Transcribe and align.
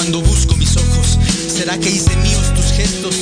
cuando 0.00 0.22
busco 0.22 0.56
mis 0.56 0.74
ojos. 0.78 1.18
¿Será 1.46 1.76
que 1.76 1.90
hice 1.90 2.16
míos 2.16 2.54
tus 2.54 2.72
gestos? 2.72 3.19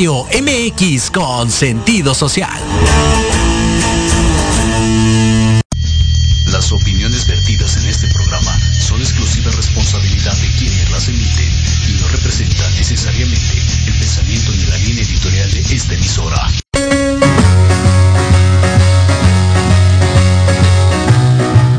Radio 0.00 0.24
MX 0.32 1.10
con 1.10 1.50
sentido 1.50 2.14
social. 2.14 2.58
Las 6.46 6.72
opiniones 6.72 7.26
vertidas 7.26 7.76
en 7.76 7.84
este 7.84 8.06
programa 8.06 8.58
son 8.80 8.98
exclusiva 9.02 9.50
responsabilidad 9.50 10.34
de 10.38 10.48
quienes 10.58 10.90
las 10.90 11.06
emiten 11.06 11.52
y 11.86 12.00
no 12.00 12.08
representan 12.08 12.74
necesariamente 12.76 13.62
el 13.88 13.98
pensamiento 13.98 14.52
ni 14.52 14.64
la 14.64 14.78
línea 14.78 15.04
editorial 15.04 15.52
de 15.52 15.60
esta 15.60 15.92
emisora. 15.92 16.50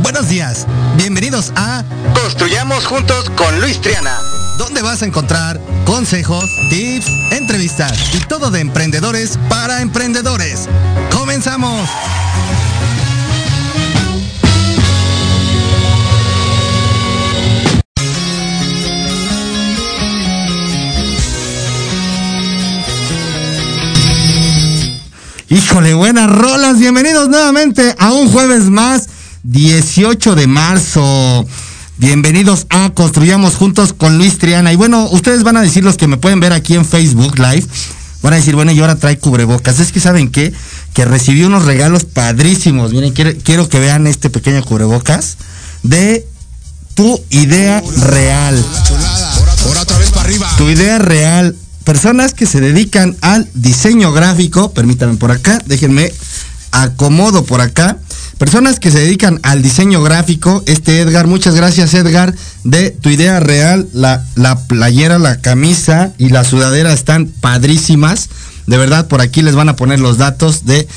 Buenos 0.03 0.29
días, 0.29 0.67
bienvenidos 0.95 1.51
a 1.55 1.83
Construyamos 2.13 2.85
juntos 2.85 3.31
con 3.31 3.59
Luis 3.61 3.81
Triana. 3.81 4.40
Donde 4.57 4.81
vas 4.81 5.01
a 5.01 5.05
encontrar 5.05 5.59
consejos, 5.85 6.45
tips, 6.69 7.07
entrevistas 7.31 8.13
y 8.15 8.19
todo 8.27 8.51
de 8.51 8.59
emprendedores 8.59 9.37
para 9.49 9.81
emprendedores. 9.81 10.67
¡Comenzamos! 11.11 11.89
Híjole, 25.51 25.93
buenas 25.93 26.29
rolas, 26.29 26.79
bienvenidos 26.79 27.27
nuevamente 27.27 27.93
a 27.99 28.13
un 28.13 28.29
jueves 28.29 28.69
más, 28.69 29.09
18 29.43 30.35
de 30.35 30.47
marzo. 30.47 31.45
Bienvenidos 32.01 32.65
a 32.71 32.89
Construyamos 32.95 33.53
Juntos 33.53 33.93
con 33.93 34.17
Luis 34.17 34.39
Triana. 34.39 34.73
Y 34.73 34.75
bueno, 34.75 35.07
ustedes 35.11 35.43
van 35.43 35.55
a 35.55 35.61
decir 35.61 35.83
los 35.83 35.97
que 35.97 36.07
me 36.07 36.17
pueden 36.17 36.39
ver 36.39 36.51
aquí 36.51 36.73
en 36.73 36.83
Facebook 36.83 37.37
Live, 37.37 37.67
van 38.23 38.33
a 38.33 38.37
decir, 38.37 38.55
bueno, 38.55 38.71
y 38.71 38.79
ahora 38.79 38.95
trae 38.95 39.19
cubrebocas. 39.19 39.79
Es 39.79 39.91
que 39.91 39.99
saben 39.99 40.31
qué, 40.31 40.51
que 40.95 41.05
recibí 41.05 41.43
unos 41.43 41.63
regalos 41.63 42.05
padrísimos. 42.05 42.91
Miren, 42.91 43.13
quiero, 43.13 43.33
quiero 43.43 43.69
que 43.69 43.77
vean 43.77 44.07
este 44.07 44.31
pequeño 44.31 44.63
cubrebocas 44.63 45.37
de 45.83 46.25
tu 46.95 47.23
idea 47.29 47.83
real. 47.97 48.65
Tu 50.57 50.69
idea 50.71 50.97
real. 50.97 51.55
Personas 51.83 52.33
que 52.33 52.47
se 52.47 52.61
dedican 52.61 53.15
al 53.21 53.47
diseño 53.53 54.11
gráfico, 54.11 54.71
permítanme 54.71 55.17
por 55.17 55.29
acá, 55.29 55.61
déjenme 55.67 56.11
acomodo 56.71 57.45
por 57.45 57.61
acá. 57.61 57.99
Personas 58.41 58.79
que 58.79 58.89
se 58.89 58.97
dedican 58.97 59.39
al 59.43 59.61
diseño 59.61 60.01
gráfico, 60.01 60.63
este 60.65 60.99
Edgar, 60.99 61.27
muchas 61.27 61.53
gracias 61.53 61.93
Edgar, 61.93 62.33
de 62.63 62.89
tu 62.89 63.09
idea 63.09 63.39
real, 63.39 63.87
la, 63.93 64.25
la 64.33 64.65
playera, 64.65 65.19
la 65.19 65.39
camisa 65.41 66.11
y 66.17 66.29
la 66.29 66.43
sudadera 66.43 66.91
están 66.91 67.27
padrísimas. 67.27 68.29
De 68.65 68.79
verdad, 68.79 69.07
por 69.07 69.21
aquí 69.21 69.43
les 69.43 69.53
van 69.53 69.69
a 69.69 69.75
poner 69.75 69.99
los 69.99 70.17
datos 70.17 70.65
de 70.65 70.87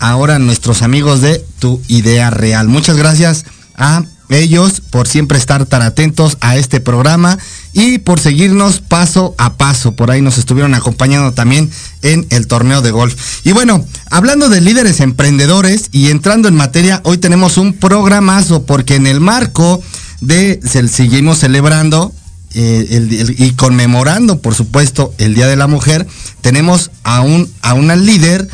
ahora 0.00 0.40
nuestros 0.40 0.82
amigos 0.82 1.20
de 1.20 1.46
tu 1.60 1.80
idea 1.86 2.30
real. 2.30 2.66
Muchas 2.66 2.96
gracias 2.96 3.44
a 3.76 4.02
ellos 4.28 4.82
por 4.90 5.06
siempre 5.06 5.38
estar 5.38 5.66
tan 5.66 5.82
atentos 5.82 6.36
a 6.40 6.56
este 6.56 6.80
programa 6.80 7.38
y 7.72 7.98
por 7.98 8.20
seguirnos 8.20 8.80
paso 8.80 9.34
a 9.38 9.56
paso. 9.56 9.92
Por 9.94 10.10
ahí 10.10 10.20
nos 10.22 10.38
estuvieron 10.38 10.74
acompañando 10.74 11.32
también 11.32 11.70
en 12.02 12.26
el 12.30 12.46
torneo 12.46 12.82
de 12.82 12.90
golf. 12.90 13.14
Y 13.44 13.52
bueno, 13.52 13.84
hablando 14.10 14.48
de 14.48 14.60
líderes 14.60 15.00
emprendedores 15.00 15.88
y 15.92 16.08
entrando 16.10 16.48
en 16.48 16.54
materia, 16.56 17.00
hoy 17.04 17.18
tenemos 17.18 17.56
un 17.58 17.72
programazo 17.74 18.64
porque 18.64 18.94
en 18.96 19.06
el 19.06 19.20
marco 19.20 19.82
de 20.20 20.60
se- 20.64 20.88
seguimos 20.88 21.38
celebrando 21.38 22.12
eh, 22.54 22.86
el- 22.90 23.36
y 23.38 23.52
conmemorando, 23.52 24.40
por 24.40 24.54
supuesto, 24.54 25.12
el 25.18 25.34
Día 25.34 25.46
de 25.48 25.56
la 25.56 25.66
Mujer, 25.66 26.06
tenemos 26.40 26.90
a, 27.04 27.20
un, 27.20 27.48
a 27.60 27.74
una 27.74 27.94
líder 27.94 28.48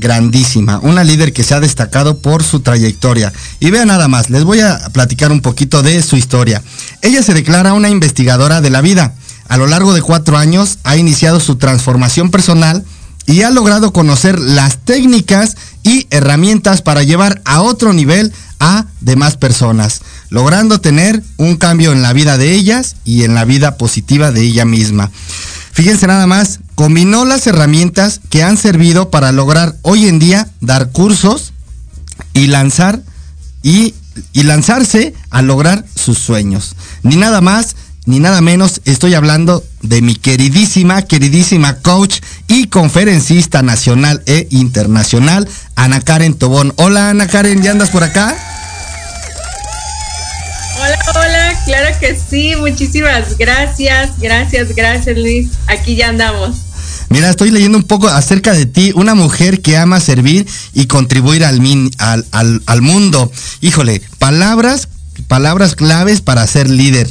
grandísima, 0.00 0.80
una 0.82 1.04
líder 1.04 1.32
que 1.32 1.44
se 1.44 1.54
ha 1.54 1.60
destacado 1.60 2.18
por 2.18 2.42
su 2.42 2.60
trayectoria. 2.60 3.32
Y 3.60 3.70
vean 3.70 3.88
nada 3.88 4.08
más, 4.08 4.30
les 4.30 4.42
voy 4.42 4.60
a 4.60 4.88
platicar 4.92 5.30
un 5.30 5.42
poquito 5.42 5.82
de 5.82 6.02
su 6.02 6.16
historia. 6.16 6.62
Ella 7.02 7.22
se 7.22 7.34
declara 7.34 7.74
una 7.74 7.90
investigadora 7.90 8.60
de 8.60 8.70
la 8.70 8.80
vida. 8.80 9.14
A 9.48 9.56
lo 9.56 9.66
largo 9.66 9.92
de 9.94 10.02
cuatro 10.02 10.38
años 10.38 10.78
ha 10.82 10.96
iniciado 10.96 11.38
su 11.38 11.56
transformación 11.56 12.30
personal 12.30 12.84
y 13.26 13.42
ha 13.42 13.50
logrado 13.50 13.92
conocer 13.92 14.38
las 14.38 14.78
técnicas 14.78 15.56
y 15.82 16.06
herramientas 16.10 16.82
para 16.82 17.02
llevar 17.02 17.42
a 17.44 17.62
otro 17.62 17.92
nivel 17.92 18.32
a 18.58 18.86
demás 19.00 19.36
personas, 19.36 20.02
logrando 20.28 20.80
tener 20.80 21.22
un 21.36 21.56
cambio 21.56 21.92
en 21.92 22.02
la 22.02 22.12
vida 22.12 22.38
de 22.38 22.52
ellas 22.52 22.96
y 23.04 23.24
en 23.24 23.34
la 23.34 23.44
vida 23.44 23.76
positiva 23.76 24.32
de 24.32 24.42
ella 24.42 24.64
misma. 24.64 25.10
Fíjense 25.72 26.06
nada 26.06 26.26
más, 26.26 26.60
combinó 26.80 27.26
las 27.26 27.46
herramientas 27.46 28.22
que 28.30 28.42
han 28.42 28.56
servido 28.56 29.10
para 29.10 29.32
lograr 29.32 29.76
hoy 29.82 30.08
en 30.08 30.18
día 30.18 30.48
dar 30.62 30.88
cursos 30.92 31.52
y 32.32 32.46
lanzar 32.46 33.02
y, 33.62 33.94
y 34.32 34.44
lanzarse 34.44 35.12
a 35.28 35.42
lograr 35.42 35.84
sus 35.94 36.16
sueños. 36.16 36.74
Ni 37.02 37.16
nada 37.16 37.42
más 37.42 37.76
ni 38.06 38.18
nada 38.18 38.40
menos, 38.40 38.80
estoy 38.86 39.12
hablando 39.12 39.62
de 39.82 40.00
mi 40.00 40.16
queridísima, 40.16 41.02
queridísima 41.02 41.76
coach 41.80 42.20
y 42.48 42.68
conferencista 42.68 43.60
nacional 43.60 44.22
e 44.24 44.48
internacional, 44.50 45.46
Ana 45.76 46.00
Karen 46.00 46.32
Tobón. 46.32 46.72
Hola 46.76 47.10
Ana 47.10 47.26
Karen, 47.26 47.62
¿ya 47.62 47.72
andas 47.72 47.90
por 47.90 48.04
acá? 48.04 48.34
Hola, 50.78 50.98
hola, 51.14 51.62
claro 51.66 51.94
que 52.00 52.18
sí, 52.18 52.56
muchísimas 52.56 53.36
gracias, 53.36 54.18
gracias, 54.18 54.74
gracias 54.74 55.18
Luis, 55.18 55.50
aquí 55.66 55.94
ya 55.94 56.08
andamos. 56.08 56.69
Mira, 57.10 57.28
estoy 57.28 57.50
leyendo 57.50 57.76
un 57.76 57.84
poco 57.84 58.08
acerca 58.08 58.52
de 58.52 58.66
ti, 58.66 58.92
una 58.94 59.14
mujer 59.14 59.60
que 59.60 59.76
ama 59.76 59.98
servir 60.00 60.46
y 60.74 60.86
contribuir 60.86 61.44
al, 61.44 61.60
min- 61.60 61.90
al, 61.98 62.24
al- 62.30 62.62
al 62.66 62.82
mundo. 62.82 63.30
Híjole, 63.60 64.00
palabras, 64.18 64.88
palabras 65.26 65.74
claves 65.74 66.20
para 66.20 66.46
ser 66.46 66.70
líder. 66.70 67.10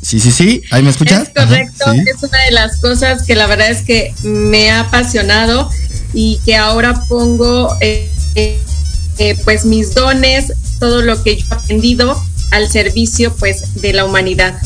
Sí, 0.00 0.18
sí, 0.20 0.30
sí, 0.32 0.62
ahí 0.70 0.82
me 0.82 0.90
escuchas. 0.90 1.28
Es 1.28 1.34
correcto, 1.34 1.84
Ajá, 1.84 1.92
sí. 1.92 2.00
es 2.06 2.22
una 2.22 2.38
de 2.44 2.50
las 2.52 2.80
cosas 2.80 3.24
que 3.24 3.34
la 3.34 3.46
verdad 3.46 3.70
es 3.70 3.82
que 3.82 4.14
me 4.22 4.70
ha 4.70 4.80
apasionado 4.80 5.70
y 6.14 6.40
que 6.46 6.56
ahora 6.56 7.04
pongo 7.08 7.76
eh, 7.82 8.10
eh, 8.34 8.58
eh, 9.18 9.36
pues 9.44 9.66
mis 9.66 9.92
dones 9.94 10.54
todo 10.80 11.02
lo 11.02 11.22
que 11.22 11.36
yo 11.36 11.44
he 11.50 11.54
aprendido 11.54 12.18
al 12.52 12.70
servicio 12.70 13.34
pues 13.36 13.74
de 13.82 13.92
la 13.92 14.06
humanidad. 14.06 14.58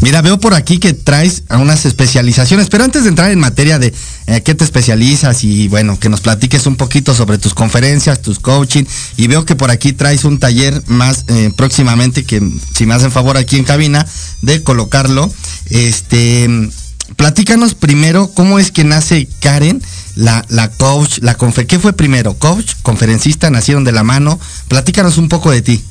Mira, 0.00 0.22
veo 0.22 0.40
por 0.40 0.54
aquí 0.54 0.78
que 0.78 0.94
traes 0.94 1.42
a 1.48 1.58
unas 1.58 1.84
especializaciones, 1.84 2.68
pero 2.68 2.84
antes 2.84 3.02
de 3.02 3.10
entrar 3.10 3.30
en 3.30 3.38
materia 3.38 3.78
de 3.78 3.92
eh, 4.26 4.42
qué 4.42 4.54
te 4.54 4.64
especializas 4.64 5.44
y 5.44 5.68
bueno, 5.68 5.98
que 5.98 6.08
nos 6.08 6.20
platiques 6.20 6.66
un 6.66 6.76
poquito 6.76 7.14
sobre 7.14 7.38
tus 7.38 7.54
conferencias, 7.54 8.22
tus 8.22 8.38
coaching, 8.38 8.84
y 9.16 9.26
veo 9.26 9.44
que 9.44 9.56
por 9.56 9.70
aquí 9.70 9.92
traes 9.92 10.24
un 10.24 10.38
taller 10.38 10.82
más 10.86 11.24
eh, 11.28 11.52
próximamente, 11.54 12.24
que 12.24 12.40
si 12.74 12.86
me 12.86 12.94
hacen 12.94 13.12
favor 13.12 13.36
aquí 13.36 13.56
en 13.56 13.64
cabina, 13.64 14.06
de 14.42 14.62
colocarlo. 14.62 15.32
Este, 15.68 16.48
platícanos 17.16 17.74
primero 17.74 18.30
cómo 18.32 18.58
es 18.58 18.70
que 18.70 18.84
nace 18.84 19.28
Karen, 19.40 19.82
la, 20.16 20.44
la 20.48 20.70
coach, 20.70 21.18
la 21.20 21.34
confer 21.34 21.66
¿qué 21.66 21.78
fue 21.78 21.92
primero? 21.92 22.34
¿Coach? 22.34 22.72
¿Conferencista? 22.82 23.50
¿Nacieron 23.50 23.84
de 23.84 23.92
la 23.92 24.02
mano? 24.02 24.38
Platícanos 24.68 25.18
un 25.18 25.28
poco 25.28 25.50
de 25.50 25.62
ti. 25.62 25.84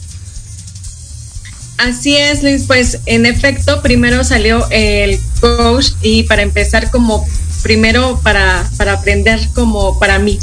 Así 1.79 2.17
es, 2.17 2.43
Luis. 2.43 2.65
Pues 2.67 2.99
en 3.05 3.25
efecto, 3.25 3.81
primero 3.81 4.25
salió 4.25 4.67
el 4.69 5.17
coach 5.39 5.91
y 6.01 6.23
para 6.23 6.41
empezar 6.41 6.91
como 6.91 7.25
primero 7.63 8.19
para, 8.21 8.69
para 8.77 8.93
aprender 8.93 9.39
como 9.53 9.97
para 9.97 10.19
mí, 10.19 10.39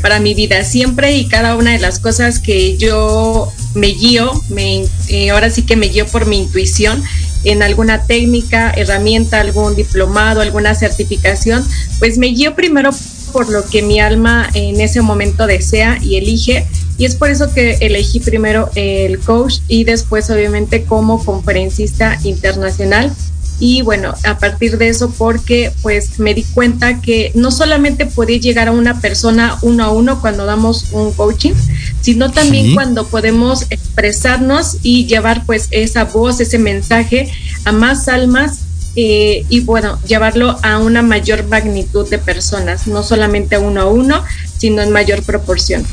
para 0.00 0.20
mi 0.20 0.34
vida. 0.34 0.62
Siempre 0.62 1.16
y 1.16 1.26
cada 1.26 1.56
una 1.56 1.72
de 1.72 1.80
las 1.80 1.98
cosas 1.98 2.38
que 2.38 2.76
yo 2.76 3.52
me 3.74 3.88
guío, 3.88 4.30
me, 4.48 4.84
eh, 5.08 5.30
ahora 5.30 5.50
sí 5.50 5.62
que 5.62 5.74
me 5.74 5.88
guío 5.88 6.06
por 6.06 6.26
mi 6.26 6.38
intuición 6.38 7.02
en 7.42 7.64
alguna 7.64 8.04
técnica, 8.04 8.70
herramienta, 8.70 9.40
algún 9.40 9.74
diplomado, 9.74 10.40
alguna 10.40 10.76
certificación, 10.76 11.66
pues 11.98 12.16
me 12.16 12.28
guío 12.28 12.54
primero 12.54 12.90
por 13.32 13.48
lo 13.48 13.68
que 13.68 13.82
mi 13.82 13.98
alma 13.98 14.48
en 14.54 14.80
ese 14.80 15.00
momento 15.02 15.48
desea 15.48 15.98
y 16.00 16.16
elige 16.16 16.64
y 16.98 17.04
es 17.04 17.14
por 17.14 17.30
eso 17.30 17.52
que 17.52 17.78
elegí 17.80 18.20
primero 18.20 18.70
el 18.74 19.18
coach 19.18 19.58
y 19.68 19.84
después 19.84 20.30
obviamente 20.30 20.84
como 20.84 21.24
conferencista 21.24 22.18
internacional. 22.24 23.12
Y 23.58 23.80
bueno, 23.80 24.14
a 24.24 24.38
partir 24.38 24.76
de 24.76 24.90
eso, 24.90 25.10
porque 25.16 25.72
pues 25.80 26.18
me 26.18 26.34
di 26.34 26.42
cuenta 26.42 27.00
que 27.00 27.32
no 27.34 27.50
solamente 27.50 28.04
podía 28.04 28.36
llegar 28.36 28.68
a 28.68 28.72
una 28.72 29.00
persona 29.00 29.56
uno 29.62 29.84
a 29.84 29.90
uno 29.90 30.20
cuando 30.20 30.44
damos 30.44 30.92
un 30.92 31.10
coaching, 31.12 31.54
sino 32.02 32.30
también 32.32 32.74
cuando 32.74 33.06
podemos 33.06 33.66
expresarnos 33.70 34.76
y 34.82 35.06
llevar 35.06 35.46
pues 35.46 35.68
esa 35.70 36.04
voz, 36.04 36.40
ese 36.40 36.58
mensaje 36.58 37.30
a 37.64 37.72
más 37.72 38.08
almas 38.08 38.66
eh, 38.98 39.44
y 39.50 39.60
bueno, 39.60 39.98
llevarlo 40.06 40.58
a 40.62 40.78
una 40.78 41.02
mayor 41.02 41.46
magnitud 41.46 42.08
de 42.08 42.18
personas, 42.18 42.86
no 42.86 43.02
solamente 43.02 43.58
uno 43.58 43.82
a 43.82 43.86
uno, 43.86 44.24
sino 44.56 44.80
en 44.80 44.90
mayor 44.90 45.22
proporción. 45.22 45.84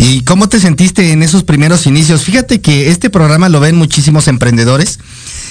¿Y 0.00 0.22
cómo 0.22 0.48
te 0.48 0.60
sentiste 0.60 1.10
en 1.10 1.24
esos 1.24 1.42
primeros 1.42 1.84
inicios? 1.88 2.22
Fíjate 2.22 2.60
que 2.60 2.88
este 2.88 3.10
programa 3.10 3.48
lo 3.48 3.58
ven 3.58 3.74
muchísimos 3.74 4.28
emprendedores 4.28 5.00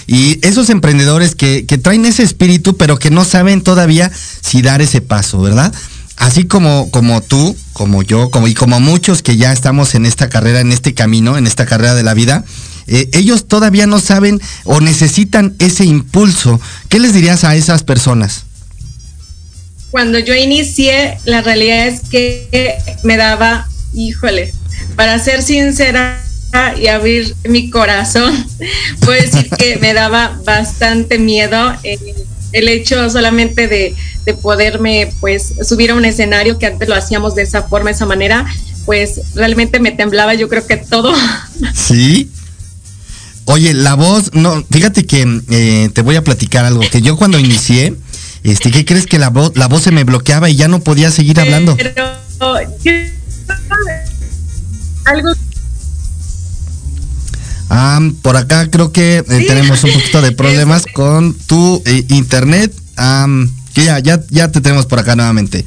y 0.08 0.40
esos 0.42 0.70
emprendedores 0.70 1.36
que, 1.36 1.64
traen 1.84 2.06
ese 2.06 2.24
espíritu, 2.24 2.78
pero 2.78 2.98
que 2.98 3.12
no 3.12 3.26
saben 3.26 3.62
todavía 3.62 4.10
si 4.42 4.62
dar 4.62 4.82
ese 4.82 5.02
paso, 5.02 5.42
¿verdad? 5.42 5.74
Así 6.16 6.46
como, 6.46 6.90
como 6.92 7.22
tú, 7.22 7.58
como 7.74 8.04
yo, 8.04 8.30
como, 8.30 8.48
y 8.48 8.54
como 8.54 8.80
muchos 8.80 9.22
que 9.22 9.36
ya 9.36 9.52
estamos 9.52 9.96
en 9.96 10.06
esta 10.06 10.30
carrera, 10.30 10.62
en 10.62 10.72
este 10.72 10.94
camino, 10.94 11.38
en 11.38 11.46
esta 11.46 11.66
carrera 11.66 11.94
de 11.94 12.04
la 12.04 12.14
vida, 12.14 12.46
eh, 12.88 13.10
ellos 13.12 13.50
todavía 13.50 13.86
no 13.86 14.00
saben 14.00 14.40
o 14.64 14.80
necesitan 14.80 15.56
ese 15.60 15.84
impulso. 15.84 16.62
¿Qué 16.88 17.02
les 17.02 17.14
dirías 17.14 17.44
a 17.44 17.58
esas 17.58 17.84
personas? 17.84 18.46
Cuando 19.92 20.20
yo 20.20 20.34
inicié, 20.36 21.18
la 21.26 21.42
realidad 21.42 21.88
es 21.88 22.00
que 22.10 22.80
me 23.04 23.18
daba, 23.18 23.68
híjole, 23.98 24.54
para 24.96 25.20
ser 25.20 25.42
sincera 25.42 26.24
y 26.80 26.88
abrir 26.88 27.36
mi 27.48 27.70
corazón, 27.70 28.34
puedo 29.02 29.22
decir 29.22 29.50
que 29.58 29.78
me 29.78 29.94
daba 29.94 30.40
bastante 30.46 31.20
miedo 31.20 31.74
el 32.54 32.68
hecho 32.70 33.10
solamente 33.10 33.68
de, 33.68 33.96
de 34.26 34.34
poderme 34.34 35.10
pues 35.20 35.54
subir 35.68 35.92
a 35.92 35.96
un 35.96 36.06
escenario 36.06 36.58
que 36.58 36.68
antes 36.68 36.88
lo 36.88 36.96
hacíamos 36.96 37.36
de 37.36 37.44
esa 37.44 37.64
forma, 37.64 37.90
de 37.90 37.96
esa 37.96 38.06
manera, 38.06 38.46
pues 38.86 39.22
realmente 39.36 39.80
me 39.80 39.92
temblaba 39.92 40.34
yo 40.34 40.48
creo 40.48 40.66
que 40.66 40.78
todo. 40.78 41.14
Sí. 41.74 42.32
Oye, 43.46 43.74
la 43.74 43.94
voz, 43.94 44.34
no, 44.34 44.62
fíjate 44.70 45.06
que 45.06 45.42
eh, 45.50 45.90
te 45.94 46.02
voy 46.02 46.18
a 46.18 46.24
platicar 46.24 46.66
algo, 46.66 46.82
que 46.82 47.02
yo 47.02 47.16
cuando 47.16 47.40
inicié, 47.40 47.96
este, 48.44 48.72
¿qué 48.72 48.84
crees 48.84 49.08
que 49.08 49.20
la 49.20 49.30
voz, 49.30 49.56
la 49.56 49.68
voz 49.68 49.84
se 49.84 49.92
me 49.92 50.04
bloqueaba 50.04 50.50
y 50.50 50.58
ya 50.58 50.68
no 50.68 50.82
podía 50.82 51.12
seguir 51.12 51.40
hablando? 51.40 51.78
Pero, 51.78 51.94
algo 55.06 55.34
Ah, 57.70 58.00
por 58.22 58.38
acá 58.38 58.70
creo 58.70 58.94
que 58.94 59.18
eh, 59.18 59.24
tenemos 59.28 59.84
un 59.84 59.92
poquito 59.92 60.22
de 60.22 60.32
problemas 60.32 60.86
con 60.94 61.34
tu 61.34 61.82
eh, 61.86 62.06
internet. 62.10 62.74
que 63.74 63.84
ya, 63.84 64.00
ya, 64.00 64.24
ya 64.30 64.52
te 64.52 64.62
tenemos 64.62 64.86
por 64.86 65.00
acá 65.00 65.16
nuevamente. 65.16 65.66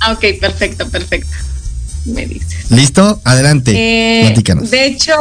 Ah, 0.00 0.12
ok, 0.12 0.24
perfecto, 0.40 0.88
perfecto. 0.88 1.30
Me 2.06 2.26
dices. 2.26 2.70
¿Listo? 2.70 3.20
Adelante. 3.24 4.24
Platícanos. 4.26 4.70
De 4.70 4.86
hecho, 4.86 5.12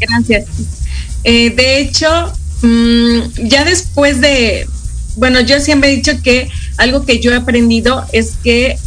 Gracias. 0.00 0.46
Eh, 1.24 1.50
de 1.50 1.80
hecho, 1.80 2.32
mm, 2.62 3.48
ya 3.48 3.64
después 3.64 4.20
de, 4.20 4.68
bueno, 5.16 5.40
yo 5.40 5.60
siempre 5.60 5.92
he 5.92 5.96
dicho 5.96 6.12
que 6.22 6.48
algo 6.76 7.04
que 7.04 7.20
yo 7.20 7.32
he 7.32 7.36
aprendido 7.36 8.04
es 8.12 8.32
que 8.42 8.78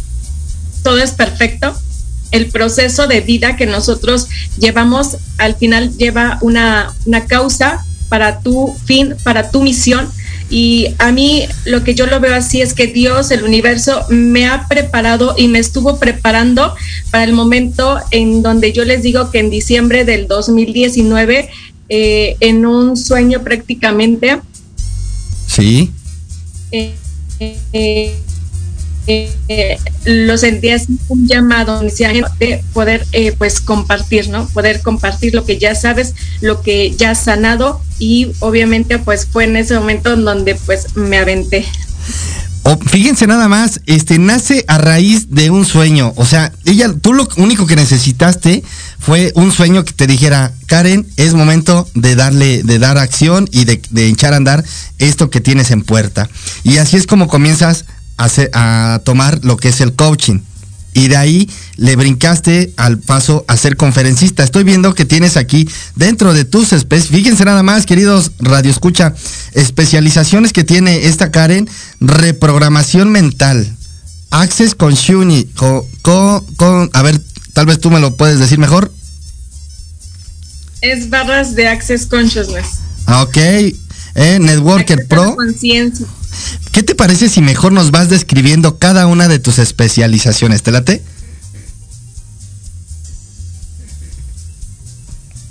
todo 0.82 0.98
es 0.98 1.12
perfecto. 1.12 1.74
El 2.30 2.46
proceso 2.46 3.06
de 3.06 3.20
vida 3.20 3.56
que 3.56 3.66
nosotros 3.66 4.28
llevamos 4.58 5.16
al 5.38 5.54
final 5.56 5.96
lleva 5.96 6.38
una, 6.42 6.94
una 7.06 7.24
causa 7.26 7.84
para 8.08 8.40
tu 8.40 8.74
fin, 8.84 9.14
para 9.22 9.50
tu 9.50 9.62
misión. 9.62 10.08
Y 10.50 10.88
a 10.98 11.12
mí 11.12 11.46
lo 11.66 11.84
que 11.84 11.94
yo 11.94 12.06
lo 12.06 12.20
veo 12.20 12.34
así 12.34 12.62
es 12.62 12.72
que 12.72 12.86
Dios, 12.86 13.30
el 13.30 13.44
universo, 13.44 14.06
me 14.08 14.46
ha 14.46 14.66
preparado 14.66 15.34
y 15.36 15.48
me 15.48 15.58
estuvo 15.58 15.98
preparando 15.98 16.74
para 17.10 17.24
el 17.24 17.34
momento 17.34 17.98
en 18.10 18.42
donde 18.42 18.72
yo 18.72 18.84
les 18.84 19.02
digo 19.02 19.30
que 19.30 19.40
en 19.40 19.50
diciembre 19.50 20.04
del 20.04 20.26
2019, 20.26 21.50
eh, 21.90 22.36
en 22.40 22.66
un 22.66 22.96
sueño 22.96 23.42
prácticamente. 23.42 24.40
Sí. 25.46 25.90
Eh, 26.70 26.94
eh, 29.48 29.78
lo 30.04 30.36
sentía 30.36 30.76
así 30.76 30.98
un 31.08 31.26
llamado 31.26 31.80
de 31.80 32.62
poder 32.74 33.06
eh, 33.12 33.32
pues 33.38 33.60
compartir, 33.60 34.28
¿no? 34.28 34.46
Poder 34.48 34.82
compartir 34.82 35.34
lo 35.34 35.44
que 35.46 35.58
ya 35.58 35.74
sabes, 35.74 36.14
lo 36.42 36.60
que 36.60 36.90
ya 36.90 37.12
has 37.12 37.24
sanado 37.24 37.80
y 37.98 38.32
obviamente 38.40 38.98
pues 38.98 39.26
fue 39.26 39.44
en 39.44 39.56
ese 39.56 39.74
momento 39.78 40.12
en 40.12 40.24
donde 40.24 40.54
pues 40.54 40.94
me 40.94 41.16
aventé. 41.16 41.64
Fíjense 42.76 43.26
nada 43.26 43.48
más, 43.48 43.80
este 43.86 44.18
nace 44.18 44.64
a 44.68 44.78
raíz 44.78 45.30
de 45.30 45.50
un 45.50 45.64
sueño. 45.64 46.12
O 46.16 46.26
sea, 46.26 46.52
ella, 46.64 46.92
tú 47.00 47.14
lo 47.14 47.28
único 47.36 47.66
que 47.66 47.76
necesitaste 47.76 48.62
fue 48.98 49.32
un 49.34 49.52
sueño 49.52 49.84
que 49.84 49.92
te 49.92 50.06
dijera, 50.06 50.52
Karen, 50.66 51.06
es 51.16 51.34
momento 51.34 51.88
de 51.94 52.16
darle, 52.16 52.62
de 52.62 52.78
dar 52.78 52.98
acción 52.98 53.48
y 53.52 53.64
de 53.64 54.08
echar 54.08 54.34
a 54.34 54.36
andar 54.36 54.64
esto 54.98 55.30
que 55.30 55.40
tienes 55.40 55.70
en 55.70 55.82
puerta. 55.82 56.28
Y 56.64 56.78
así 56.78 56.96
es 56.96 57.06
como 57.06 57.28
comienzas 57.28 57.84
a, 58.18 59.00
tomar 59.04 59.44
lo 59.44 59.56
que 59.56 59.68
es 59.68 59.80
el 59.80 59.94
coaching. 59.94 60.40
Y 60.98 61.06
de 61.06 61.16
ahí 61.16 61.48
le 61.76 61.94
brincaste 61.94 62.72
al 62.76 62.98
paso 62.98 63.44
a 63.46 63.56
ser 63.56 63.76
conferencista. 63.76 64.42
Estoy 64.42 64.64
viendo 64.64 64.96
que 64.96 65.04
tienes 65.04 65.36
aquí 65.36 65.68
dentro 65.94 66.34
de 66.34 66.44
tus 66.44 66.72
especies, 66.72 67.10
fíjense 67.10 67.44
nada 67.44 67.62
más, 67.62 67.86
queridos 67.86 68.32
Radio 68.40 68.72
Escucha, 68.72 69.14
especializaciones 69.52 70.52
que 70.52 70.64
tiene 70.64 71.06
esta 71.06 71.30
Karen, 71.30 71.70
reprogramación 72.00 73.12
mental, 73.12 73.76
Access 74.30 74.74
con 74.74 74.94
Shuni, 74.94 75.44
con, 76.02 76.90
a 76.92 77.02
ver, 77.02 77.22
tal 77.52 77.66
vez 77.66 77.78
tú 77.78 77.92
me 77.92 78.00
lo 78.00 78.16
puedes 78.16 78.40
decir 78.40 78.58
mejor. 78.58 78.92
Es 80.80 81.10
barras 81.10 81.54
de 81.54 81.68
Access 81.68 82.06
Consciousness. 82.06 82.66
Ok, 83.06 83.36
eh, 83.36 84.38
Networker 84.40 85.06
Pro. 85.06 85.36
¿Qué 86.72 86.82
te 86.82 86.94
parece 86.94 87.28
si 87.28 87.40
mejor 87.40 87.72
nos 87.72 87.90
vas 87.90 88.08
describiendo 88.08 88.78
cada 88.78 89.06
una 89.06 89.28
de 89.28 89.38
tus 89.38 89.58
especializaciones? 89.58 90.62
¿Te 90.62 90.72
late? 90.72 91.02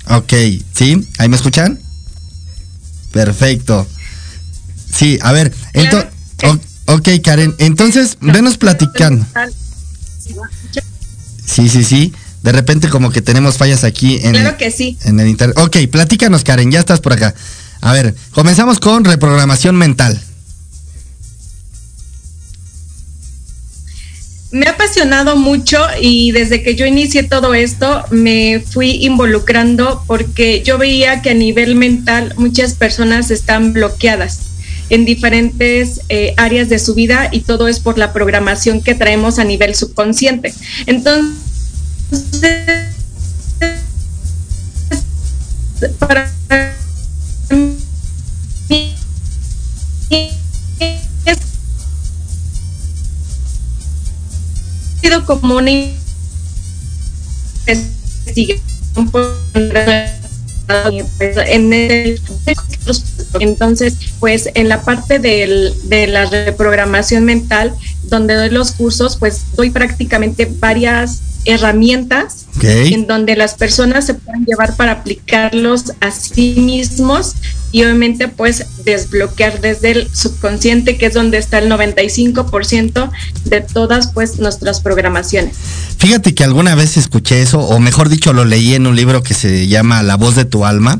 Ok, 0.09 0.33
¿sí? 0.73 1.07
¿Ahí 1.17 1.29
me 1.29 1.35
escuchan? 1.35 1.79
Perfecto. 3.11 3.87
Sí, 4.93 5.19
a 5.21 5.31
ver, 5.31 5.53
entonces... 5.73 6.11
Ok, 6.89 7.09
Karen, 7.21 7.53
entonces, 7.57 8.17
venos 8.21 8.57
platicando. 8.57 9.25
Sí, 11.45 11.67
sí, 11.67 11.83
sí. 11.83 12.13
De 12.43 12.51
repente 12.53 12.87
como 12.87 13.11
que 13.11 13.21
tenemos 13.21 13.57
fallas 13.57 13.83
aquí 13.83 14.19
en, 14.23 14.31
claro 14.31 14.57
que 14.57 14.71
sí. 14.71 14.97
en 15.03 15.19
el 15.19 15.27
internet. 15.27 15.57
Ok, 15.57 15.77
platícanos, 15.91 16.45
Karen, 16.45 16.71
ya 16.71 16.79
estás 16.79 17.01
por 17.01 17.11
acá. 17.11 17.35
A 17.81 17.91
ver, 17.91 18.15
comenzamos 18.31 18.79
con 18.79 19.03
reprogramación 19.03 19.75
mental. 19.75 20.21
Me 24.51 24.65
ha 24.65 24.71
apasionado 24.71 25.35
mucho 25.35 25.79
y 26.01 26.31
desde 26.31 26.63
que 26.63 26.75
yo 26.75 26.85
inicié 26.85 27.23
todo 27.23 27.53
esto 27.53 28.05
me 28.11 28.63
fui 28.65 29.05
involucrando 29.05 30.03
porque 30.07 30.63
yo 30.63 30.77
veía 30.77 31.21
que 31.21 31.31
a 31.31 31.33
nivel 31.33 31.75
mental 31.75 32.33
muchas 32.37 32.73
personas 32.73 33.29
están 33.29 33.73
bloqueadas 33.73 34.47
en 34.89 35.03
diferentes 35.05 36.01
eh, 36.07 36.33
áreas 36.37 36.69
de 36.69 36.79
su 36.79 36.93
vida 36.93 37.27
y 37.31 37.41
todo 37.41 37.67
es 37.67 37.79
por 37.79 37.97
la 37.97 38.13
programación 38.13 38.81
que 38.81 38.95
traemos 38.95 39.37
a 39.37 39.43
nivel 39.43 39.75
subconsciente. 39.75 40.53
Entonces, 40.85 41.35
para 45.99 46.31
como 55.25 55.55
una 55.55 55.71
investigación 57.67 58.61
en 61.47 61.73
el, 61.73 62.21
entonces 63.39 63.95
pues 64.19 64.49
en 64.53 64.69
la 64.69 64.81
parte 64.81 65.19
del, 65.19 65.73
de 65.83 66.07
la 66.07 66.25
reprogramación 66.25 67.23
mental 67.25 67.73
donde 68.03 68.33
doy 68.35 68.49
los 68.49 68.71
cursos 68.71 69.17
pues 69.17 69.43
doy 69.55 69.69
prácticamente 69.69 70.45
varias 70.59 71.21
herramientas 71.47 72.45
en 72.61 73.07
donde 73.07 73.35
las 73.35 73.55
personas 73.55 74.05
se 74.05 74.13
pueden 74.13 74.45
llevar 74.45 74.75
para 74.75 74.91
aplicarlos 74.91 75.93
a 76.01 76.11
sí 76.11 76.55
mismos 76.57 77.35
y 77.71 77.83
obviamente 77.83 78.27
pues 78.27 78.65
desbloquear 78.83 79.61
desde 79.61 79.91
el 79.91 80.09
subconsciente 80.13 80.97
que 80.97 81.07
es 81.07 81.13
donde 81.13 81.37
está 81.37 81.59
el 81.59 81.69
95% 81.69 83.11
de 83.45 83.61
todas 83.61 84.11
pues 84.13 84.39
nuestras 84.39 84.81
programaciones. 84.81 85.55
Fíjate 85.97 86.33
que 86.33 86.43
alguna 86.43 86.75
vez 86.75 86.97
escuché 86.97 87.41
eso 87.41 87.59
o 87.59 87.79
mejor 87.79 88.09
dicho 88.09 88.33
lo 88.33 88.45
leí 88.45 88.73
en 88.73 88.87
un 88.87 88.95
libro 88.95 89.23
que 89.23 89.33
se 89.33 89.67
llama 89.67 90.03
La 90.03 90.15
voz 90.15 90.35
de 90.35 90.45
tu 90.45 90.65
alma 90.65 90.99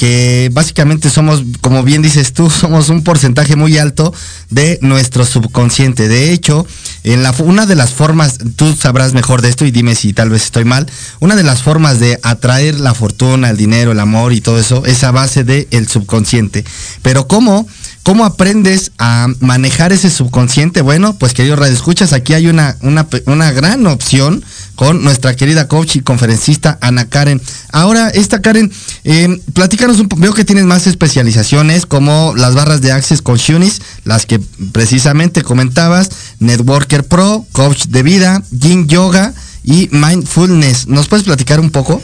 que 0.00 0.48
básicamente 0.50 1.10
somos, 1.10 1.42
como 1.60 1.82
bien 1.82 2.00
dices 2.00 2.32
tú, 2.32 2.48
somos 2.60 2.88
un 2.88 3.04
porcentaje 3.04 3.54
muy 3.54 3.76
alto 3.76 4.14
de 4.48 4.78
nuestro 4.80 5.26
subconsciente. 5.26 6.08
De 6.08 6.32
hecho, 6.32 6.66
en 7.04 7.22
la, 7.22 7.34
una 7.40 7.66
de 7.66 7.74
las 7.74 7.90
formas, 7.90 8.38
tú 8.56 8.74
sabrás 8.74 9.12
mejor 9.12 9.42
de 9.42 9.50
esto 9.50 9.66
y 9.66 9.70
dime 9.70 9.94
si 9.94 10.14
tal 10.14 10.30
vez 10.30 10.44
estoy 10.44 10.64
mal, 10.64 10.90
una 11.18 11.36
de 11.36 11.42
las 11.42 11.62
formas 11.62 12.00
de 12.00 12.18
atraer 12.22 12.80
la 12.80 12.94
fortuna, 12.94 13.50
el 13.50 13.58
dinero, 13.58 13.92
el 13.92 14.00
amor 14.00 14.32
y 14.32 14.40
todo 14.40 14.58
eso 14.58 14.86
es 14.86 15.04
a 15.04 15.10
base 15.10 15.44
del 15.44 15.86
subconsciente. 15.86 16.64
Pero 17.02 17.28
¿cómo? 17.28 17.66
¿Cómo 18.02 18.24
aprendes 18.24 18.92
a 18.96 19.28
manejar 19.40 19.92
ese 19.92 20.08
subconsciente? 20.08 20.80
Bueno, 20.80 21.18
pues 21.18 21.34
queridos 21.34 21.60
escuchas 21.68 22.14
aquí 22.14 22.32
hay 22.32 22.46
una, 22.46 22.78
una, 22.80 23.06
una 23.26 23.52
gran 23.52 23.86
opción 23.86 24.42
con 24.80 25.04
nuestra 25.04 25.36
querida 25.36 25.68
coach 25.68 25.96
y 25.96 26.00
conferencista 26.00 26.78
Ana 26.80 27.06
Karen. 27.06 27.38
Ahora, 27.70 28.08
esta 28.08 28.40
Karen, 28.40 28.72
eh, 29.04 29.38
platícanos 29.52 30.00
un 30.00 30.08
poco, 30.08 30.22
veo 30.22 30.32
que 30.32 30.46
tienes 30.46 30.64
más 30.64 30.86
especializaciones 30.86 31.84
como 31.84 32.32
las 32.34 32.54
barras 32.54 32.80
de 32.80 32.90
Access 32.90 33.20
con 33.20 33.36
Shunis, 33.36 33.82
las 34.04 34.24
que 34.24 34.40
precisamente 34.72 35.42
comentabas, 35.42 36.08
Networker 36.38 37.04
Pro, 37.04 37.44
Coach 37.52 37.88
de 37.88 38.02
Vida, 38.02 38.42
Yin 38.52 38.88
Yoga 38.88 39.34
y 39.64 39.90
Mindfulness. 39.92 40.86
¿Nos 40.86 41.08
puedes 41.08 41.26
platicar 41.26 41.60
un 41.60 41.68
poco? 41.68 42.00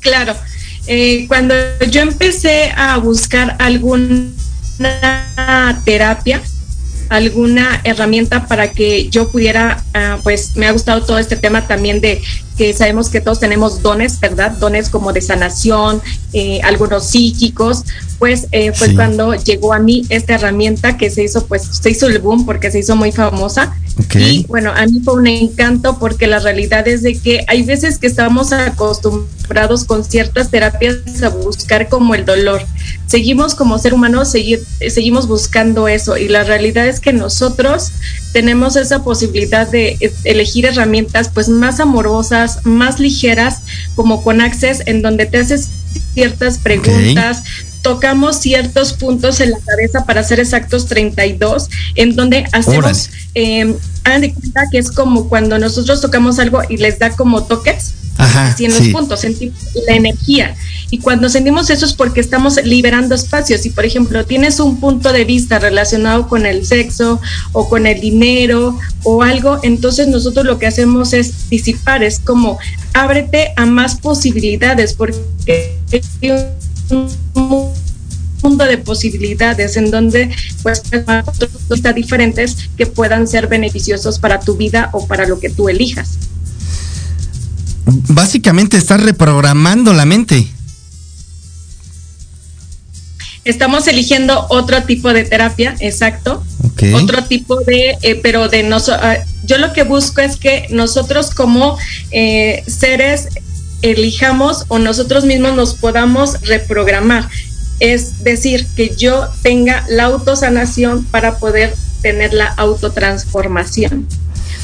Claro. 0.00 0.36
Eh, 0.86 1.24
cuando 1.26 1.54
yo 1.90 2.02
empecé 2.02 2.70
a 2.76 2.98
buscar 2.98 3.56
alguna 3.60 4.28
terapia, 5.86 6.42
alguna 7.08 7.80
herramienta 7.84 8.46
para 8.46 8.70
que 8.72 9.08
yo 9.10 9.28
pudiera, 9.28 9.82
ah, 9.94 10.18
pues 10.22 10.56
me 10.56 10.66
ha 10.66 10.72
gustado 10.72 11.02
todo 11.02 11.18
este 11.18 11.36
tema 11.36 11.66
también 11.66 12.00
de 12.00 12.22
que 12.56 12.72
sabemos 12.72 13.08
que 13.08 13.20
todos 13.20 13.40
tenemos 13.40 13.82
dones, 13.82 14.20
¿verdad? 14.20 14.52
Dones 14.52 14.88
como 14.88 15.12
de 15.12 15.20
sanación, 15.20 16.00
eh, 16.32 16.60
algunos 16.62 17.06
psíquicos, 17.06 17.84
pues 18.18 18.46
eh, 18.52 18.72
fue 18.72 18.94
cuando 18.94 19.34
llegó 19.34 19.72
a 19.72 19.78
mí 19.78 20.04
esta 20.08 20.34
herramienta 20.34 20.96
que 20.96 21.10
se 21.10 21.24
hizo, 21.24 21.46
pues 21.46 21.62
se 21.62 21.90
hizo 21.90 22.06
el 22.06 22.18
boom 22.20 22.46
porque 22.46 22.70
se 22.70 22.78
hizo 22.78 22.96
muy 22.96 23.12
famosa. 23.12 23.74
Y 24.14 24.44
bueno, 24.46 24.72
a 24.74 24.86
mí 24.86 25.00
fue 25.04 25.14
un 25.14 25.26
encanto 25.26 25.98
porque 25.98 26.26
la 26.26 26.40
realidad 26.40 26.86
es 26.88 27.02
de 27.02 27.16
que 27.16 27.44
hay 27.46 27.62
veces 27.62 27.98
que 27.98 28.08
estamos 28.08 28.52
acostumbrados 28.52 29.84
con 29.84 30.04
ciertas 30.04 30.50
terapias 30.50 31.22
a 31.22 31.28
buscar 31.28 31.88
como 31.88 32.14
el 32.14 32.24
dolor. 32.24 32.62
Seguimos 33.06 33.54
como 33.54 33.78
ser 33.78 33.94
humanos, 33.94 34.30
seguir, 34.30 34.64
seguimos 34.88 35.28
buscando 35.28 35.86
eso 35.86 36.16
y 36.16 36.28
la 36.28 36.42
realidad 36.42 36.88
es 36.88 36.98
que 36.98 37.12
nosotros 37.12 37.92
tenemos 38.32 38.74
esa 38.74 39.04
posibilidad 39.04 39.68
de 39.68 39.96
elegir 40.24 40.66
herramientas 40.66 41.30
pues 41.32 41.48
más 41.48 41.78
amorosas, 41.78 42.43
más 42.64 43.00
ligeras, 43.00 43.62
como 43.94 44.22
con 44.22 44.40
Access, 44.40 44.82
en 44.86 45.02
donde 45.02 45.26
te 45.26 45.38
haces 45.38 45.68
ciertas 46.14 46.58
preguntas, 46.58 47.42
tocamos 47.82 48.40
ciertos 48.40 48.94
puntos 48.94 49.40
en 49.40 49.50
la 49.50 49.58
cabeza, 49.58 50.06
para 50.06 50.22
ser 50.22 50.40
exactos 50.40 50.86
32, 50.86 51.68
en 51.94 52.16
donde 52.16 52.46
hacemos, 52.52 53.10
eh, 53.34 53.74
hagan 54.04 54.20
de 54.20 54.34
cuenta 54.34 54.62
que 54.70 54.78
es 54.78 54.90
como 54.90 55.28
cuando 55.28 55.58
nosotros 55.58 56.00
tocamos 56.00 56.38
algo 56.38 56.62
y 56.68 56.76
les 56.76 56.98
da 56.98 57.10
como 57.10 57.44
toques 57.44 57.94
Ajá, 58.16 58.54
en 58.58 58.72
los 58.72 58.88
puntos, 58.88 59.20
sentimos 59.20 59.58
la 59.86 59.96
energía. 59.96 60.54
Y 60.90 60.98
cuando 60.98 61.28
sentimos 61.28 61.68
eso 61.70 61.84
es 61.84 61.94
porque 61.94 62.20
estamos 62.20 62.62
liberando 62.62 63.14
espacios. 63.14 63.62
Si, 63.62 63.70
por 63.70 63.84
ejemplo, 63.84 64.24
tienes 64.24 64.60
un 64.60 64.78
punto 64.78 65.12
de 65.12 65.24
vista 65.24 65.58
relacionado 65.58 66.28
con 66.28 66.46
el 66.46 66.64
sexo 66.64 67.20
o 67.52 67.68
con 67.68 67.86
el 67.86 68.00
dinero 68.00 68.78
o 69.02 69.22
algo, 69.22 69.58
entonces 69.64 70.06
nosotros 70.06 70.46
lo 70.46 70.58
que 70.58 70.66
hacemos 70.66 71.12
es 71.12 71.50
disipar, 71.50 72.04
es 72.04 72.20
como 72.20 72.58
ábrete 72.92 73.52
a 73.56 73.66
más 73.66 73.96
posibilidades, 73.96 74.94
porque 74.94 75.24
un 77.34 77.74
mundo 78.44 78.64
de 78.64 78.78
posibilidades 78.78 79.76
en 79.76 79.90
donde 79.90 80.30
pues 80.62 80.82
está 81.70 81.92
diferentes 81.92 82.68
que 82.76 82.86
puedan 82.86 83.26
ser 83.26 83.48
beneficiosos 83.48 84.18
para 84.18 84.38
tu 84.38 84.56
vida 84.56 84.90
o 84.92 85.06
para 85.06 85.26
lo 85.26 85.40
que 85.40 85.50
tú 85.50 85.68
elijas 85.68 86.18
básicamente 87.86 88.76
estás 88.76 89.02
reprogramando 89.02 89.92
la 89.92 90.04
mente. 90.04 90.46
Estamos 93.44 93.86
eligiendo 93.88 94.46
otro 94.48 94.82
tipo 94.84 95.12
de 95.12 95.24
terapia, 95.24 95.76
exacto. 95.80 96.42
Otro 96.94 97.24
tipo 97.24 97.56
de, 97.56 97.98
eh, 98.00 98.18
pero 98.22 98.48
de 98.48 98.62
nosotros, 98.62 99.00
ah, 99.02 99.18
yo 99.44 99.58
lo 99.58 99.74
que 99.74 99.82
busco 99.82 100.22
es 100.22 100.36
que 100.36 100.66
nosotros 100.70 101.30
como 101.30 101.76
eh, 102.10 102.64
seres 102.66 103.28
elijamos 103.82 104.64
o 104.68 104.78
nosotros 104.78 105.26
mismos 105.26 105.54
nos 105.54 105.74
podamos 105.74 106.40
reprogramar. 106.40 107.28
Es 107.80 108.22
decir, 108.24 108.66
que 108.76 108.94
yo 108.96 109.28
tenga 109.42 109.84
la 109.88 110.04
autosanación 110.04 111.04
para 111.04 111.38
poder 111.38 111.74
tener 112.02 112.32
la 112.32 112.46
autotransformación 112.46 114.06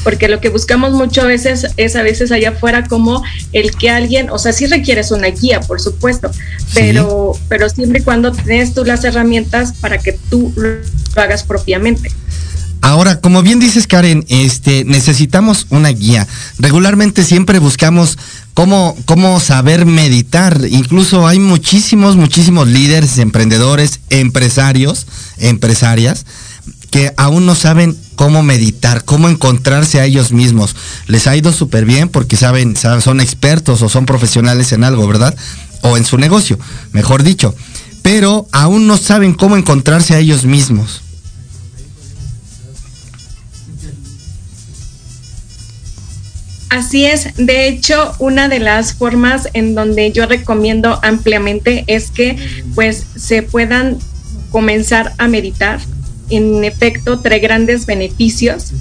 porque 0.03 0.27
lo 0.27 0.39
que 0.41 0.49
buscamos 0.49 0.93
muchas 0.93 1.25
veces 1.25 1.67
es 1.77 1.95
a 1.95 2.03
veces 2.03 2.31
allá 2.31 2.49
afuera 2.49 2.83
como 2.87 3.23
el 3.53 3.71
que 3.75 3.89
alguien, 3.89 4.29
o 4.29 4.37
sea, 4.37 4.51
sí 4.53 4.65
requieres 4.65 5.11
una 5.11 5.27
guía, 5.27 5.59
por 5.61 5.79
supuesto, 5.79 6.31
pero, 6.73 7.33
pero 7.47 7.69
siempre 7.69 7.99
y 7.99 8.03
cuando 8.03 8.31
tienes 8.31 8.73
tú 8.73 8.83
las 8.83 9.03
herramientas 9.03 9.73
para 9.73 9.97
que 9.97 10.13
tú 10.29 10.53
lo 10.55 11.21
hagas 11.21 11.43
propiamente. 11.43 12.11
Ahora, 12.81 13.21
como 13.21 13.43
bien 13.43 13.59
dices 13.59 13.85
Karen, 13.85 14.25
este, 14.27 14.83
necesitamos 14.85 15.67
una 15.69 15.89
guía. 15.89 16.27
Regularmente 16.57 17.23
siempre 17.23 17.59
buscamos 17.59 18.17
cómo, 18.55 18.97
cómo 19.05 19.39
saber 19.39 19.85
meditar. 19.85 20.61
Incluso 20.67 21.27
hay 21.27 21.37
muchísimos, 21.37 22.15
muchísimos 22.15 22.67
líderes, 22.67 23.19
emprendedores, 23.19 23.99
empresarios, 24.09 25.05
empresarias, 25.37 26.25
que 26.89 27.13
aún 27.17 27.45
no 27.45 27.53
saben 27.53 27.95
cómo 28.15 28.41
meditar, 28.41 29.05
cómo 29.05 29.29
encontrarse 29.29 29.99
a 29.99 30.05
ellos 30.05 30.31
mismos. 30.31 30.75
Les 31.05 31.27
ha 31.27 31.35
ido 31.35 31.53
súper 31.53 31.85
bien 31.85 32.09
porque 32.09 32.35
saben, 32.35 32.75
son 32.75 33.21
expertos 33.21 33.83
o 33.83 33.89
son 33.89 34.07
profesionales 34.07 34.71
en 34.71 34.83
algo, 34.83 35.07
¿verdad? 35.07 35.35
O 35.83 35.97
en 35.97 36.05
su 36.05 36.17
negocio, 36.17 36.57
mejor 36.93 37.21
dicho. 37.21 37.55
Pero 38.01 38.47
aún 38.51 38.87
no 38.87 38.97
saben 38.97 39.35
cómo 39.35 39.55
encontrarse 39.55 40.15
a 40.15 40.19
ellos 40.19 40.45
mismos. 40.45 41.03
Así 46.71 47.05
es, 47.05 47.35
de 47.35 47.67
hecho, 47.67 48.13
una 48.19 48.47
de 48.47 48.59
las 48.59 48.93
formas 48.93 49.49
en 49.51 49.75
donde 49.75 50.13
yo 50.13 50.25
recomiendo 50.25 51.01
ampliamente 51.03 51.83
es 51.87 52.11
que 52.11 52.37
pues 52.75 53.07
se 53.17 53.43
puedan 53.43 53.97
comenzar 54.51 55.11
a 55.17 55.27
meditar, 55.27 55.81
en 56.29 56.63
efecto 56.63 57.19
trae 57.19 57.39
grandes 57.39 57.85
beneficios. 57.85 58.71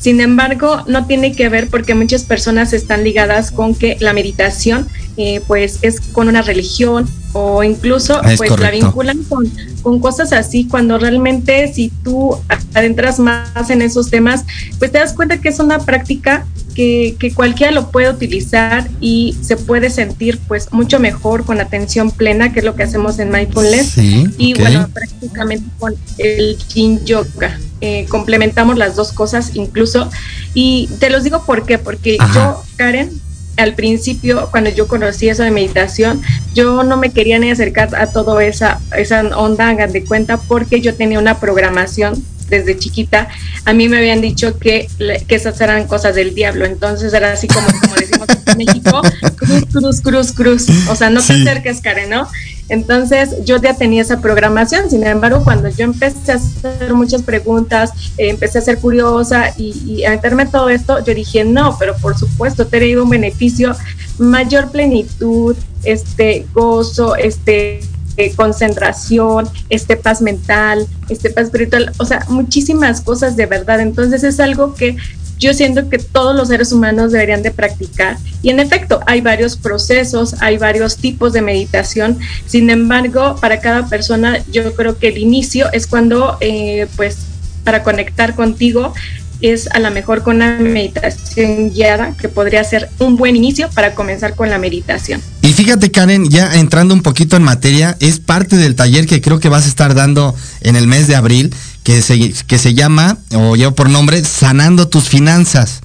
Sin 0.00 0.20
embargo, 0.20 0.84
no 0.86 1.06
tiene 1.08 1.32
que 1.32 1.48
ver 1.48 1.66
porque 1.66 1.96
muchas 1.96 2.22
personas 2.22 2.72
están 2.72 3.02
ligadas 3.02 3.50
con 3.50 3.74
que 3.74 3.96
la 3.98 4.12
meditación 4.12 4.86
eh, 5.16 5.42
pues 5.48 5.80
es 5.82 6.00
con 6.00 6.28
una 6.28 6.42
religión 6.42 7.10
o 7.32 7.64
incluso 7.64 8.22
Es 8.22 8.38
pues 8.38 8.56
la 8.60 8.70
vinculan 8.70 9.24
con, 9.24 9.52
con 9.82 9.98
cosas 9.98 10.32
así 10.32 10.68
cuando 10.68 10.98
realmente 10.98 11.72
si 11.72 11.90
tú 12.04 12.38
adentras 12.74 13.18
más 13.18 13.70
en 13.70 13.82
esos 13.82 14.08
temas 14.08 14.44
pues 14.78 14.92
te 14.92 14.98
das 14.98 15.14
cuenta 15.14 15.40
que 15.40 15.48
es 15.48 15.58
una 15.58 15.80
práctica 15.80 16.46
que, 16.80 17.14
que 17.18 17.34
cualquiera 17.34 17.72
lo 17.72 17.90
puede 17.90 18.08
utilizar 18.08 18.88
y 19.02 19.36
se 19.42 19.58
puede 19.58 19.90
sentir 19.90 20.38
pues 20.48 20.72
mucho 20.72 20.98
mejor 20.98 21.44
con 21.44 21.60
atención 21.60 22.10
plena 22.10 22.54
que 22.54 22.60
es 22.60 22.64
lo 22.64 22.74
que 22.74 22.84
hacemos 22.84 23.18
en 23.18 23.30
mindfulness 23.30 23.88
Sí, 23.88 24.24
y 24.38 24.54
bueno, 24.58 24.88
prácticamente 24.88 25.66
con 25.78 25.94
el 26.16 26.56
yin 26.72 27.04
yoga. 27.04 27.60
eh, 27.82 28.06
complementamos 28.08 28.78
las 28.78 28.96
dos 28.96 29.12
cosas 29.12 29.50
incluso. 29.56 30.08
Y 30.54 30.88
te 31.00 31.10
los 31.10 31.22
digo 31.22 31.44
por 31.44 31.66
qué, 31.66 31.76
porque 31.76 32.16
Ajá. 32.18 32.34
yo, 32.34 32.64
Karen, 32.76 33.10
al 33.58 33.74
principio, 33.74 34.48
cuando 34.50 34.70
yo 34.70 34.88
conocí 34.88 35.28
eso 35.28 35.42
de 35.42 35.50
meditación, 35.50 36.22
yo 36.54 36.82
no 36.82 36.96
me 36.96 37.10
quería 37.10 37.38
ni 37.38 37.50
acercar 37.50 37.94
a 37.94 38.06
toda 38.06 38.42
esa, 38.42 38.80
esa 38.96 39.20
onda, 39.36 39.68
hagan 39.68 39.92
de 39.92 40.02
cuenta, 40.02 40.38
porque 40.38 40.80
yo 40.80 40.94
tenía 40.94 41.18
una 41.18 41.40
programación 41.40 42.14
desde 42.50 42.76
chiquita. 42.76 43.28
A 43.64 43.72
mí 43.72 43.88
me 43.88 43.98
habían 43.98 44.20
dicho 44.20 44.58
que, 44.58 44.88
que 45.26 45.34
esas 45.34 45.60
eran 45.60 45.86
cosas 45.86 46.14
del 46.14 46.34
diablo. 46.34 46.66
Entonces 46.66 47.12
era 47.14 47.32
así 47.32 47.46
como, 47.48 47.66
como 47.80 47.94
decimos 47.94 48.28
en 48.46 48.58
México, 48.58 49.00
cruz, 49.36 49.64
cruz, 49.72 50.00
cruz, 50.02 50.32
cruz. 50.32 50.66
O 50.88 50.94
sea, 50.96 51.08
no 51.10 51.20
te 51.20 51.30
Sí. 51.34 51.42
acerques, 51.42 51.80
Karen, 51.80 52.10
¿no? 52.10 52.26
Entonces 52.68 53.30
yo 53.44 53.56
ya 53.60 53.74
tenía 53.74 54.02
esa 54.02 54.20
programación, 54.20 54.88
sin 54.90 55.04
embargo, 55.04 55.42
cuando 55.42 55.68
yo 55.70 55.84
empecé 55.84 56.32
a 56.32 56.34
hacer 56.36 56.94
muchas 56.94 57.22
preguntas, 57.22 57.90
eh, 58.16 58.30
empecé 58.30 58.58
a 58.58 58.62
ser 58.62 58.78
curiosa 58.78 59.52
y, 59.56 59.72
y 59.86 60.04
a 60.04 60.10
meterme 60.10 60.46
todo 60.46 60.68
esto, 60.68 61.04
yo 61.04 61.12
dije, 61.14 61.44
no, 61.44 61.76
pero 61.80 61.96
por 61.96 62.16
supuesto, 62.16 62.66
te 62.68 62.76
he 62.76 62.80
traído 62.80 63.02
un 63.02 63.10
beneficio, 63.10 63.74
mayor 64.18 64.70
plenitud, 64.70 65.56
este 65.82 66.46
gozo, 66.54 67.16
este 67.16 67.80
eh, 68.16 68.32
concentración, 68.34 69.48
este 69.68 69.96
paz 69.96 70.20
mental, 70.20 70.86
este 71.08 71.30
paz 71.30 71.46
espiritual, 71.46 71.92
o 71.98 72.04
sea, 72.04 72.24
muchísimas 72.28 73.00
cosas 73.00 73.36
de 73.36 73.46
verdad. 73.46 73.80
Entonces 73.80 74.24
es 74.24 74.40
algo 74.40 74.74
que 74.74 74.96
yo 75.40 75.54
siento 75.54 75.88
que 75.88 75.98
todos 75.98 76.36
los 76.36 76.48
seres 76.48 76.70
humanos 76.70 77.12
deberían 77.12 77.42
de 77.42 77.50
practicar. 77.50 78.18
Y 78.42 78.50
en 78.50 78.60
efecto, 78.60 79.00
hay 79.06 79.22
varios 79.22 79.56
procesos, 79.56 80.34
hay 80.40 80.58
varios 80.58 80.98
tipos 80.98 81.32
de 81.32 81.40
meditación. 81.40 82.18
Sin 82.46 82.68
embargo, 82.68 83.36
para 83.40 83.60
cada 83.60 83.88
persona, 83.88 84.44
yo 84.52 84.74
creo 84.74 84.98
que 84.98 85.08
el 85.08 85.18
inicio 85.18 85.72
es 85.72 85.86
cuando, 85.86 86.36
eh, 86.40 86.86
pues, 86.94 87.16
para 87.64 87.82
conectar 87.82 88.34
contigo, 88.34 88.92
es 89.40 89.68
a 89.68 89.78
lo 89.78 89.90
mejor 89.90 90.22
con 90.22 90.36
una 90.36 90.58
meditación 90.58 91.70
guiada, 91.70 92.14
que 92.16 92.28
podría 92.28 92.62
ser 92.64 92.90
un 92.98 93.16
buen 93.16 93.36
inicio 93.36 93.70
para 93.70 93.94
comenzar 93.94 94.34
con 94.34 94.50
la 94.50 94.58
meditación. 94.58 95.22
Y 95.42 95.52
fíjate, 95.52 95.90
Karen, 95.90 96.28
ya 96.28 96.54
entrando 96.58 96.94
un 96.94 97.02
poquito 97.02 97.36
en 97.36 97.42
materia, 97.42 97.96
es 98.00 98.20
parte 98.20 98.56
del 98.56 98.74
taller 98.74 99.06
que 99.06 99.20
creo 99.20 99.40
que 99.40 99.48
vas 99.48 99.64
a 99.64 99.68
estar 99.68 99.94
dando 99.94 100.34
en 100.60 100.76
el 100.76 100.86
mes 100.86 101.06
de 101.08 101.16
abril, 101.16 101.54
que 101.82 102.02
se, 102.02 102.32
que 102.46 102.58
se 102.58 102.74
llama, 102.74 103.18
o 103.34 103.56
llevo 103.56 103.74
por 103.74 103.88
nombre, 103.88 104.24
Sanando 104.24 104.88
tus 104.88 105.08
finanzas. 105.08 105.80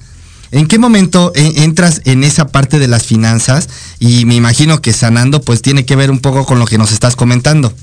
¿En 0.52 0.68
qué 0.68 0.78
momento 0.78 1.32
eh, 1.34 1.54
entras 1.56 2.02
en 2.04 2.24
esa 2.24 2.48
parte 2.48 2.78
de 2.78 2.88
las 2.88 3.04
finanzas? 3.04 3.68
Y 3.98 4.24
me 4.24 4.34
imagino 4.34 4.80
que 4.80 4.92
sanando 4.92 5.40
pues 5.40 5.60
tiene 5.62 5.84
que 5.84 5.96
ver 5.96 6.10
un 6.10 6.20
poco 6.20 6.46
con 6.46 6.58
lo 6.58 6.66
que 6.66 6.78
nos 6.78 6.92
estás 6.92 7.16
comentando. 7.16 7.74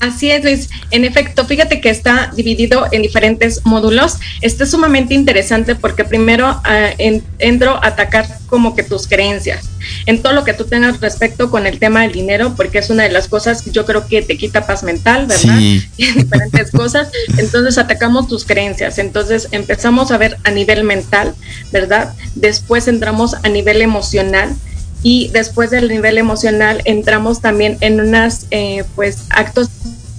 Así 0.00 0.30
es, 0.30 0.44
Luis. 0.44 0.68
En 0.92 1.04
efecto, 1.04 1.44
fíjate 1.44 1.80
que 1.80 1.90
está 1.90 2.30
dividido 2.36 2.86
en 2.92 3.02
diferentes 3.02 3.62
módulos. 3.64 4.18
Está 4.42 4.64
sumamente 4.64 5.12
interesante 5.14 5.74
porque 5.74 6.04
primero 6.04 6.46
ah, 6.46 6.90
en- 6.98 7.24
entro 7.40 7.74
a 7.82 7.88
atacar 7.88 8.26
como 8.46 8.76
que 8.76 8.82
tus 8.84 9.08
creencias 9.08 9.68
en 10.06 10.22
todo 10.22 10.32
lo 10.32 10.44
que 10.44 10.54
tú 10.54 10.64
tengas 10.64 11.00
respecto 11.00 11.50
con 11.50 11.66
el 11.66 11.78
tema 11.78 12.02
del 12.02 12.12
dinero, 12.12 12.54
porque 12.56 12.78
es 12.78 12.90
una 12.90 13.02
de 13.04 13.10
las 13.10 13.28
cosas 13.28 13.62
que 13.62 13.70
yo 13.72 13.84
creo 13.86 14.06
que 14.06 14.22
te 14.22 14.36
quita 14.38 14.66
paz 14.66 14.82
mental, 14.84 15.26
¿verdad? 15.26 15.58
Sí. 15.58 15.82
Y 15.96 16.12
diferentes 16.12 16.70
cosas. 16.70 17.08
Entonces 17.36 17.76
atacamos 17.76 18.28
tus 18.28 18.44
creencias. 18.44 18.98
Entonces 18.98 19.48
empezamos 19.50 20.10
a 20.12 20.18
ver 20.18 20.36
a 20.44 20.50
nivel 20.52 20.84
mental, 20.84 21.34
¿verdad? 21.72 22.14
Después 22.36 22.86
entramos 22.88 23.34
a 23.42 23.48
nivel 23.48 23.82
emocional 23.82 24.54
y 25.02 25.28
después 25.28 25.70
del 25.70 25.88
nivel 25.88 26.18
emocional 26.18 26.82
entramos 26.84 27.40
también 27.40 27.78
en 27.80 28.00
unas 28.00 28.46
eh, 28.50 28.84
pues 28.94 29.24
actos 29.30 29.70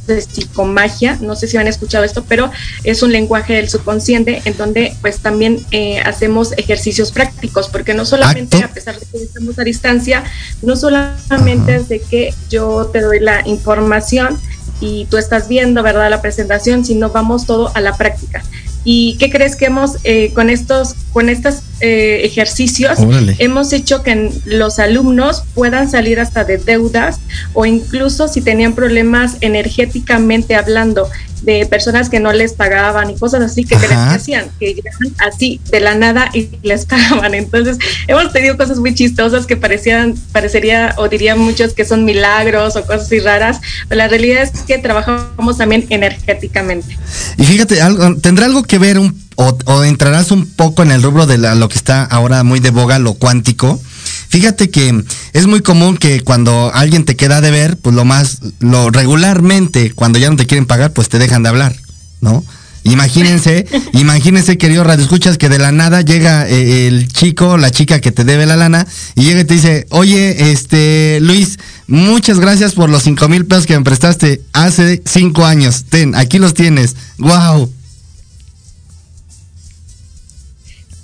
de 0.08 0.22
psicomagia, 0.22 1.18
no 1.22 1.36
sé 1.36 1.48
si 1.48 1.58
han 1.58 1.68
escuchado 1.68 2.04
esto, 2.04 2.26
pero 2.28 2.52
es 2.84 3.04
un 3.04 3.12
lenguaje 3.12 3.54
del 3.54 3.70
subconsciente 3.70 4.42
en 4.46 4.58
donde 4.58 4.96
pues 5.02 5.20
también 5.20 5.63
eh, 5.72 6.00
hacemos 6.00 6.54
ejercicios 6.58 7.12
prácticos, 7.12 7.70
porque 7.70 7.94
no 7.94 8.06
solamente 8.06 8.58
Acto. 8.58 8.72
a 8.72 8.74
pesar 8.74 9.00
de 9.00 9.06
que 9.06 9.24
estamos 9.24 9.60
a 9.60 9.63
distancia, 9.63 10.24
no 10.62 10.76
solamente 10.76 11.76
es 11.76 11.89
de 11.89 12.00
que 12.00 12.34
yo 12.50 12.88
te 12.92 13.02
doy 13.02 13.20
la 13.20 13.48
información 13.48 14.39
y 14.82 15.06
tú 15.06 15.18
estás 15.18 15.48
viendo, 15.48 15.84
¿verdad?, 15.84 16.10
la 16.10 16.22
presentación, 16.22 16.86
sino 16.86 17.10
vamos 17.10 17.46
todo 17.46 17.72
a 17.76 17.82
la 17.82 17.96
práctica. 17.96 18.44
¿Y 18.84 19.18
qué 19.18 19.30
crees 19.30 19.56
que 19.56 19.65
hemos 19.65 19.98
eh, 20.04 20.32
con 20.34 20.50
estos 20.50 20.96
con 21.12 21.28
estos 21.28 21.63
eh, 21.82 22.22
ejercicios 22.24 23.00
Órale. 23.00 23.36
hemos 23.39 23.74
hecho 23.74 24.04
que 24.04 24.32
los 24.46 24.80
alumnos 24.80 25.44
puedan 25.54 25.89
salir 25.89 26.20
hasta 26.20 26.44
de 26.44 26.58
deudas 26.58 27.20
o 27.54 27.65
incluso 27.65 28.28
si 28.28 28.42
tenían 28.42 28.76
problemas 28.76 29.38
energéticamente 29.42 30.56
hablando 30.56 31.10
de 31.41 31.65
personas 31.65 32.10
que 32.10 32.19
no 32.19 32.32
les 32.34 32.54
pagaban 32.54 33.10
y 33.10 33.15
cosas 33.15 33.41
así 33.41 33.63
que 33.63 33.78
que 33.78 33.88
hacían, 33.88 34.47
que 34.60 34.73
llegaban 34.73 34.99
así 35.19 35.60
de 35.71 35.80
la 35.80 35.95
nada 35.95 36.30
y 36.34 36.49
les 36.63 36.86
pagaban. 36.86 37.34
Entonces 37.34 37.78
hemos 38.08 38.32
tenido 38.34 38.58
cosas 38.58 38.80
muy 38.80 38.93
chistosas 38.93 39.45
que 39.45 39.56
parecían, 39.58 40.15
parecería 40.32 40.93
o 40.97 41.08
dirían 41.08 41.39
muchos 41.39 41.73
que 41.73 41.86
son 41.86 42.06
milagros 42.06 42.75
o 42.75 42.82
cosas 42.86 43.04
así 43.04 43.19
raras, 43.19 43.60
pero 43.88 43.97
la 43.99 44.08
realidad 44.08 44.43
es 44.43 44.52
que 44.62 44.78
trabajamos 44.78 45.58
también 45.58 45.86
energéticamente. 45.89 46.97
Y 47.38 47.43
fíjate, 47.43 47.82
algo, 47.82 48.15
¿tendrá 48.17 48.45
algo 48.45 48.63
que 48.63 48.78
ver 48.78 48.99
un, 48.99 49.19
o, 49.36 49.58
o 49.65 49.84
entrarás 49.84 50.32
un 50.32 50.45
poco 50.45 50.84
en 50.84 50.91
el 50.91 51.02
rubro 51.02 51.25
de 51.25 51.38
la- 51.38 51.56
lo 51.56 51.69
que 51.69 51.78
está 51.78 52.04
ahora 52.04 52.43
muy 52.43 52.60
de 52.60 52.71
boga, 52.71 52.99
lo 52.99 53.13
cuántico? 53.13 53.82
Fíjate 54.30 54.70
que 54.70 55.04
es 55.34 55.48
muy 55.48 55.62
común 55.62 55.98
que 55.98 56.22
cuando 56.22 56.72
alguien 56.74 57.04
te 57.04 57.15
queda 57.15 57.42
de 57.42 57.50
ver, 57.50 57.78
pues 57.78 57.96
lo 57.96 58.06
más, 58.06 58.39
lo 58.60 58.92
regularmente, 58.92 59.92
cuando 59.92 60.20
ya 60.20 60.30
no 60.30 60.36
te 60.36 60.46
quieren 60.46 60.68
pagar, 60.68 60.94
pues 60.94 61.10
te 61.10 61.18
dejan 61.18 61.42
de 61.42 61.50
hablar, 61.50 61.76
¿no? 62.22 62.44
Imagínense, 62.84 63.65
imagínense, 63.94 64.60
querido 64.60 64.84
Radio 64.84 65.04
Escuchas, 65.04 65.39
que 65.39 65.50
de 65.50 65.58
la 65.58 65.72
nada 65.72 66.02
llega 66.02 66.48
eh, 66.48 66.88
el 66.88 67.12
chico, 67.12 67.58
la 67.58 67.72
chica 67.72 68.02
que 68.02 68.12
te 68.12 68.24
debe 68.24 68.46
la 68.46 68.56
lana, 68.56 68.86
y 69.15 69.24
llega 69.24 69.42
y 69.42 69.46
te 69.46 69.56
dice, 69.56 69.88
oye, 69.89 70.52
este, 70.52 71.18
Luis, 71.22 71.58
muchas 71.88 72.39
gracias 72.39 72.76
por 72.76 72.92
los 72.92 73.04
cinco 73.04 73.28
mil 73.30 73.48
pesos 73.48 73.65
que 73.65 73.78
me 73.78 73.84
prestaste 73.84 74.44
hace 74.54 75.02
cinco 75.06 75.46
años. 75.46 75.86
Ten, 75.89 76.15
aquí 76.15 76.38
los 76.38 76.54
tienes. 76.54 76.96
Wow. 77.18 77.72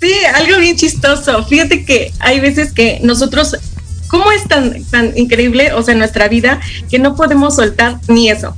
Sí, 0.06 0.12
algo 0.34 0.58
bien 0.58 0.76
chistoso. 0.76 1.44
Fíjate 1.46 1.84
que 1.84 2.12
hay 2.20 2.38
veces 2.38 2.72
que 2.72 3.00
nosotros, 3.02 3.56
¿cómo 4.06 4.30
es 4.30 4.46
tan, 4.46 4.84
tan 4.84 5.18
increíble, 5.18 5.72
o 5.72 5.82
sea, 5.82 5.96
nuestra 5.96 6.28
vida, 6.28 6.60
que 6.88 7.00
no 7.00 7.16
podemos 7.16 7.56
soltar 7.56 7.98
ni 8.06 8.30
eso? 8.30 8.54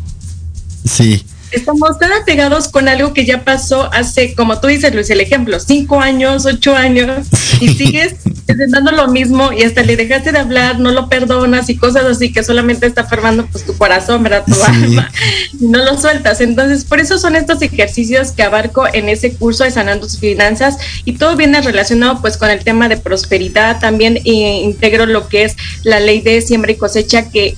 Sí. 0.84 1.24
Estamos 1.50 1.98
tan 1.98 2.12
apegados 2.12 2.68
con 2.68 2.88
algo 2.88 3.12
que 3.14 3.24
ya 3.24 3.44
pasó 3.44 3.92
hace, 3.92 4.34
como 4.34 4.60
tú 4.60 4.66
dices, 4.66 4.94
Luis, 4.94 5.08
el 5.10 5.20
ejemplo, 5.20 5.58
cinco 5.60 6.00
años, 6.00 6.44
ocho 6.46 6.74
años, 6.76 7.26
y 7.60 7.68
sigues 7.68 8.16
intentando 8.48 8.92
lo 8.92 9.08
mismo 9.08 9.52
y 9.52 9.62
hasta 9.62 9.82
le 9.82 9.96
dejaste 9.96 10.32
de 10.32 10.38
hablar, 10.38 10.78
no 10.80 10.90
lo 10.90 11.08
perdonas 11.08 11.68
y 11.68 11.76
cosas 11.76 12.04
así 12.04 12.32
que 12.32 12.42
solamente 12.42 12.86
está 12.86 13.04
formando 13.04 13.46
pues 13.46 13.64
tu 13.64 13.76
corazón, 13.76 14.22
¿verdad? 14.22 14.44
Tu 14.46 14.54
Sí. 14.54 14.60
alma, 14.66 15.10
y 15.60 15.66
no 15.66 15.84
lo 15.84 15.98
sueltas. 15.98 16.40
Entonces, 16.40 16.84
por 16.84 16.98
eso 17.00 17.18
son 17.18 17.36
estos 17.36 17.60
ejercicios 17.62 18.32
que 18.32 18.42
abarco 18.42 18.86
en 18.92 19.08
ese 19.08 19.32
curso 19.34 19.64
de 19.64 19.70
Sanando 19.70 20.06
tus 20.06 20.18
Finanzas 20.18 20.78
y 21.04 21.12
todo 21.12 21.36
viene 21.36 21.60
relacionado 21.60 22.20
pues 22.20 22.36
con 22.36 22.50
el 22.50 22.64
tema 22.64 22.88
de 22.88 22.96
prosperidad. 22.96 23.80
También 23.80 24.16
eh, 24.18 24.62
integro 24.64 25.06
lo 25.06 25.28
que 25.28 25.44
es 25.44 25.56
la 25.82 26.00
ley 26.00 26.20
de 26.20 26.40
siembra 26.40 26.72
y 26.72 26.76
cosecha 26.76 27.30
que 27.30 27.56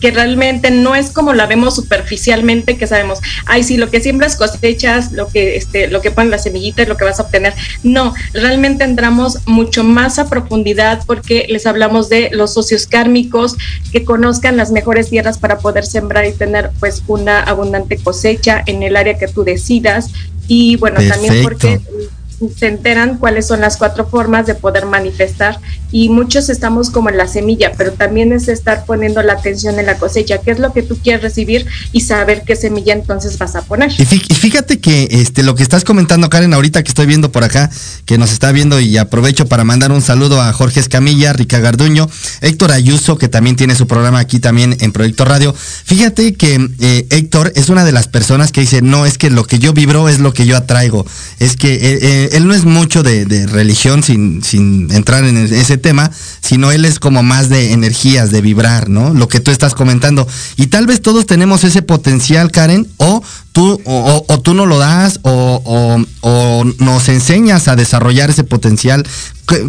que 0.00 0.10
realmente 0.10 0.70
no 0.70 0.94
es 0.94 1.10
como 1.10 1.32
la 1.32 1.46
vemos 1.46 1.74
superficialmente, 1.74 2.76
que 2.76 2.86
sabemos, 2.86 3.18
ay, 3.46 3.62
sí, 3.62 3.76
lo 3.76 3.90
que 3.90 4.00
siembras 4.00 4.36
cosechas, 4.36 5.12
lo 5.12 5.28
que, 5.28 5.56
este, 5.56 5.88
lo 5.88 6.00
que 6.00 6.10
ponen 6.10 6.30
las 6.30 6.44
semillitas, 6.44 6.88
lo 6.88 6.96
que 6.96 7.04
vas 7.04 7.18
a 7.20 7.24
obtener. 7.24 7.54
No, 7.82 8.14
realmente 8.32 8.84
entramos 8.84 9.38
mucho 9.46 9.84
más 9.84 10.18
a 10.18 10.28
profundidad 10.28 11.02
porque 11.06 11.46
les 11.48 11.66
hablamos 11.66 12.08
de 12.08 12.30
los 12.32 12.54
socios 12.54 12.86
kármicos, 12.86 13.56
que 13.92 14.04
conozcan 14.04 14.56
las 14.56 14.70
mejores 14.70 15.10
tierras 15.10 15.38
para 15.38 15.58
poder 15.58 15.84
sembrar 15.84 16.24
y 16.26 16.32
tener 16.32 16.70
pues 16.78 17.02
una 17.06 17.42
abundante 17.42 17.96
cosecha 17.96 18.62
en 18.66 18.82
el 18.82 18.96
área 18.96 19.18
que 19.18 19.28
tú 19.28 19.44
decidas. 19.44 20.10
Y 20.46 20.76
bueno, 20.76 21.00
también 21.06 21.44
Perfecto. 21.44 21.82
porque 21.82 22.08
se 22.56 22.68
enteran 22.68 23.18
cuáles 23.18 23.46
son 23.46 23.60
las 23.60 23.76
cuatro 23.76 24.06
formas 24.06 24.46
de 24.46 24.54
poder 24.54 24.86
manifestar 24.86 25.58
y 25.90 26.08
muchos 26.08 26.48
estamos 26.48 26.90
como 26.90 27.08
en 27.08 27.16
la 27.16 27.26
semilla, 27.26 27.72
pero 27.76 27.92
también 27.92 28.32
es 28.32 28.48
estar 28.48 28.84
poniendo 28.84 29.22
la 29.22 29.34
atención 29.34 29.78
en 29.78 29.86
la 29.86 29.96
cosecha, 29.96 30.38
qué 30.38 30.50
es 30.50 30.58
lo 30.58 30.72
que 30.72 30.82
tú 30.82 30.98
quieres 31.02 31.22
recibir 31.22 31.66
y 31.92 32.02
saber 32.02 32.42
qué 32.46 32.56
semilla 32.56 32.92
entonces 32.92 33.38
vas 33.38 33.56
a 33.56 33.62
poner. 33.62 33.92
Y 33.98 34.04
fíjate 34.04 34.80
que 34.80 35.08
este 35.10 35.42
lo 35.42 35.54
que 35.54 35.62
estás 35.62 35.84
comentando 35.84 36.28
Karen 36.28 36.52
ahorita 36.52 36.82
que 36.82 36.88
estoy 36.88 37.06
viendo 37.06 37.32
por 37.32 37.44
acá, 37.44 37.70
que 38.04 38.18
nos 38.18 38.32
está 38.32 38.52
viendo 38.52 38.80
y 38.80 38.96
aprovecho 38.98 39.46
para 39.46 39.64
mandar 39.64 39.92
un 39.92 40.02
saludo 40.02 40.40
a 40.42 40.52
Jorge 40.52 40.80
Escamilla, 40.80 41.32
Rica 41.32 41.58
Garduño, 41.58 42.08
Héctor 42.40 42.72
Ayuso 42.72 43.16
que 43.16 43.28
también 43.28 43.56
tiene 43.56 43.74
su 43.74 43.86
programa 43.86 44.18
aquí 44.18 44.40
también 44.40 44.76
en 44.80 44.92
Proyecto 44.92 45.24
Radio. 45.24 45.54
Fíjate 45.54 46.34
que 46.34 46.68
eh, 46.80 47.06
Héctor 47.10 47.52
es 47.56 47.68
una 47.70 47.84
de 47.84 47.92
las 47.92 48.08
personas 48.08 48.52
que 48.52 48.60
dice, 48.60 48.82
"No, 48.82 49.06
es 49.06 49.16
que 49.16 49.30
lo 49.30 49.44
que 49.44 49.58
yo 49.58 49.72
vibro 49.72 50.08
es 50.08 50.18
lo 50.18 50.34
que 50.34 50.44
yo 50.44 50.56
atraigo." 50.56 51.06
Es 51.38 51.56
que 51.56 51.74
eh, 51.74 51.98
eh, 52.02 52.28
él 52.32 52.46
no 52.46 52.54
es 52.54 52.64
mucho 52.64 53.02
de, 53.02 53.26
religión 53.48 54.02
sin, 54.02 54.42
sin 54.42 54.90
entrar 54.90 55.24
en 55.24 55.36
ese 55.36 55.77
tema, 55.78 56.10
sino 56.40 56.72
él 56.72 56.84
es 56.84 56.98
como 56.98 57.22
más 57.22 57.48
de 57.48 57.72
energías, 57.72 58.30
de 58.30 58.40
vibrar, 58.40 58.88
¿no? 58.88 59.14
Lo 59.14 59.28
que 59.28 59.40
tú 59.40 59.50
estás 59.50 59.74
comentando. 59.74 60.26
Y 60.56 60.68
tal 60.68 60.86
vez 60.86 61.00
todos 61.02 61.26
tenemos 61.26 61.64
ese 61.64 61.82
potencial, 61.82 62.50
Karen, 62.50 62.88
o 62.96 63.22
tú, 63.52 63.80
o, 63.84 64.40
tú 64.40 64.54
no 64.54 64.66
lo 64.66 64.78
das, 64.78 65.20
o, 65.22 66.04
o, 66.20 66.64
nos 66.78 67.08
enseñas 67.08 67.68
a 67.68 67.76
desarrollar 67.76 68.30
ese 68.30 68.44
potencial. 68.44 69.06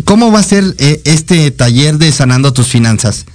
¿Cómo 0.04 0.32
va 0.32 0.40
a 0.40 0.44
ser 0.44 0.76
eh, 0.78 1.02
este 1.06 1.52
taller 1.52 1.98
de 1.98 2.12
sanando 2.12 2.54
tus 2.54 2.68
finanzas? 2.68 3.26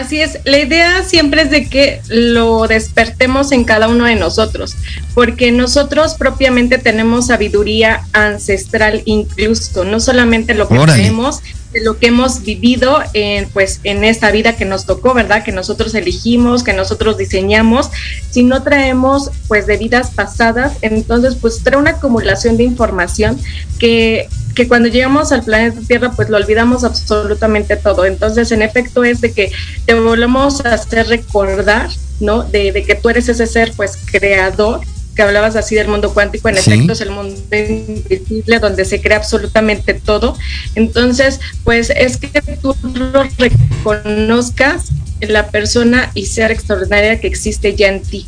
Así 0.00 0.20
es, 0.20 0.38
la 0.44 0.58
idea 0.58 1.04
siempre 1.04 1.42
es 1.42 1.50
de 1.50 1.68
que 1.68 2.00
lo 2.08 2.66
despertemos 2.66 3.52
en 3.52 3.62
cada 3.62 3.86
uno 3.86 4.06
de 4.06 4.16
nosotros, 4.16 4.76
porque 5.14 5.52
nosotros 5.52 6.14
propiamente 6.14 6.78
tenemos 6.78 7.28
sabiduría 7.28 8.02
ancestral 8.12 9.02
incluso, 9.04 9.84
no 9.84 10.00
solamente 10.00 10.54
lo 10.54 10.68
que 10.68 10.78
tenemos, 10.78 11.40
lo 11.84 11.98
que 11.98 12.08
hemos 12.08 12.42
vivido 12.42 13.02
en, 13.12 13.48
pues, 13.50 13.80
en 13.84 14.02
esta 14.02 14.32
vida 14.32 14.56
que 14.56 14.64
nos 14.64 14.84
tocó, 14.84 15.14
¿verdad? 15.14 15.44
Que 15.44 15.52
nosotros 15.52 15.94
elegimos, 15.94 16.64
que 16.64 16.72
nosotros 16.72 17.16
diseñamos, 17.16 17.90
sino 18.30 18.64
traemos 18.64 19.30
pues 19.46 19.66
de 19.66 19.76
vidas 19.76 20.10
pasadas, 20.10 20.72
entonces 20.82 21.36
pues 21.40 21.62
trae 21.62 21.78
una 21.78 21.90
acumulación 21.90 22.56
de 22.56 22.64
información 22.64 23.38
que 23.78 24.28
que 24.54 24.68
cuando 24.68 24.88
llegamos 24.88 25.32
al 25.32 25.42
planeta 25.42 25.80
Tierra 25.86 26.12
pues 26.12 26.28
lo 26.28 26.36
olvidamos 26.36 26.84
absolutamente 26.84 27.76
todo. 27.76 28.04
Entonces, 28.04 28.52
en 28.52 28.62
efecto 28.62 29.04
es 29.04 29.20
de 29.20 29.32
que 29.32 29.52
te 29.86 29.94
volvemos 29.94 30.64
a 30.64 30.74
hacer 30.74 31.08
recordar, 31.08 31.90
¿no? 32.20 32.44
De, 32.44 32.84
que 32.86 32.94
tú 32.94 33.08
eres 33.08 33.28
ese 33.28 33.46
ser 33.46 33.72
pues 33.76 33.98
creador 34.10 34.80
que 35.14 35.22
hablabas 35.22 35.54
así 35.54 35.76
del 35.76 35.86
mundo 35.86 36.12
cuántico, 36.12 36.48
en 36.48 36.56
efecto 36.56 36.92
es 36.92 37.00
el 37.00 37.10
mundo 37.10 37.36
invisible 37.52 38.58
donde 38.58 38.84
se 38.84 39.00
crea 39.00 39.18
absolutamente 39.18 39.94
todo. 39.94 40.36
Entonces, 40.74 41.38
pues 41.62 41.90
es 41.90 42.16
que 42.16 42.28
tú 42.60 42.74
lo 42.94 43.24
reconozcas 43.38 44.88
en 45.20 45.32
la 45.32 45.50
persona 45.50 46.10
y 46.14 46.26
ser 46.26 46.50
extraordinaria 46.50 47.20
que 47.20 47.28
existe 47.28 47.76
ya 47.76 47.88
en 47.88 48.02
ti 48.02 48.26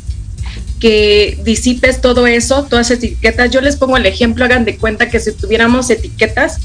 que 0.79 1.39
disipes 1.43 2.01
todo 2.01 2.27
eso, 2.27 2.65
todas 2.65 2.91
esas 2.91 3.03
etiquetas. 3.03 3.49
Yo 3.51 3.61
les 3.61 3.75
pongo 3.75 3.97
el 3.97 4.05
ejemplo, 4.05 4.45
hagan 4.45 4.65
de 4.65 4.77
cuenta 4.77 5.09
que 5.09 5.19
si 5.19 5.31
tuviéramos 5.31 5.89
etiquetas 5.89 6.59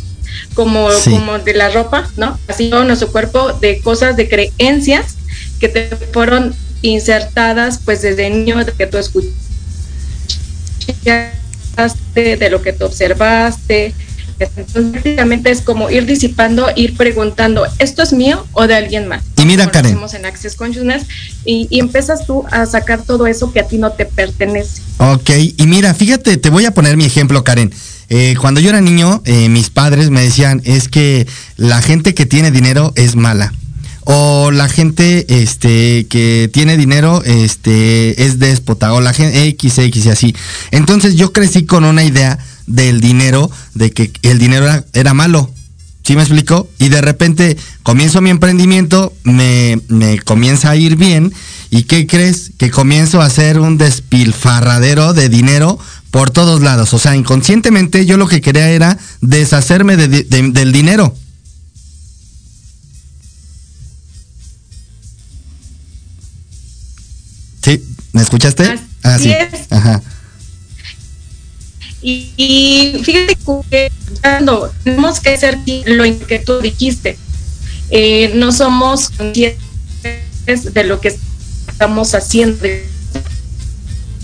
como, 0.54 0.88
como 1.04 1.38
de 1.38 1.54
la 1.54 1.70
ropa, 1.70 2.08
¿no? 2.16 2.38
Así 2.48 2.70
todo 2.70 2.84
nuestro 2.84 3.10
cuerpo 3.10 3.52
de 3.54 3.80
cosas, 3.80 4.16
de 4.16 4.28
creencias 4.28 5.16
que 5.60 5.68
te 5.68 5.88
fueron 6.12 6.54
insertadas 6.82 7.80
pues 7.84 8.02
desde 8.02 8.28
niño, 8.28 8.64
de 8.64 8.72
que 8.72 8.86
tú 8.86 8.98
escuchaste, 8.98 9.36
de 12.36 12.50
lo 12.50 12.62
que 12.62 12.72
tú 12.72 12.84
observaste, 12.84 13.94
entonces, 14.38 14.92
prácticamente 14.92 15.50
es 15.50 15.60
como 15.60 15.90
ir 15.90 16.06
disipando, 16.06 16.66
ir 16.76 16.96
preguntando, 16.96 17.64
¿esto 17.78 18.02
es 18.02 18.12
mío 18.12 18.46
o 18.52 18.66
de 18.66 18.74
alguien 18.74 19.08
más? 19.08 19.22
Y 19.36 19.44
mira, 19.44 19.70
Karen. 19.70 19.98
en 20.14 20.26
Access 20.26 20.54
Consciousness 20.54 21.04
y, 21.44 21.66
y, 21.70 21.80
empiezas 21.80 22.26
tú 22.26 22.44
a 22.50 22.66
sacar 22.66 23.02
todo 23.02 23.26
eso 23.26 23.52
que 23.52 23.60
a 23.60 23.66
ti 23.66 23.78
no 23.78 23.92
te 23.92 24.04
pertenece. 24.06 24.82
Ok, 24.98 25.30
y 25.56 25.66
mira, 25.66 25.94
fíjate, 25.94 26.36
te 26.36 26.50
voy 26.50 26.64
a 26.66 26.72
poner 26.72 26.96
mi 26.96 27.04
ejemplo, 27.04 27.42
Karen. 27.44 27.72
Eh, 28.08 28.34
cuando 28.40 28.60
yo 28.60 28.68
era 28.68 28.80
niño, 28.80 29.22
eh, 29.24 29.48
mis 29.48 29.70
padres 29.70 30.10
me 30.10 30.22
decían, 30.22 30.60
es 30.64 30.88
que 30.88 31.26
la 31.56 31.80
gente 31.80 32.14
que 32.14 32.26
tiene 32.26 32.50
dinero 32.50 32.92
es 32.94 33.16
mala 33.16 33.52
o 34.04 34.50
la 34.50 34.68
gente 34.68 35.42
este 35.42 36.06
que 36.08 36.50
tiene 36.52 36.76
dinero 36.76 37.22
este 37.24 38.24
es 38.24 38.38
déspota 38.38 38.92
o 38.94 39.00
la 39.00 39.12
gente 39.12 39.46
X 39.48 39.78
X 39.78 40.06
y 40.06 40.10
así. 40.10 40.36
Entonces 40.70 41.14
yo 41.14 41.32
crecí 41.32 41.64
con 41.64 41.84
una 41.84 42.04
idea 42.04 42.38
del 42.66 43.00
dinero, 43.00 43.50
de 43.74 43.90
que 43.90 44.12
el 44.22 44.38
dinero 44.38 44.66
era, 44.92 45.14
malo. 45.14 45.50
¿Sí 46.04 46.16
me 46.16 46.22
explico? 46.22 46.68
Y 46.78 46.88
de 46.88 47.00
repente 47.00 47.56
comienzo 47.82 48.20
mi 48.20 48.30
emprendimiento, 48.30 49.12
me, 49.22 49.80
me, 49.88 50.18
comienza 50.18 50.70
a 50.70 50.76
ir 50.76 50.96
bien. 50.96 51.32
¿Y 51.70 51.84
qué 51.84 52.06
crees? 52.06 52.50
Que 52.58 52.70
comienzo 52.70 53.22
a 53.22 53.26
hacer 53.26 53.60
un 53.60 53.78
despilfarradero 53.78 55.12
de 55.14 55.28
dinero 55.28 55.78
por 56.10 56.30
todos 56.30 56.60
lados. 56.60 56.92
O 56.92 56.98
sea, 56.98 57.16
inconscientemente 57.16 58.04
yo 58.04 58.16
lo 58.16 58.28
que 58.28 58.40
quería 58.40 58.68
era 58.68 58.98
deshacerme 59.20 59.96
del 59.96 60.72
dinero. 60.72 61.16
¿Sí? 67.62 67.82
¿Me 68.12 68.22
escuchaste? 68.22 68.78
ah, 69.02 69.18
sí. 69.18 69.32
Ajá. 69.70 70.02
Y, 72.02 73.00
fíjate 73.04 73.36
que 73.70 73.92
cuando 74.20 74.72
tenemos 74.82 75.20
que 75.20 75.30
hacer 75.30 75.58
lo 75.86 76.04
que 76.26 76.38
tú 76.40 76.60
dijiste. 76.60 77.16
Eh, 77.90 78.32
no 78.34 78.52
somos 78.52 79.10
conscientes 79.10 79.58
de 80.72 80.84
lo 80.84 81.00
que 81.00 81.16
estamos 81.68 82.14
haciendo, 82.14 82.66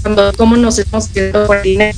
cuando, 0.03 0.33
cómo 0.37 0.57
nos 0.57 0.79
estamos 0.79 1.07
haciendo 1.07 1.47
por 1.47 1.63
dinero. 1.63 1.97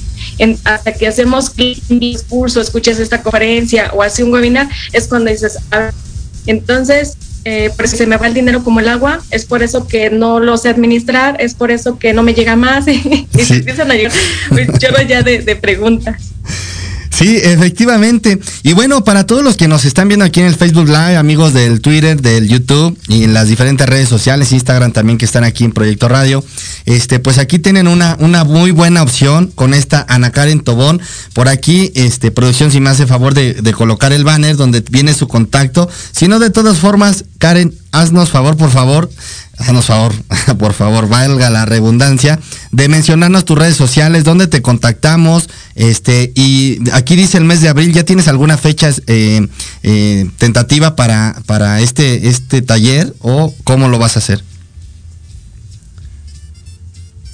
hasta 0.65 0.93
que 0.93 1.07
hacemos 1.07 1.53
un 1.89 2.01
discurso, 2.01 2.61
escuchas 2.61 2.99
esta 2.99 3.23
conferencia 3.23 3.93
o 3.95 4.03
hace 4.03 4.25
un 4.25 4.33
webinar, 4.33 4.69
es 4.93 5.07
cuando 5.07 5.31
dices, 5.31 5.59
entonces 6.47 7.17
eh, 7.45 7.71
pues 7.77 7.91
se 7.91 8.07
me 8.07 8.17
va 8.17 8.27
el 8.27 8.35
dinero 8.35 8.63
como 8.63 8.81
el 8.81 8.89
agua, 8.89 9.21
es 9.31 9.47
por 9.47 9.63
eso 9.63 9.87
que 9.87 10.11
no 10.11 10.41
lo 10.41 10.57
sé 10.57 10.69
administrar, 10.69 11.37
es 11.41 11.55
por 11.55 11.71
eso 11.71 11.99
que 11.99 12.13
no 12.13 12.23
me 12.23 12.35
llega 12.35 12.57
más 12.57 12.87
y 12.89 13.01
se 13.45 13.55
empiezan 13.55 13.91
a 13.91 13.95
llegar 13.95 14.13
un 14.51 15.09
ya 15.09 15.23
de, 15.23 15.41
de 15.41 15.57
preguntas. 15.57 16.33
Sí, 17.11 17.39
efectivamente. 17.43 18.39
Y 18.63 18.73
bueno, 18.73 19.05
para 19.05 19.27
todos 19.27 19.43
los 19.43 19.57
que 19.57 19.69
nos 19.69 19.85
están 19.85 20.09
viendo 20.09 20.25
aquí 20.25 20.41
en 20.41 20.47
el 20.47 20.55
Facebook 20.55 20.87
Live, 20.87 21.17
amigos 21.17 21.53
del 21.53 21.81
Twitter, 21.81 22.21
del 22.23 22.49
YouTube 22.49 22.97
y 23.09 23.25
en 23.25 23.35
las 23.35 23.49
diferentes 23.49 23.87
redes 23.87 24.09
sociales, 24.09 24.53
Instagram 24.53 24.93
también 24.93 25.19
que 25.19 25.25
están 25.25 25.45
aquí 25.45 25.65
en 25.65 25.73
Proyecto 25.73 26.09
Radio, 26.09 26.43
este, 26.87 27.19
pues 27.19 27.39
aquí 27.39 27.59
tienen 27.59 27.89
una, 27.89 28.17
una 28.21 28.45
muy 28.45 28.71
buena 28.71 29.03
opción 29.03 29.51
con 29.55 29.75
esta 29.75 30.07
Ana 30.09 30.31
Karen 30.31 30.61
Tobón. 30.61 31.01
Por 31.35 31.49
aquí, 31.49 31.93
este, 31.95 32.31
producción, 32.31 32.71
si 32.71 32.81
me 32.81 32.91
hace 32.91 33.07
favor 33.07 33.35
de, 33.35 33.55
de 33.55 33.73
colocar 33.73 34.13
el 34.13 34.25
banner 34.25 34.57
donde 34.57 34.83
viene 34.89 35.13
su 35.13 35.27
contacto. 35.27 35.91
Si 36.13 36.29
no, 36.29 36.39
de 36.39 36.51
todas 36.51 36.79
formas, 36.79 37.25
Karen, 37.39 37.75
haznos 37.93 38.31
favor, 38.31 38.57
por 38.57 38.71
favor, 38.71 39.11
haznos 39.61 39.87
favor, 39.87 40.13
por 40.59 40.73
favor, 40.73 41.09
valga 41.09 41.51
la 41.51 41.65
redundancia, 41.65 42.39
de 42.71 42.89
mencionarnos 42.89 43.45
tus 43.45 43.59
redes 43.59 43.77
sociales, 43.77 44.25
dónde 44.25 44.47
te 44.47 44.63
contactamos, 44.63 45.49
este, 45.75 46.33
y 46.35 46.79
aquí 46.93 47.17
dice 47.17 47.39
el 47.39 47.45
mes 47.45 47.61
de 47.61 47.69
abril, 47.69 47.93
¿ya 47.93 48.05
tienes 48.05 48.29
alguna 48.29 48.57
fecha 48.57 48.91
eh, 49.07 49.47
eh, 49.83 50.31
tentativa 50.39 50.97
para, 50.97 51.37
para 51.47 51.81
este, 51.81 52.29
este 52.29 52.63
taller 52.63 53.15
o 53.21 53.55
cómo 53.65 53.89
lo 53.89 53.99
vas 53.99 54.17
a 54.17 54.21
hacer? 54.21 54.43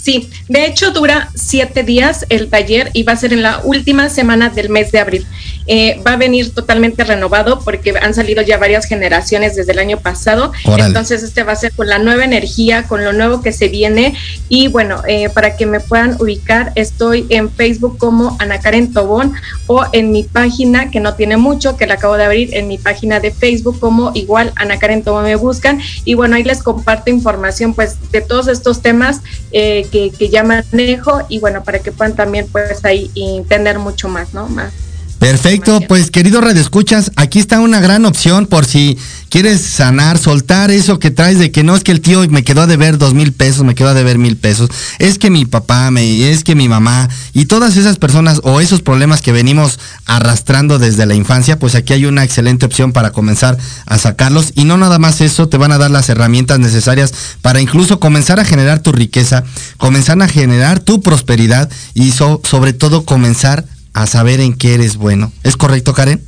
Sí, 0.06 0.30
de 0.48 0.66
hecho 0.66 0.92
dura 0.92 1.30
siete 1.34 1.82
días 1.82 2.26
el 2.28 2.48
taller 2.48 2.90
y 2.94 3.02
va 3.02 3.14
a 3.14 3.16
ser 3.16 3.32
en 3.32 3.42
la 3.42 3.60
última 3.64 4.08
semana 4.08 4.50
del 4.50 4.68
mes 4.68 4.92
de 4.92 5.00
abril. 5.00 5.26
Eh, 5.68 6.00
va 6.06 6.12
a 6.12 6.16
venir 6.16 6.54
totalmente 6.54 7.02
renovado 7.02 7.60
porque 7.60 7.94
han 8.00 8.14
salido 8.14 8.42
ya 8.42 8.56
varias 8.56 8.86
generaciones 8.86 9.56
desde 9.56 9.72
el 9.72 9.78
año 9.78 9.98
pasado. 9.98 10.52
Entonces 10.64 11.22
este 11.22 11.42
va 11.42 11.52
a 11.52 11.56
ser 11.56 11.72
con 11.72 11.88
la 11.88 11.98
nueva 11.98 12.24
energía, 12.24 12.84
con 12.84 13.04
lo 13.04 13.12
nuevo 13.12 13.42
que 13.42 13.52
se 13.52 13.68
viene. 13.68 14.14
Y 14.48 14.68
bueno, 14.68 15.02
eh, 15.08 15.28
para 15.28 15.56
que 15.56 15.66
me 15.66 15.80
puedan 15.80 16.16
ubicar, 16.20 16.72
estoy 16.76 17.26
en 17.30 17.50
Facebook 17.50 17.98
como 17.98 18.36
Ana 18.38 18.60
Karen 18.60 18.92
Tobón 18.92 19.34
o 19.66 19.84
en 19.92 20.12
mi 20.12 20.22
página, 20.22 20.90
que 20.90 21.00
no 21.00 21.14
tiene 21.14 21.36
mucho, 21.36 21.76
que 21.76 21.86
la 21.86 21.94
acabo 21.94 22.16
de 22.16 22.24
abrir, 22.24 22.54
en 22.54 22.68
mi 22.68 22.78
página 22.78 23.20
de 23.20 23.32
Facebook 23.32 23.80
como 23.80 24.12
igual 24.14 24.52
Ana 24.56 24.78
Karen 24.78 25.02
Tobón 25.02 25.24
me 25.24 25.36
buscan. 25.36 25.80
Y 26.04 26.14
bueno, 26.14 26.36
ahí 26.36 26.44
les 26.44 26.62
comparto 26.62 27.10
información 27.10 27.74
pues 27.74 27.96
de 28.12 28.20
todos 28.20 28.48
estos 28.48 28.82
temas 28.82 29.20
eh, 29.50 29.86
que, 29.90 30.10
ya 30.28 30.42
manejo 30.42 31.22
y 31.28 31.38
bueno, 31.38 31.62
para 31.62 31.78
que 31.78 31.92
puedan 31.92 32.16
también 32.16 32.46
pues 32.50 32.84
ahí 32.84 33.10
entender 33.14 33.78
mucho 33.78 34.08
más, 34.08 34.34
¿no? 34.34 34.48
Más 34.48 34.72
Perfecto, 35.18 35.80
pues 35.88 36.10
querido 36.10 36.42
Radio 36.42 36.60
Escuchas, 36.60 37.10
aquí 37.16 37.38
está 37.38 37.60
una 37.60 37.80
gran 37.80 38.04
opción 38.04 38.46
por 38.46 38.66
si 38.66 38.98
quieres 39.30 39.62
sanar, 39.62 40.18
soltar 40.18 40.70
eso 40.70 40.98
que 40.98 41.10
traes 41.10 41.38
de 41.38 41.50
que 41.50 41.64
no 41.64 41.74
es 41.74 41.82
que 41.82 41.92
el 41.92 42.02
tío 42.02 42.28
me 42.28 42.44
quedó 42.44 42.62
a 42.62 42.66
deber 42.66 42.98
dos 42.98 43.14
mil 43.14 43.32
pesos, 43.32 43.64
me 43.64 43.74
quedó 43.74 43.88
a 43.88 43.94
deber 43.94 44.18
mil 44.18 44.36
pesos, 44.36 44.68
es 44.98 45.18
que 45.18 45.30
mi 45.30 45.46
papá, 45.46 45.90
me, 45.90 46.30
es 46.30 46.44
que 46.44 46.54
mi 46.54 46.68
mamá 46.68 47.08
y 47.32 47.46
todas 47.46 47.78
esas 47.78 47.96
personas 47.96 48.40
o 48.44 48.60
esos 48.60 48.82
problemas 48.82 49.22
que 49.22 49.32
venimos 49.32 49.78
arrastrando 50.04 50.78
desde 50.78 51.06
la 51.06 51.14
infancia, 51.14 51.58
pues 51.58 51.74
aquí 51.74 51.94
hay 51.94 52.04
una 52.04 52.22
excelente 52.22 52.66
opción 52.66 52.92
para 52.92 53.12
comenzar 53.12 53.56
a 53.86 53.98
sacarlos. 53.98 54.52
Y 54.54 54.64
no 54.64 54.76
nada 54.76 54.98
más 54.98 55.22
eso, 55.22 55.48
te 55.48 55.56
van 55.56 55.72
a 55.72 55.78
dar 55.78 55.90
las 55.90 56.10
herramientas 56.10 56.58
necesarias 56.58 57.14
para 57.40 57.62
incluso 57.62 58.00
comenzar 58.00 58.38
a 58.38 58.44
generar 58.44 58.80
tu 58.80 58.92
riqueza, 58.92 59.44
comenzar 59.78 60.20
a 60.22 60.28
generar 60.28 60.78
tu 60.78 61.00
prosperidad 61.00 61.70
y 61.94 62.12
sobre 62.12 62.74
todo 62.74 63.04
comenzar 63.04 63.64
a 63.96 64.06
saber 64.06 64.40
en 64.40 64.52
qué 64.52 64.74
eres 64.74 64.98
bueno. 64.98 65.32
¿Es 65.42 65.56
correcto, 65.56 65.94
Karen? 65.94 66.22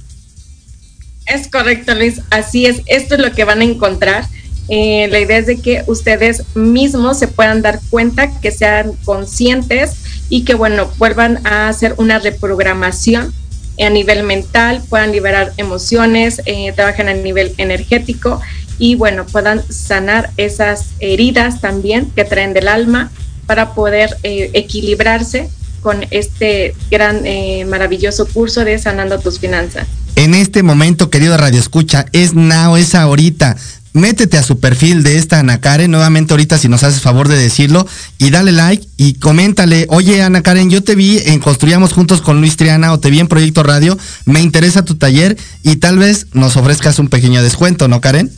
Es 1.27 1.49
correcto, 1.49 1.95
Luis. 1.95 2.23
Así 2.31 2.65
es. 2.65 2.81
Esto 2.87 3.17
es 3.17 3.21
lo 3.21 3.33
que 3.33 3.45
van 3.45 3.61
a 3.61 3.65
encontrar. 3.65 4.27
Eh, 4.71 5.07
la 5.11 5.21
idea 5.21 5.37
es 5.37 5.47
de 5.47 5.61
que 5.61 5.83
ustedes 5.87 6.45
mismos 6.55 7.19
se 7.19 7.29
puedan 7.29 7.61
dar 7.61 7.79
cuenta, 7.91 8.41
que 8.41 8.53
sean 8.53 8.93
conscientes 9.05 9.97
y 10.31 10.45
que, 10.47 10.55
bueno, 10.55 10.91
vuelvan 10.97 11.47
a 11.47 11.69
hacer 11.69 11.95
una 11.99 12.19
reprogramación 12.19 13.35
a 13.79 13.91
nivel 13.91 14.23
mental, 14.23 14.83
puedan 14.89 15.13
liberar 15.13 15.53
emociones, 15.59 16.41
eh, 16.47 16.73
trabajen 16.75 17.09
a 17.09 17.15
nivel 17.15 17.53
energético 17.59 18.41
y, 18.79 18.95
bueno, 18.95 19.27
puedan 19.27 19.63
sanar 19.71 20.31
esas 20.39 20.87
heridas 21.01 21.61
también 21.61 22.11
que 22.13 22.25
traen 22.25 22.55
del 22.55 22.69
alma 22.69 23.11
para 23.45 23.75
poder 23.75 24.17
eh, 24.23 24.51
equilibrarse 24.55 25.51
con 25.81 26.05
este 26.11 26.75
gran, 26.91 27.25
eh, 27.25 27.65
maravilloso 27.69 28.27
curso 28.27 28.65
de 28.65 28.79
Sanando 28.79 29.19
tus 29.19 29.39
Finanzas. 29.39 29.87
En 30.17 30.35
este 30.35 30.63
momento, 30.63 31.11
querido 31.11 31.37
Radio 31.37 31.61
Escucha, 31.61 32.07
es 32.13 32.35
now, 32.35 32.77
es 32.77 32.95
ahorita. 32.95 33.57
Métete 33.93 34.37
a 34.37 34.43
su 34.43 34.61
perfil 34.61 35.03
de 35.03 35.17
esta 35.17 35.41
Ana 35.41 35.61
Karen, 35.61 35.91
nuevamente 35.91 36.33
ahorita 36.33 36.59
si 36.59 36.69
nos 36.69 36.83
haces 36.85 37.01
favor 37.01 37.27
de 37.29 37.37
decirlo, 37.37 37.87
y 38.19 38.31
dale 38.31 38.53
like 38.53 38.87
y 38.97 39.15
coméntale, 39.15 39.87
oye 39.89 40.23
Ana 40.23 40.43
Karen, 40.43 40.71
yo 40.71 40.85
te 40.85 40.95
vi 40.95 41.19
en 41.25 41.41
Construyamos 41.41 41.95
Juntos 41.95 42.21
con 42.21 42.41
Luis 42.41 42.57
Triana 42.57 42.93
o 42.93 43.01
te 43.01 43.11
vi 43.11 43.19
en 43.19 43.29
Proyecto 43.29 43.63
Radio, 43.63 43.99
me 44.25 44.41
interesa 44.41 44.85
tu 44.85 44.97
taller 44.97 45.37
y 45.63 45.77
tal 45.77 45.99
vez 45.99 46.27
nos 46.33 46.57
ofrezcas 46.57 46.99
un 46.99 47.09
pequeño 47.09 47.43
descuento, 47.43 47.89
¿no 47.89 48.01
Karen? 48.01 48.31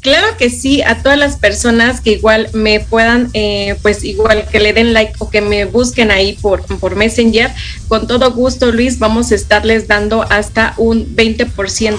Claro 0.00 0.28
que 0.38 0.48
sí, 0.48 0.80
a 0.80 1.02
todas 1.02 1.18
las 1.18 1.36
personas 1.36 2.00
que 2.00 2.12
igual 2.12 2.48
me 2.54 2.80
puedan, 2.80 3.28
eh, 3.34 3.76
pues 3.82 4.02
igual 4.02 4.46
que 4.50 4.58
le 4.58 4.72
den 4.72 4.94
like 4.94 5.12
o 5.18 5.28
que 5.28 5.42
me 5.42 5.66
busquen 5.66 6.10
ahí 6.10 6.38
por, 6.40 6.64
por 6.78 6.96
Messenger, 6.96 7.50
con 7.86 8.06
todo 8.06 8.32
gusto 8.32 8.72
Luis, 8.72 8.98
vamos 8.98 9.30
a 9.30 9.34
estarles 9.34 9.88
dando 9.88 10.22
hasta 10.22 10.72
un 10.78 11.14
20% 11.14 11.98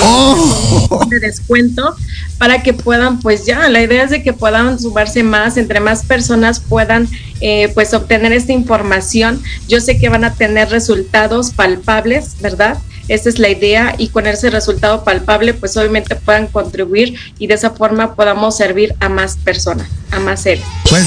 eh, 0.00 1.06
de 1.10 1.20
descuento 1.20 1.94
para 2.38 2.62
que 2.62 2.72
puedan, 2.72 3.20
pues 3.20 3.44
ya, 3.44 3.68
la 3.68 3.82
idea 3.82 4.04
es 4.04 4.10
de 4.10 4.22
que 4.22 4.32
puedan 4.32 4.80
sumarse 4.80 5.22
más, 5.22 5.58
entre 5.58 5.80
más 5.80 6.06
personas 6.06 6.58
puedan 6.58 7.06
eh, 7.42 7.70
pues 7.74 7.92
obtener 7.92 8.32
esta 8.32 8.52
información. 8.52 9.42
Yo 9.68 9.80
sé 9.80 9.98
que 9.98 10.08
van 10.08 10.24
a 10.24 10.34
tener 10.34 10.70
resultados 10.70 11.50
palpables, 11.50 12.40
¿verdad? 12.40 12.78
Esa 13.08 13.28
es 13.28 13.38
la 13.38 13.48
idea 13.48 13.94
y 13.98 14.08
con 14.08 14.26
ese 14.26 14.50
resultado 14.50 15.04
palpable, 15.04 15.54
pues 15.54 15.76
obviamente 15.76 16.16
puedan 16.16 16.46
contribuir 16.46 17.14
y 17.38 17.46
de 17.46 17.54
esa 17.54 17.70
forma 17.70 18.14
podamos 18.14 18.56
servir 18.56 18.94
a 19.00 19.08
más 19.08 19.36
personas, 19.36 19.88
a 20.10 20.20
más 20.20 20.42
seres. 20.42 20.64
Pues 20.88 21.06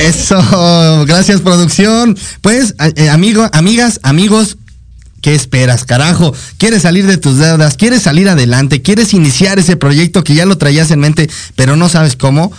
eso, 0.00 1.04
gracias 1.06 1.40
producción. 1.40 2.16
Pues 2.40 2.74
eh, 2.96 3.08
amigo, 3.08 3.48
amigas, 3.52 4.00
amigos, 4.02 4.56
¿Qué 5.26 5.34
esperas, 5.34 5.84
carajo? 5.84 6.32
¿Quieres 6.56 6.82
salir 6.82 7.04
de 7.04 7.16
tus 7.16 7.38
deudas? 7.38 7.76
¿Quieres 7.76 8.02
salir 8.02 8.28
adelante? 8.28 8.80
¿Quieres 8.80 9.12
iniciar 9.12 9.58
ese 9.58 9.76
proyecto 9.76 10.22
que 10.22 10.34
ya 10.36 10.46
lo 10.46 10.56
traías 10.56 10.92
en 10.92 11.00
mente, 11.00 11.28
pero 11.56 11.74
no 11.74 11.88
sabes 11.88 12.14
cómo? 12.14 12.52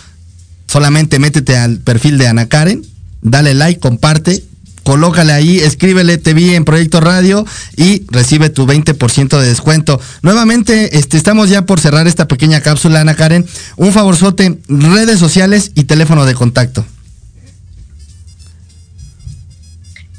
Solamente 0.67 1.17
métete 1.17 1.55
al 1.55 1.77
perfil 1.77 2.17
de 2.17 2.27
Ana 2.27 2.47
Karen, 2.47 2.85
dale 3.21 3.53
like, 3.53 3.79
comparte, 3.79 4.43
colócale 4.87 5.33
ahí, 5.33 5.59
escríbele, 5.59 6.17
te 6.17 6.33
vi 6.33 6.55
en 6.55 6.63
Proyecto 6.63 7.01
Radio 7.01 7.45
y 7.75 8.03
recibe 8.07 8.49
tu 8.49 8.65
20% 8.65 9.37
de 9.37 9.45
descuento. 9.45 9.99
Nuevamente, 10.21 10.97
este, 10.97 11.17
estamos 11.17 11.49
ya 11.49 11.63
por 11.63 11.81
cerrar 11.81 12.07
esta 12.07 12.29
pequeña 12.29 12.61
cápsula, 12.61 13.01
Ana 13.01 13.13
Karen. 13.13 13.45
Un 13.75 13.91
favorzote, 13.91 14.59
redes 14.69 15.19
sociales 15.19 15.73
y 15.75 15.83
teléfono 15.83 16.25
de 16.25 16.35
contacto. 16.35 16.85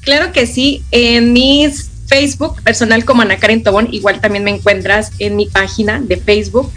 Claro 0.02 0.32
que 0.32 0.46
sí, 0.46 0.82
en 0.90 1.32
mis 1.32 1.88
Facebook 2.06 2.60
personal 2.62 3.06
como 3.06 3.22
Ana 3.22 3.38
Karen 3.38 3.62
Tobón, 3.62 3.88
igual 3.90 4.20
también 4.20 4.44
me 4.44 4.50
encuentras 4.50 5.12
en 5.18 5.36
mi 5.36 5.46
página 5.46 6.00
de 6.00 6.18
Facebook. 6.18 6.70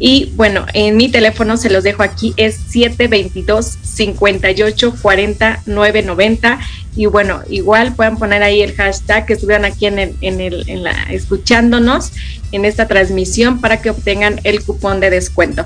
Y 0.00 0.32
bueno, 0.36 0.64
en 0.74 0.96
mi 0.96 1.08
teléfono 1.08 1.56
se 1.56 1.70
los 1.70 1.82
dejo 1.82 2.02
aquí, 2.02 2.32
es 2.36 2.56
722 2.68 3.78
58 3.82 4.94
40 5.00 5.62
990. 5.66 6.58
Y 6.96 7.06
bueno, 7.06 7.40
igual 7.50 7.94
pueden 7.94 8.16
poner 8.16 8.42
ahí 8.42 8.62
el 8.62 8.74
hashtag 8.74 9.26
que 9.26 9.32
estuvieron 9.34 9.64
aquí 9.64 9.86
en 9.86 9.98
el, 9.98 10.16
en 10.20 10.40
el, 10.40 10.68
en 10.68 10.84
la, 10.84 10.92
escuchándonos 11.10 12.12
en 12.52 12.64
esta 12.64 12.86
transmisión 12.86 13.60
para 13.60 13.80
que 13.80 13.90
obtengan 13.90 14.40
el 14.44 14.62
cupón 14.62 15.00
de 15.00 15.10
descuento. 15.10 15.64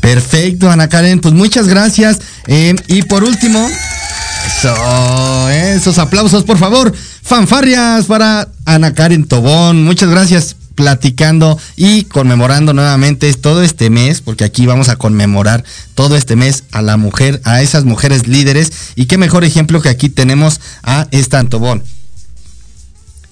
Perfecto, 0.00 0.70
Ana 0.70 0.88
Karen, 0.88 1.20
pues 1.20 1.34
muchas 1.34 1.68
gracias. 1.68 2.20
Eh, 2.46 2.74
y 2.88 3.02
por 3.02 3.24
último, 3.24 3.68
esos 5.50 5.98
aplausos, 5.98 6.44
por 6.44 6.58
favor. 6.58 6.94
Fanfarrias 7.22 8.06
para 8.06 8.48
Ana 8.64 8.94
Karen 8.94 9.26
Tobón. 9.26 9.84
Muchas 9.84 10.08
gracias 10.08 10.56
platicando 10.76 11.58
y 11.74 12.04
conmemorando 12.04 12.72
nuevamente 12.72 13.32
todo 13.34 13.64
este 13.64 13.90
mes, 13.90 14.20
porque 14.20 14.44
aquí 14.44 14.66
vamos 14.66 14.88
a 14.88 14.96
conmemorar 14.96 15.64
todo 15.96 16.16
este 16.16 16.36
mes 16.36 16.62
a 16.70 16.82
la 16.82 16.96
mujer, 16.96 17.40
a 17.42 17.62
esas 17.62 17.84
mujeres 17.84 18.28
líderes. 18.28 18.70
Y 18.94 19.06
qué 19.06 19.18
mejor 19.18 19.44
ejemplo 19.44 19.82
que 19.82 19.88
aquí 19.88 20.08
tenemos 20.08 20.60
a 20.84 21.08
esta 21.10 21.42
Tobón. 21.42 21.82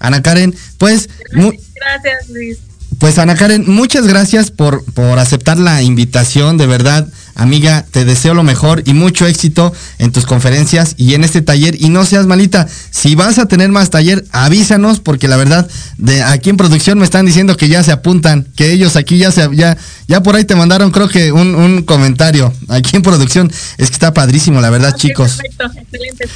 Ana 0.01 0.23
Karen, 0.23 0.55
pues... 0.79 1.09
Gracias, 1.31 2.29
Luis. 2.31 2.59
Pues 2.99 3.19
Ana 3.19 3.35
Karen, 3.35 3.65
muchas 3.67 4.07
gracias 4.07 4.51
por, 4.51 4.85
por 4.93 5.19
aceptar 5.19 5.59
la 5.59 5.83
invitación, 5.83 6.57
de 6.57 6.67
verdad. 6.67 7.09
Amiga, 7.37 7.85
te 7.91 8.05
deseo 8.05 8.33
lo 8.33 8.45
mejor 8.45 8.83
y 8.87 8.95
mucho 8.95 9.27
éxito 9.27 9.73
en 9.99 10.13
tus 10.13 10.25
conferencias 10.25 10.95
y 10.97 11.15
en 11.15 11.25
este 11.25 11.43
taller. 11.43 11.81
Y 11.81 11.89
no 11.89 12.05
seas 12.05 12.27
malita, 12.27 12.69
si 12.91 13.17
vas 13.17 13.39
a 13.39 13.47
tener 13.47 13.71
más 13.71 13.91
taller, 13.91 14.25
avísanos, 14.31 15.01
porque 15.01 15.27
la 15.27 15.37
verdad, 15.37 15.69
de 15.99 16.23
aquí 16.23 16.51
en 16.51 16.57
producción 16.57 16.99
me 16.99 17.05
están 17.05 17.27
diciendo 17.27 17.57
que 17.57 17.69
ya 17.69 17.83
se 17.83 17.91
apuntan, 17.91 18.47
que 18.55 18.71
ellos 18.71 18.95
aquí 18.97 19.19
ya 19.19 19.33
se 19.33 19.49
ya, 19.57 19.77
ya 20.07 20.23
por 20.23 20.37
ahí 20.37 20.45
te 20.45 20.55
mandaron, 20.55 20.93
creo 20.93 21.09
que 21.09 21.33
un, 21.33 21.83
comentario. 21.83 22.53
Aquí 22.69 22.97
en 22.97 23.03
producción, 23.03 23.51
es 23.79 23.89
que 23.89 23.95
está 23.95 24.15
padrísimo, 24.15 24.61
la 24.61 24.71
verdad, 24.71 24.95
chicos. 24.95 25.39
Perfecto, 25.39 25.65
excelente. 25.81 26.29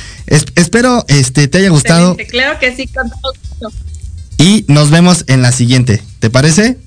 espero 0.56 1.04
este 1.08 1.46
te 1.46 1.58
haya 1.58 1.70
gustado. 1.70 2.16
Claro 2.28 2.58
que 2.58 2.74
sí, 2.74 2.86
con 2.88 3.08
todo 3.08 3.32
gusto. 3.60 3.97
Y 4.38 4.64
nos 4.68 4.90
vemos 4.90 5.24
en 5.26 5.42
la 5.42 5.52
siguiente. 5.52 6.02
¿Te 6.20 6.30
parece? 6.30 6.78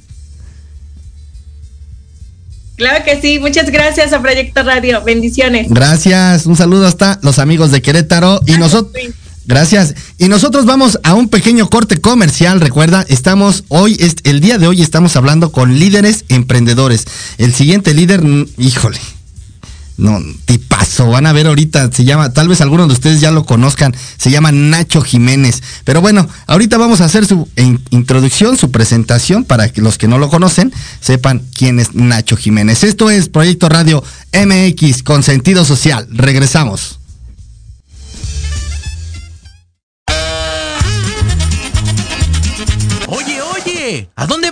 Claro 2.78 3.06
que 3.06 3.22
sí, 3.22 3.38
muchas 3.38 3.70
gracias 3.70 4.12
a 4.12 4.22
Proyecto 4.22 4.64
Radio, 4.64 5.04
bendiciones. 5.04 5.68
Gracias, 5.70 6.48
un 6.48 6.56
saludo 6.56 6.88
hasta 6.88 7.20
los 7.22 7.38
amigos 7.38 7.72
de 7.72 7.82
Querétaro 7.82 8.40
y 8.48 8.54
nosotros... 8.54 8.96
Gracias. 9.46 9.96
Y 10.18 10.28
nosotros 10.28 10.66
vamos 10.66 11.00
a 11.04 11.14
un 11.14 11.28
pequeño 11.28 11.70
corte 11.70 11.98
comercial. 11.98 12.62
Recuerda, 12.62 13.06
estamos 13.10 13.64
hoy, 13.70 13.98
el 14.24 14.40
día 14.40 14.58
de 14.58 14.68
hoy 14.68 14.82
estamos 14.82 15.16
hablando 15.16 15.52
con 15.52 15.78
líderes 15.78 16.26
emprendedores. 16.30 17.06
El 17.38 17.54
siguiente 17.54 17.94
líder, 17.94 18.24
mm, 18.24 18.48
híjole, 18.58 19.00
no, 19.98 20.20
tipazo, 20.46 21.08
van 21.08 21.28
a 21.28 21.34
ver 21.34 21.48
ahorita, 21.48 21.92
se 21.92 22.04
llama, 22.04 22.34
tal 22.34 22.48
vez 22.48 22.62
algunos 22.62 22.88
de 22.88 22.94
ustedes 22.94 23.22
ya 23.22 23.32
lo 23.32 23.46
conozcan, 23.46 23.96
se 24.18 24.32
llama 24.32 24.52
Nacho 24.52 25.02
Jiménez. 25.02 25.62
Pero 25.84 26.02
bueno, 26.02 26.28
ahorita 26.48 26.78
vamos 26.78 27.02
a 27.02 27.06
hacer 27.06 27.26
su 27.26 27.48
introducción, 27.92 28.58
su 28.58 28.72
presentación, 28.72 29.44
para 29.44 29.70
que 29.70 29.82
los 29.82 29.98
que 29.98 30.08
no 30.08 30.18
lo 30.18 30.30
conocen 30.30 30.74
sepan 31.02 31.42
quién 31.54 31.80
es 31.80 31.94
Nacho 31.94 32.36
Jiménez. 32.36 32.84
Esto 32.84 33.10
es 33.10 33.30
Proyecto 33.30 33.70
Radio 33.70 34.04
MX 34.34 35.04
con 35.04 35.24
sentido 35.24 35.66
social. 35.66 36.08
Regresamos. 36.10 37.00
Oye, 43.08 43.42
oye, 43.42 44.10
¿a 44.16 44.26
dónde 44.26 44.52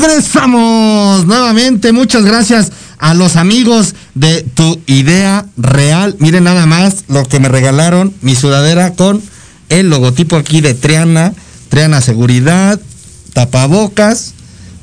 Regresamos 0.00 1.26
nuevamente. 1.26 1.92
Muchas 1.92 2.24
gracias 2.24 2.72
a 2.98 3.14
los 3.14 3.36
amigos 3.36 3.94
de 4.14 4.42
Tu 4.42 4.80
Idea 4.86 5.46
Real. 5.56 6.16
Miren 6.18 6.44
nada 6.44 6.66
más 6.66 7.04
lo 7.08 7.24
que 7.24 7.40
me 7.40 7.48
regalaron, 7.48 8.12
mi 8.20 8.34
sudadera 8.34 8.94
con 8.94 9.22
el 9.68 9.90
logotipo 9.90 10.36
aquí 10.36 10.60
de 10.60 10.74
Triana, 10.74 11.32
Triana 11.68 12.00
Seguridad, 12.00 12.80
tapabocas. 13.32 14.32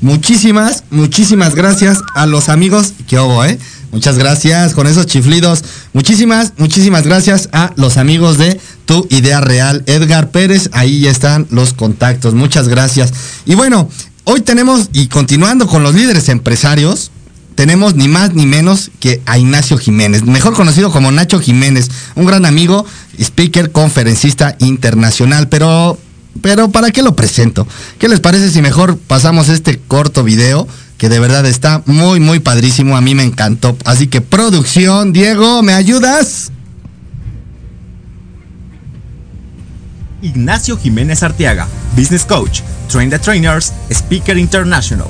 Muchísimas, 0.00 0.84
muchísimas 0.90 1.54
gracias 1.54 1.98
a 2.14 2.26
los 2.26 2.48
amigos 2.48 2.92
que 3.06 3.18
hubo, 3.18 3.44
¿eh? 3.44 3.58
Muchas 3.90 4.18
gracias 4.18 4.74
con 4.74 4.86
esos 4.86 5.06
chiflidos. 5.06 5.62
Muchísimas, 5.92 6.52
muchísimas 6.58 7.04
gracias 7.04 7.48
a 7.52 7.72
los 7.76 7.96
amigos 7.96 8.36
de 8.36 8.60
Tu 8.86 9.06
Idea 9.08 9.40
Real. 9.40 9.84
Edgar 9.86 10.30
Pérez, 10.30 10.68
ahí 10.72 11.00
ya 11.00 11.10
están 11.10 11.46
los 11.50 11.72
contactos. 11.72 12.34
Muchas 12.34 12.68
gracias. 12.68 13.12
Y 13.46 13.54
bueno, 13.54 13.88
Hoy 14.26 14.40
tenemos, 14.40 14.88
y 14.94 15.08
continuando 15.08 15.66
con 15.66 15.82
los 15.82 15.94
líderes 15.94 16.30
empresarios, 16.30 17.10
tenemos 17.54 17.94
ni 17.94 18.08
más 18.08 18.32
ni 18.32 18.46
menos 18.46 18.90
que 18.98 19.20
a 19.26 19.36
Ignacio 19.36 19.76
Jiménez, 19.76 20.24
mejor 20.24 20.54
conocido 20.54 20.90
como 20.90 21.12
Nacho 21.12 21.40
Jiménez, 21.40 21.90
un 22.14 22.24
gran 22.24 22.46
amigo, 22.46 22.86
speaker, 23.18 23.70
conferencista 23.70 24.56
internacional. 24.60 25.48
Pero, 25.50 25.98
pero 26.40 26.70
¿para 26.70 26.90
qué 26.90 27.02
lo 27.02 27.14
presento? 27.14 27.68
¿Qué 27.98 28.08
les 28.08 28.20
parece 28.20 28.50
si 28.50 28.62
mejor 28.62 28.96
pasamos 28.96 29.50
este 29.50 29.78
corto 29.78 30.24
video? 30.24 30.66
Que 30.96 31.10
de 31.10 31.20
verdad 31.20 31.44
está 31.44 31.82
muy, 31.84 32.18
muy 32.18 32.38
padrísimo. 32.40 32.96
A 32.96 33.02
mí 33.02 33.14
me 33.14 33.24
encantó. 33.24 33.76
Así 33.84 34.06
que 34.06 34.22
producción, 34.22 35.12
Diego, 35.12 35.62
¿me 35.62 35.74
ayudas? 35.74 36.50
Ignacio 40.24 40.78
Jiménez 40.78 41.22
Arteaga, 41.22 41.68
Business 41.96 42.24
Coach, 42.24 42.62
Train 42.88 43.10
the 43.10 43.18
Trainers, 43.18 43.72
Speaker 43.90 44.38
International, 44.38 45.06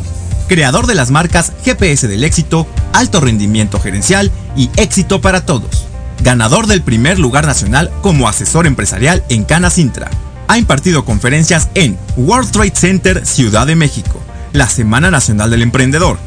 creador 0.49 0.87
de 0.87 0.97
las 0.97 1.11
marcas 1.11 1.53
GPS 1.65 2.09
del 2.09 2.25
éxito, 2.25 2.67
alto 2.93 3.21
rendimiento 3.21 3.81
gerencial 3.81 4.31
y 4.57 4.71
éxito 4.77 5.21
para 5.21 5.47
todos. 5.47 5.87
Ganador 6.23 6.67
del 6.67 6.83
primer 6.83 7.19
lugar 7.19 7.47
nacional 7.47 7.91
como 8.03 8.29
asesor 8.29 8.67
empresarial 8.67 9.25
en 9.29 9.45
Cana 9.45 9.71
Sintra. 9.71 10.11
Ha 10.49 10.59
impartido 10.59 11.05
conferencias 11.05 11.69
en 11.75 11.97
World 12.17 12.51
Trade 12.51 12.75
Center 12.75 13.27
Ciudad 13.27 13.67
de 13.67 13.77
México, 13.77 14.21
la 14.53 14.69
Semana 14.69 15.11
Nacional 15.11 15.51
del 15.51 15.63
Emprendedor, 15.63 16.19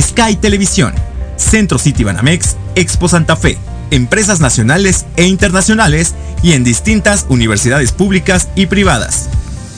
Sky 0.00 0.36
Televisión, 0.36 0.94
Centro 1.36 1.78
City 1.78 2.04
Banamex, 2.04 2.56
Expo 2.74 3.08
Santa 3.08 3.34
Fe, 3.36 3.58
empresas 3.90 4.40
nacionales 4.40 5.06
e 5.16 5.26
internacionales 5.26 6.14
y 6.42 6.52
en 6.52 6.64
distintas 6.64 7.26
universidades 7.28 7.92
públicas 7.92 8.48
y 8.54 8.66
privadas 8.66 9.28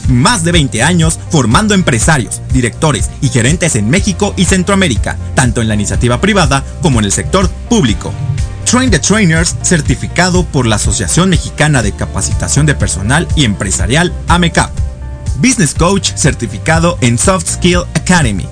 más 0.08 0.42
de 0.44 0.52
20 0.52 0.82
años 0.82 1.18
formando 1.30 1.74
empresarios, 1.74 2.40
directores 2.52 3.10
y 3.20 3.28
gerentes 3.28 3.76
en 3.76 3.88
México 3.90 4.34
y 4.36 4.46
Centroamérica, 4.46 5.16
tanto 5.34 5.60
en 5.60 5.68
la 5.68 5.74
iniciativa 5.74 6.20
privada 6.20 6.64
como 6.82 6.98
en 6.98 7.04
el 7.04 7.12
sector 7.12 7.48
público. 7.68 8.12
Train 8.64 8.90
the 8.90 8.98
Trainers, 8.98 9.56
certificado 9.62 10.44
por 10.44 10.66
la 10.66 10.76
Asociación 10.76 11.30
Mexicana 11.30 11.82
de 11.82 11.92
Capacitación 11.92 12.66
de 12.66 12.74
Personal 12.74 13.26
y 13.34 13.44
Empresarial, 13.44 14.12
AMECAP. 14.28 14.70
Business 15.38 15.74
Coach, 15.74 16.10
certificado 16.16 16.98
en 17.00 17.16
Soft 17.16 17.48
Skill 17.48 17.84
Academy. 17.94 18.46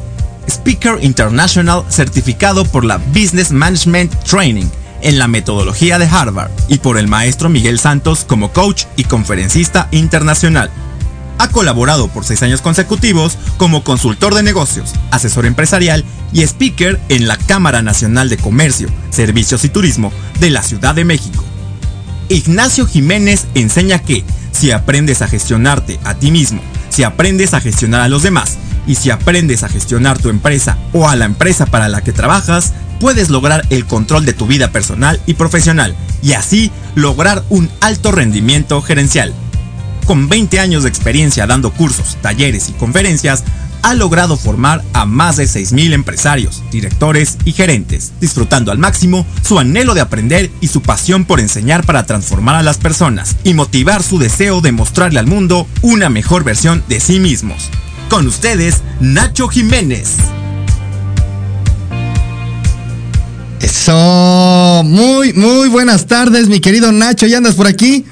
Speaker 0.48 1.02
International, 1.02 1.84
certificado 1.88 2.64
por 2.64 2.84
la 2.84 2.98
Business 2.98 3.50
Management 3.50 4.14
Training 4.22 4.66
en 5.02 5.18
la 5.18 5.28
metodología 5.28 5.98
de 5.98 6.06
Harvard 6.06 6.50
y 6.68 6.78
por 6.78 6.98
el 6.98 7.08
maestro 7.08 7.48
Miguel 7.48 7.78
Santos 7.78 8.24
como 8.24 8.52
coach 8.52 8.84
y 8.96 9.04
conferencista 9.04 9.88
internacional. 9.90 10.70
Ha 11.38 11.48
colaborado 11.48 12.08
por 12.08 12.24
seis 12.24 12.42
años 12.42 12.62
consecutivos 12.62 13.36
como 13.58 13.84
consultor 13.84 14.34
de 14.34 14.42
negocios, 14.42 14.92
asesor 15.10 15.44
empresarial 15.46 16.04
y 16.32 16.42
speaker 16.42 16.98
en 17.08 17.28
la 17.28 17.36
Cámara 17.36 17.82
Nacional 17.82 18.28
de 18.28 18.38
Comercio, 18.38 18.88
Servicios 19.10 19.64
y 19.64 19.68
Turismo 19.68 20.12
de 20.40 20.50
la 20.50 20.62
Ciudad 20.62 20.94
de 20.94 21.04
México. 21.04 21.44
Ignacio 22.28 22.86
Jiménez 22.86 23.46
enseña 23.54 24.00
que 24.00 24.24
si 24.50 24.70
aprendes 24.70 25.22
a 25.22 25.28
gestionarte 25.28 26.00
a 26.04 26.14
ti 26.14 26.30
mismo, 26.30 26.62
si 26.88 27.02
aprendes 27.02 27.52
a 27.54 27.60
gestionar 27.60 28.00
a 28.00 28.08
los 28.08 28.22
demás 28.22 28.56
y 28.86 28.94
si 28.94 29.10
aprendes 29.10 29.62
a 29.62 29.68
gestionar 29.68 30.18
tu 30.18 30.30
empresa 30.30 30.78
o 30.92 31.08
a 31.08 31.16
la 31.16 31.26
empresa 31.26 31.66
para 31.66 31.88
la 31.88 32.02
que 32.02 32.12
trabajas, 32.12 32.72
puedes 32.98 33.30
lograr 33.30 33.64
el 33.70 33.86
control 33.86 34.24
de 34.24 34.32
tu 34.32 34.46
vida 34.46 34.72
personal 34.72 35.20
y 35.26 35.34
profesional 35.34 35.94
y 36.22 36.32
así 36.32 36.70
lograr 36.94 37.44
un 37.48 37.70
alto 37.80 38.12
rendimiento 38.12 38.80
gerencial 38.82 39.34
con 40.06 40.28
20 40.28 40.60
años 40.60 40.84
de 40.84 40.88
experiencia 40.88 41.46
dando 41.46 41.72
cursos, 41.72 42.16
talleres 42.22 42.68
y 42.68 42.72
conferencias, 42.72 43.42
ha 43.82 43.94
logrado 43.94 44.36
formar 44.36 44.82
a 44.94 45.04
más 45.04 45.36
de 45.36 45.44
6.000 45.44 45.92
empresarios, 45.92 46.62
directores 46.70 47.36
y 47.44 47.52
gerentes, 47.52 48.12
disfrutando 48.20 48.72
al 48.72 48.78
máximo 48.78 49.26
su 49.42 49.58
anhelo 49.58 49.94
de 49.94 50.00
aprender 50.00 50.50
y 50.60 50.68
su 50.68 50.80
pasión 50.80 51.24
por 51.24 51.40
enseñar 51.40 51.84
para 51.84 52.06
transformar 52.06 52.56
a 52.56 52.62
las 52.62 52.78
personas 52.78 53.36
y 53.44 53.54
motivar 53.54 54.02
su 54.02 54.18
deseo 54.18 54.60
de 54.60 54.72
mostrarle 54.72 55.18
al 55.18 55.26
mundo 55.26 55.66
una 55.82 56.08
mejor 56.08 56.44
versión 56.44 56.82
de 56.88 57.00
sí 57.00 57.20
mismos. 57.20 57.68
Con 58.08 58.26
ustedes, 58.26 58.82
Nacho 59.00 59.48
Jiménez. 59.48 60.16
Eso, 63.60 64.82
muy, 64.84 65.32
muy 65.32 65.68
buenas 65.68 66.06
tardes, 66.06 66.48
mi 66.48 66.60
querido 66.60 66.92
Nacho, 66.92 67.26
¿ya 67.26 67.38
andas 67.38 67.54
por 67.54 67.66
aquí? 67.66 68.04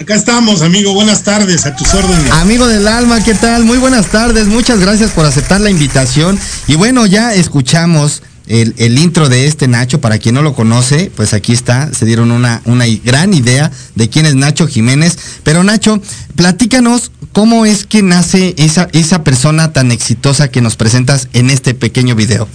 Acá 0.00 0.14
estamos, 0.14 0.62
amigo. 0.62 0.94
Buenas 0.94 1.24
tardes, 1.24 1.66
a 1.66 1.74
tus 1.74 1.92
órdenes. 1.92 2.30
Amigo 2.32 2.68
del 2.68 2.86
alma, 2.86 3.22
¿qué 3.24 3.34
tal? 3.34 3.64
Muy 3.64 3.78
buenas 3.78 4.06
tardes. 4.06 4.46
Muchas 4.46 4.78
gracias 4.78 5.10
por 5.10 5.26
aceptar 5.26 5.60
la 5.60 5.70
invitación. 5.70 6.38
Y 6.68 6.76
bueno, 6.76 7.04
ya 7.04 7.34
escuchamos 7.34 8.22
el, 8.46 8.98
intro 8.98 9.28
de 9.28 9.48
este 9.48 9.66
Nacho. 9.66 10.00
Para 10.00 10.18
quien 10.18 10.36
no 10.36 10.42
lo 10.42 10.54
conoce, 10.54 11.10
pues 11.16 11.34
aquí 11.34 11.52
está. 11.52 11.92
Se 11.92 12.06
dieron 12.06 12.30
una, 12.30 12.62
una 12.64 12.86
gran 13.04 13.34
idea 13.34 13.72
de 13.96 14.08
quién 14.08 14.24
es 14.24 14.36
Nacho 14.36 14.68
Jiménez. 14.68 15.18
Pero 15.42 15.64
Nacho, 15.64 16.00
platícanos 16.36 17.10
cómo 17.32 17.66
es 17.66 17.84
que 17.84 18.02
nace 18.02 18.54
esa, 18.56 18.88
esa 18.92 19.24
persona 19.24 19.72
tan 19.72 19.90
exitosa 19.90 20.48
que 20.48 20.60
nos 20.60 20.76
presentas 20.76 21.28
en 21.32 21.50
este 21.50 21.74
pequeño 21.74 22.14
video. 22.14 22.48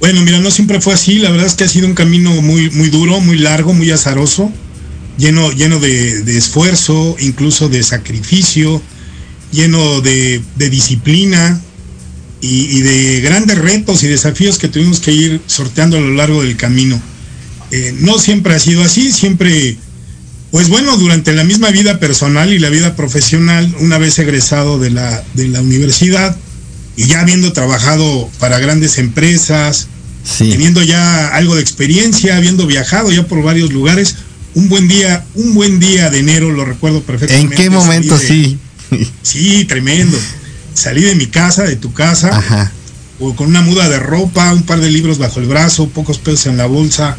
Bueno, 0.00 0.22
mira, 0.22 0.40
no 0.40 0.50
siempre 0.50 0.80
fue 0.80 0.94
así. 0.94 1.18
La 1.18 1.30
verdad 1.30 1.46
es 1.46 1.54
que 1.54 1.64
ha 1.64 1.68
sido 1.68 1.86
un 1.86 1.94
camino 1.94 2.30
muy, 2.42 2.70
muy 2.70 2.90
duro, 2.90 3.20
muy 3.20 3.38
largo, 3.38 3.72
muy 3.72 3.90
azaroso 3.90 4.52
lleno, 5.20 5.52
lleno 5.52 5.78
de, 5.78 6.36
esfuerzo, 6.36 7.14
incluso 7.20 7.68
de 7.68 7.82
sacrificio, 7.82 8.82
lleno 9.52 10.00
de, 10.00 10.42
disciplina 10.56 11.60
y, 12.40 12.80
de 12.80 13.20
grandes 13.20 13.58
retos 13.58 14.02
y 14.02 14.08
desafíos 14.08 14.58
que 14.58 14.68
tuvimos 14.68 15.00
que 15.00 15.12
ir 15.12 15.40
sorteando 15.46 15.98
a 15.98 16.00
lo 16.00 16.14
largo 16.14 16.42
del 16.42 16.56
camino. 16.56 17.00
Eh, 17.70 17.94
no 18.00 18.18
siempre 18.18 18.54
ha 18.54 18.58
sido 18.58 18.82
así, 18.82 19.12
siempre 19.12 19.76
Pues 20.50 20.68
bueno, 20.68 20.96
durante 20.96 21.32
la 21.32 21.44
misma 21.44 21.70
vida 21.70 22.00
personal 22.00 22.52
y 22.52 22.58
la 22.58 22.70
vida 22.70 22.96
profesional, 22.96 23.72
una 23.78 23.98
vez 23.98 24.18
egresado 24.18 24.80
de 24.80 24.90
la, 24.90 25.22
de 25.34 25.46
la 25.46 25.60
universidad 25.60 26.36
y 26.96 27.06
ya 27.06 27.20
habiendo 27.20 27.52
trabajado 27.52 28.28
para 28.38 28.58
grandes 28.58 28.98
empresas, 28.98 29.88
teniendo 30.38 30.82
ya 30.82 31.28
algo 31.28 31.54
de 31.56 31.62
experiencia, 31.62 32.36
habiendo 32.36 32.66
viajado 32.66 33.10
ya 33.10 33.26
por 33.26 33.42
varios 33.42 33.72
lugares, 33.72 34.16
un 34.54 34.68
buen 34.68 34.88
día, 34.88 35.24
un 35.34 35.54
buen 35.54 35.78
día 35.80 36.10
de 36.10 36.18
enero, 36.18 36.50
lo 36.50 36.64
recuerdo 36.64 37.02
perfectamente. 37.02 37.54
¿En 37.54 37.62
qué 37.62 37.70
momento 37.70 38.18
sí? 38.18 38.58
Sí, 39.22 39.64
tremendo. 39.66 40.18
Salí 40.74 41.02
de 41.02 41.14
mi 41.14 41.26
casa, 41.26 41.62
de 41.64 41.76
tu 41.76 41.92
casa, 41.92 42.72
O 43.20 43.36
con 43.36 43.48
una 43.48 43.60
muda 43.60 43.88
de 43.88 43.98
ropa, 43.98 44.52
un 44.52 44.62
par 44.62 44.80
de 44.80 44.90
libros 44.90 45.18
bajo 45.18 45.40
el 45.40 45.46
brazo, 45.46 45.88
pocos 45.88 46.18
pesos 46.18 46.46
en 46.46 46.56
la 46.56 46.66
bolsa, 46.66 47.16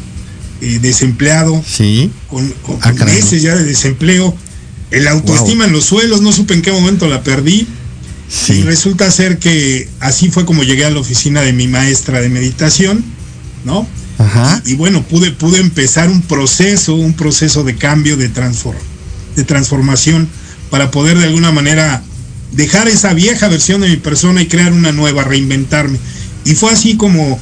eh, 0.60 0.78
desempleado. 0.82 1.62
Sí. 1.66 2.10
Con, 2.28 2.52
ah, 2.82 2.92
meses 3.04 3.40
ya 3.40 3.54
de 3.54 3.64
desempleo. 3.64 4.36
El 4.90 5.08
autoestima 5.08 5.64
en 5.64 5.72
los 5.72 5.84
suelos, 5.84 6.20
no 6.20 6.32
supe 6.32 6.54
en 6.54 6.62
qué 6.62 6.72
momento 6.72 7.08
la 7.08 7.22
perdí. 7.22 7.66
Sí. 8.32 8.54
Y 8.54 8.62
resulta 8.62 9.10
ser 9.10 9.38
que 9.38 9.88
así 10.00 10.30
fue 10.30 10.46
como 10.46 10.62
llegué 10.62 10.86
a 10.86 10.90
la 10.90 11.00
oficina 11.00 11.42
de 11.42 11.52
mi 11.52 11.68
maestra 11.68 12.20
de 12.20 12.30
meditación, 12.30 13.04
¿no? 13.64 13.86
Y, 14.64 14.74
bueno, 14.74 15.02
pude, 15.02 15.32
pude 15.32 15.58
empezar 15.58 16.08
un 16.08 16.22
proceso, 16.22 16.94
un 16.94 17.12
proceso 17.12 17.64
de 17.64 17.74
cambio, 17.74 18.16
de, 18.16 18.28
de 18.28 19.44
transformación, 19.44 20.28
para 20.70 20.92
poder 20.92 21.18
de 21.18 21.24
alguna 21.24 21.50
manera 21.50 22.02
dejar 22.52 22.88
esa 22.88 23.14
vieja 23.14 23.48
versión 23.48 23.80
de 23.80 23.88
mi 23.88 23.96
persona 23.96 24.40
y 24.40 24.46
crear 24.46 24.72
una 24.72 24.92
nueva, 24.92 25.24
reinventarme. 25.24 25.98
Y 26.44 26.54
fue 26.54 26.70
así 26.72 26.96
como 26.96 27.38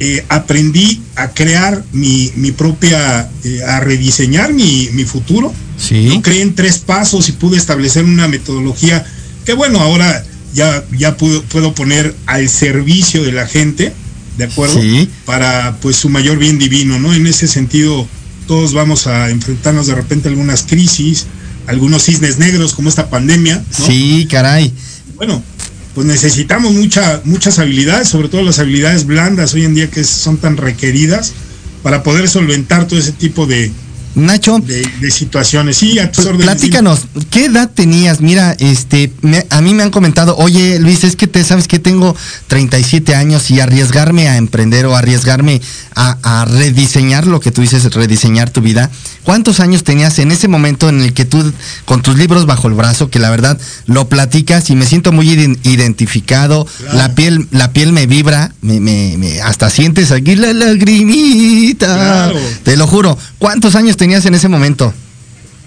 eh, 0.00 0.24
aprendí 0.30 1.02
a 1.16 1.28
crear 1.28 1.84
mi, 1.92 2.30
propia, 2.56 3.28
eh, 3.44 3.62
a 3.62 3.80
rediseñar 3.80 4.52
mi, 4.54 4.88
futuro. 5.04 5.52
Sí. 5.76 6.20
creé 6.22 6.42
en 6.42 6.54
tres 6.54 6.78
pasos 6.78 7.28
y 7.28 7.32
pude 7.32 7.56
establecer 7.56 8.04
una 8.04 8.28
metodología 8.28 9.04
que 9.44 9.54
bueno, 9.54 9.80
ahora 9.80 10.24
ya, 10.54 10.84
ya 10.96 11.16
puedo, 11.16 11.42
puedo 11.44 11.74
poner 11.74 12.14
al 12.26 12.48
servicio 12.48 13.22
de 13.22 13.32
la 13.32 13.46
gente 13.46 13.92
¿de 14.36 14.44
acuerdo? 14.44 14.80
Para 15.24 15.76
pues 15.80 15.96
su 15.96 16.08
mayor 16.08 16.38
bien 16.38 16.58
divino, 16.58 16.98
¿no? 16.98 17.14
En 17.14 17.26
ese 17.26 17.46
sentido, 17.46 18.06
todos 18.46 18.72
vamos 18.72 19.06
a 19.06 19.30
enfrentarnos 19.30 19.86
de 19.86 19.94
repente 19.94 20.28
a 20.28 20.30
algunas 20.30 20.62
crisis, 20.62 21.26
algunos 21.66 22.04
cisnes 22.04 22.38
negros 22.38 22.74
como 22.74 22.88
esta 22.88 23.10
pandemia. 23.10 23.62
Sí, 23.70 24.26
caray. 24.30 24.72
Bueno, 25.16 25.42
pues 25.94 26.06
necesitamos 26.06 26.72
mucha, 26.72 27.20
muchas 27.24 27.58
habilidades, 27.58 28.08
sobre 28.08 28.28
todo 28.28 28.42
las 28.42 28.58
habilidades 28.58 29.06
blandas 29.06 29.54
hoy 29.54 29.64
en 29.64 29.74
día 29.74 29.90
que 29.90 30.04
son 30.04 30.38
tan 30.38 30.56
requeridas 30.56 31.32
para 31.82 32.02
poder 32.02 32.28
solventar 32.28 32.86
todo 32.86 32.98
ese 32.98 33.12
tipo 33.12 33.46
de, 33.46 33.70
Nacho. 34.14 34.58
De, 34.58 35.10
situaciones. 35.10 35.76
Sí, 35.76 35.98
a 35.98 36.10
Platícanos, 36.10 37.06
¿qué 37.30 37.46
edad 37.46 37.70
tenías? 37.72 38.20
Mira, 38.20 38.54
este, 38.58 39.12
a 39.50 39.60
mí 39.60 39.74
me 39.74 39.82
han 39.82 39.90
comentado, 39.90 40.36
oye 40.36 40.78
Luis, 40.78 41.04
es 41.04 41.16
que 41.16 41.26
te 41.26 41.42
sabes 41.44 41.68
que 41.68 41.78
tengo 41.78 42.14
37 42.48 43.14
años 43.14 43.50
y 43.50 43.60
arriesgarme 43.60 44.28
a 44.28 44.36
emprender 44.36 44.86
o 44.86 44.96
arriesgarme 44.96 45.60
a, 45.94 46.44
rediseñar 46.44 47.26
lo 47.26 47.40
que 47.40 47.50
tú 47.50 47.60
dices, 47.62 47.84
rediseñar 47.92 48.50
tu 48.50 48.60
vida. 48.60 48.90
¿Cuántos 49.24 49.60
años 49.60 49.84
tenías 49.84 50.18
en 50.18 50.32
ese 50.32 50.48
momento 50.48 50.88
en 50.88 51.00
el 51.00 51.12
que 51.12 51.24
tú, 51.24 51.52
con 51.84 52.02
tus 52.02 52.16
libros 52.16 52.44
bajo 52.46 52.66
el 52.66 52.74
brazo, 52.74 53.08
que 53.08 53.20
la 53.20 53.30
verdad 53.30 53.58
lo 53.86 54.08
platicas 54.08 54.68
y 54.70 54.74
me 54.74 54.84
siento 54.84 55.12
muy 55.12 55.30
identificado, 55.30 56.66
la 56.92 57.14
piel, 57.14 57.46
la 57.52 57.72
piel 57.72 57.92
me 57.92 58.06
vibra, 58.06 58.52
me, 58.62 59.40
hasta 59.42 59.70
sientes 59.70 60.10
aquí 60.10 60.34
la 60.34 60.52
lagrimita. 60.52 62.32
Te 62.64 62.76
lo 62.76 62.88
juro. 62.88 63.16
¿Cuántos 63.38 63.76
años 63.76 63.96
tenías 63.96 64.26
en 64.26 64.34
ese 64.34 64.48
momento? 64.48 64.92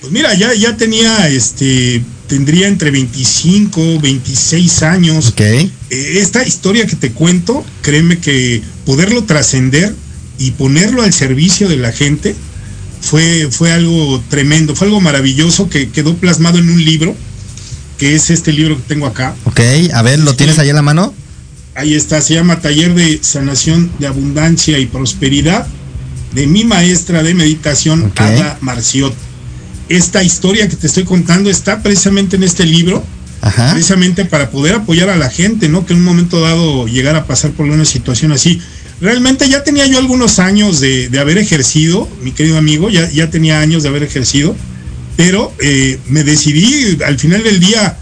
Pues 0.02 0.12
mira, 0.12 0.34
ya, 0.34 0.54
ya 0.54 0.76
tenía, 0.76 1.30
este, 1.30 2.04
tendría 2.28 2.68
entre 2.68 2.92
25, 2.92 4.00
26 4.02 4.84
años. 4.84 5.34
Eh, 5.38 5.70
esta 5.90 6.46
historia 6.46 6.86
que 6.86 6.98
te 6.98 7.12
cuento, 7.12 7.66
créeme 7.82 8.20
que 8.20 8.62
poderlo 8.86 9.24
trascender 9.24 9.96
y 10.38 10.52
ponerlo 10.52 11.04
al 11.04 11.14
servicio 11.14 11.70
de 11.70 11.78
la 11.78 11.94
gente 11.94 12.36
fue, 13.06 13.48
fue 13.52 13.72
algo 13.72 14.22
tremendo, 14.30 14.76
fue 14.76 14.88
algo 14.88 15.00
maravilloso 15.00 15.70
que 15.70 15.90
quedó 15.90 16.16
plasmado 16.16 16.58
en 16.58 16.70
un 16.70 16.84
libro, 16.84 17.16
que 17.98 18.16
es 18.16 18.32
este 18.32 18.52
libro 18.52 18.76
que 18.78 18.84
tengo 18.88 19.06
acá. 19.06 19.36
Ok, 19.46 19.62
a 19.94 20.02
ver, 20.02 20.20
¿lo 20.20 20.36
tienes 20.36 20.58
ahí 20.60 20.70
en 20.70 20.76
la 20.76 20.82
mano? 20.82 21.14
Ahí 21.76 21.94
está, 21.94 22.20
se 22.22 22.34
llama 22.34 22.62
Taller 22.62 22.96
de 22.96 23.20
Sanación 23.22 23.92
de 24.00 24.08
Abundancia 24.08 24.80
y 24.80 24.88
Prosperidad 24.88 25.68
de 26.34 26.48
mi 26.48 26.66
maestra 26.66 27.22
de 27.22 27.34
meditación, 27.34 28.12
Ada 28.16 28.58
Marciot. 28.62 29.14
Esta 29.88 30.24
historia 30.24 30.68
que 30.68 30.76
te 30.76 30.88
estoy 30.88 31.04
contando 31.04 31.50
está 31.50 31.84
precisamente 31.84 32.38
en 32.38 32.44
este 32.44 32.66
libro, 32.66 33.04
precisamente 33.72 34.26
para 34.26 34.50
poder 34.50 34.76
apoyar 34.76 35.10
a 35.10 35.16
la 35.16 35.30
gente, 35.30 35.70
¿no? 35.70 35.86
Que 35.86 35.94
en 35.94 36.00
un 36.00 36.06
momento 36.06 36.42
dado 36.42 36.88
llegar 36.88 37.16
a 37.16 37.28
pasar 37.28 37.52
por 37.52 37.68
una 37.68 37.86
situación 37.86 38.32
así. 38.32 38.60
Realmente 39.02 39.50
ya 39.50 39.64
tenía 39.64 39.86
yo 39.86 39.98
algunos 39.98 40.40
años 40.40 40.80
de, 40.80 41.10
haber 41.20 41.38
ejercido, 41.38 42.10
mi 42.22 42.32
querido 42.32 42.58
amigo, 42.58 42.90
ya, 42.90 43.10
ya 43.10 43.30
tenía 43.30 43.60
años 43.60 43.84
de 43.84 43.90
haber 43.90 44.04
ejercido, 44.04 44.56
pero 45.18 45.54
eh, 45.60 46.00
me 46.08 46.24
decidí, 46.24 46.98
al 47.04 47.20
final 47.20 47.44
del 47.44 47.60
día, 47.60 47.98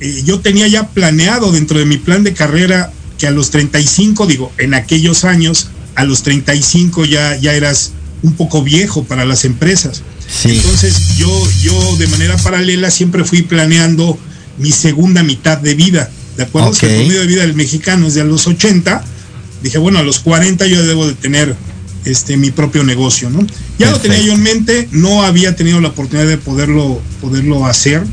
eh, 0.00 0.22
yo 0.24 0.40
tenía 0.40 0.68
ya 0.68 0.88
planeado 0.88 1.52
dentro 1.52 1.78
de 1.78 1.86
mi 1.86 1.96
plan 1.96 2.24
de 2.24 2.34
carrera 2.34 2.92
que 3.18 3.26
a 3.26 3.30
los 3.30 3.50
35, 3.50 4.26
digo, 4.26 4.52
en 4.58 4.74
aquellos 4.74 5.24
años, 5.24 5.68
a 5.94 6.04
los 6.04 6.22
35 6.22 7.04
ya, 7.04 7.36
ya 7.36 7.54
eras 7.54 7.92
un 8.22 8.34
poco 8.34 8.62
viejo 8.62 9.04
para 9.04 9.24
las 9.24 9.44
empresas. 9.44 10.02
Entonces 10.44 11.16
yo, 11.16 11.48
yo 11.62 11.96
de 11.96 12.06
manera 12.08 12.36
paralela 12.38 12.90
siempre 12.90 13.24
fui 13.24 13.42
planeando 13.42 14.18
mi 14.58 14.72
segunda 14.72 15.22
mitad 15.22 15.58
de 15.58 15.74
vida. 15.74 16.10
¿De 16.36 16.44
acuerdo? 16.44 16.70
el 16.70 16.76
promedio 16.78 17.20
de 17.20 17.26
vida 17.26 17.42
del 17.42 17.54
mexicano 17.54 18.06
es 18.08 18.14
de 18.14 18.22
a 18.22 18.24
los 18.24 18.46
80. 18.46 19.04
Dije, 19.64 19.78
bueno, 19.78 19.98
a 19.98 20.02
los 20.02 20.20
40 20.20 20.66
yo 20.66 20.84
debo 20.84 21.06
de 21.06 21.14
tener 21.14 21.56
este, 22.04 22.36
mi 22.36 22.50
propio 22.50 22.84
negocio, 22.84 23.30
¿no? 23.30 23.46
Ya 23.78 23.90
lo 23.90 23.98
tenía 23.98 24.20
yo 24.20 24.34
en 24.34 24.42
mente, 24.42 24.88
no 24.92 25.22
había 25.22 25.56
tenido 25.56 25.80
la 25.80 25.88
oportunidad 25.88 26.28
de 26.28 26.36
poderlo, 26.36 27.00
poderlo 27.20 27.64
hacer 27.64 28.04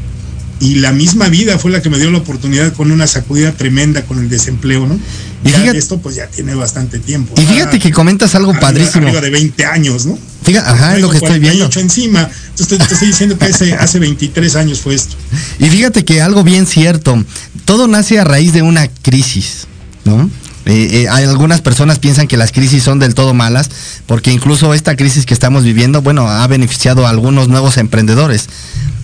y 0.62 0.76
la 0.76 0.94
misma 0.94 1.28
vida 1.28 1.58
fue 1.58 1.72
la 1.72 1.82
que 1.82 1.90
me 1.90 1.98
dio 1.98 2.10
la 2.10 2.20
oportunidad 2.20 2.72
con 2.74 2.92
una 2.92 3.06
sacudida 3.06 3.52
tremenda 3.52 4.04
con 4.04 4.20
el 4.20 4.30
desempleo, 4.30 4.88
¿no? 4.88 4.98
Y 5.44 5.50
fíjate, 5.50 5.78
esto 5.78 6.00
pues 6.00 6.16
ya 6.16 6.28
tiene 6.28 6.56
bastante 6.56 7.00
tiempo. 7.00 7.34
Y 7.42 7.46
fíjate 7.46 7.80
que 7.80 7.92
comentas 7.92 8.34
algo 8.36 8.58
padrísimo. 8.58 9.08
Arriba 9.08 9.22
de 9.22 9.32
20 9.32 9.66
años, 9.66 10.06
¿no? 10.06 10.18
Fíjate, 10.44 10.70
ajá, 10.70 10.96
es 10.96 11.02
lo 11.02 11.10
que 11.10 11.18
estoy 11.18 11.40
viendo. 11.40 11.68
encima. 11.76 12.30
Entonces 12.52 12.78
te, 12.78 12.94
estoy 12.94 13.08
diciendo 13.08 13.38
que 13.38 13.46
hace, 13.46 13.74
hace 13.74 14.00
23 14.00 14.56
años 14.56 14.80
fue 14.80 14.94
esto. 14.94 15.16
Y 15.60 15.66
fíjate 15.66 16.06
que 16.06 16.22
algo 16.22 16.44
bien 16.44 16.66
cierto, 16.66 17.26
todo 17.66 17.88
nace 17.88 18.20
a 18.20 18.24
raíz 18.24 18.54
de 18.54 18.62
una 18.62 18.88
crisis, 18.88 19.68
¿no? 20.06 20.30
Eh, 20.72 21.02
eh, 21.02 21.10
hay 21.10 21.26
algunas 21.26 21.60
personas 21.60 22.00
piensan 22.00 22.30
que 22.30 22.38
las 22.38 22.54
crisis 22.54 22.82
son 22.82 22.98
del 22.98 23.14
todo 23.14 23.34
malas, 23.34 23.70
porque 24.06 24.32
incluso 24.32 24.74
esta 24.74 24.96
crisis 24.96 25.26
que 25.26 25.34
estamos 25.34 25.66
viviendo, 25.66 26.02
bueno, 26.02 26.30
ha 26.30 26.48
beneficiado 26.48 27.06
a 27.06 27.10
algunos 27.10 27.50
nuevos 27.50 27.76
emprendedores. 27.76 28.48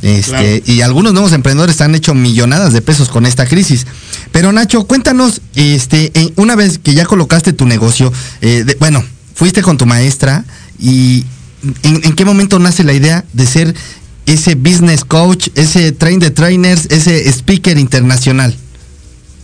Este, 0.01 0.63
Y 0.65 0.82
algunos 0.82 1.11
nuevos 1.11 1.34
emprendedores 1.34 1.82
han 1.82 1.93
hecho 1.93 2.13
millonadas 2.13 2.72
de 2.72 2.82
pesos 2.82 3.09
con 3.09 3.26
esta 3.26 3.45
crisis. 3.45 3.86
Pero 4.32 4.53
Nacho, 4.53 4.86
cuéntanos, 4.86 5.41
este, 5.55 6.13
una 6.38 6.55
vez 6.55 6.78
que 6.78 6.93
ya 6.93 7.05
colocaste 7.05 7.51
tu 7.51 7.65
negocio, 7.65 8.13
eh, 8.41 8.63
bueno, 8.80 9.03
fuiste 9.36 9.61
con 9.61 9.78
tu 9.78 9.86
maestra 9.86 10.45
y 10.80 11.26
¿en, 11.84 12.13
qué 12.13 12.24
momento 12.24 12.59
nace 12.59 12.86
la 12.86 12.93
idea 12.93 13.26
de 13.34 13.45
ser 13.45 13.76
ese 14.26 14.55
business 14.55 15.03
coach, 15.03 15.49
ese 15.55 15.91
train 15.91 16.20
de 16.20 16.32
trainers, 16.32 16.88
ese 16.91 17.28
speaker 17.30 17.78
internacional? 17.78 18.55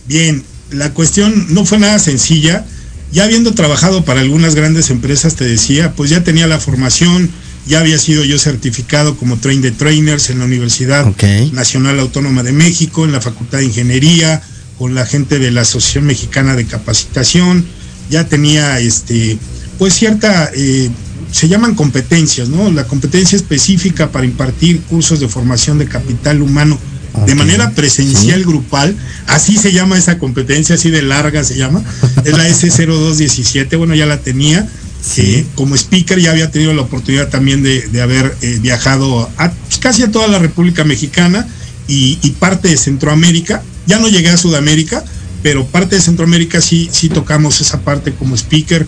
Bien, 0.06 0.42
la 0.74 0.92
cuestión 0.92 1.46
no 1.54 1.64
fue 1.64 1.78
nada 1.78 1.98
sencilla. 1.98 2.64
Ya 3.12 3.24
habiendo 3.24 3.54
trabajado 3.54 4.04
para 4.04 4.20
algunas 4.20 4.54
grandes 4.54 4.90
empresas, 4.90 5.36
te 5.36 5.44
decía, 5.44 5.92
pues 5.92 6.10
ya 6.10 6.24
tenía 6.24 6.46
la 6.46 6.58
formación, 6.58 7.30
ya 7.66 7.80
había 7.80 7.98
sido 7.98 8.24
yo 8.24 8.38
certificado 8.38 9.16
como 9.16 9.36
train 9.36 9.62
de 9.62 9.70
trainers 9.70 10.30
en 10.30 10.40
la 10.40 10.46
Universidad 10.46 11.06
Nacional 11.52 12.00
Autónoma 12.00 12.42
de 12.42 12.52
México, 12.52 13.04
en 13.04 13.12
la 13.12 13.20
Facultad 13.20 13.58
de 13.58 13.66
Ingeniería, 13.66 14.42
con 14.78 14.94
la 14.94 15.06
gente 15.06 15.38
de 15.38 15.52
la 15.52 15.60
Asociación 15.60 16.06
Mexicana 16.06 16.56
de 16.56 16.66
Capacitación, 16.66 17.64
ya 18.10 18.26
tenía 18.26 18.80
este, 18.80 19.38
pues 19.78 19.94
cierta, 19.94 20.50
eh, 20.54 20.90
se 21.30 21.48
llaman 21.48 21.74
competencias, 21.74 22.48
¿no? 22.48 22.70
La 22.70 22.86
competencia 22.86 23.36
específica 23.36 24.10
para 24.10 24.26
impartir 24.26 24.80
cursos 24.82 25.20
de 25.20 25.28
formación 25.28 25.78
de 25.78 25.86
capital 25.86 26.42
humano 26.42 26.78
de 27.26 27.34
manera 27.34 27.70
presencial 27.70 28.44
grupal, 28.44 28.96
así 29.26 29.56
se 29.56 29.72
llama 29.72 29.96
esa 29.96 30.18
competencia, 30.18 30.74
así 30.74 30.90
de 30.90 31.02
larga 31.02 31.44
se 31.44 31.56
llama, 31.56 31.82
es 32.24 32.36
la 32.36 32.48
S0217, 32.48 33.78
bueno, 33.78 33.94
ya 33.94 34.06
la 34.06 34.18
tenía, 34.18 34.68
eh, 35.16 35.44
como 35.54 35.76
speaker 35.76 36.18
ya 36.18 36.30
había 36.32 36.50
tenido 36.50 36.72
la 36.74 36.82
oportunidad 36.82 37.28
también 37.28 37.62
de, 37.62 38.02
haber 38.02 38.34
eh, 38.40 38.58
viajado 38.60 39.30
a, 39.36 39.50
pues, 39.50 39.78
casi 39.78 40.02
a 40.02 40.10
toda 40.10 40.26
la 40.28 40.38
República 40.38 40.82
Mexicana 40.82 41.46
y, 41.86 42.16
parte 42.40 42.68
de 42.68 42.76
Centroamérica, 42.76 43.62
ya 43.86 43.98
no 43.98 44.08
llegué 44.08 44.30
a 44.30 44.36
Sudamérica, 44.36 45.04
pero 45.42 45.66
parte 45.66 45.96
de 45.96 46.02
Centroamérica 46.02 46.60
sí, 46.60 46.88
sí 46.90 47.10
tocamos 47.10 47.60
esa 47.60 47.80
parte 47.82 48.12
como 48.12 48.34
speaker, 48.34 48.86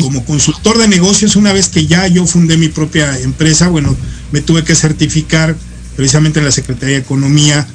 como 0.00 0.24
consultor 0.24 0.78
de 0.78 0.88
negocios, 0.88 1.36
una 1.36 1.52
vez 1.52 1.68
que 1.68 1.86
ya 1.86 2.06
yo 2.06 2.24
fundé 2.26 2.56
mi 2.56 2.68
propia 2.68 3.18
empresa, 3.18 3.68
bueno, 3.68 3.94
me 4.30 4.40
tuve 4.40 4.62
que 4.62 4.74
certificar 4.74 5.56
precisamente 5.98 6.38
en 6.38 6.44
la 6.44 6.52
Secretaría 6.52 6.94
de 6.94 7.00
Economía 7.02 7.66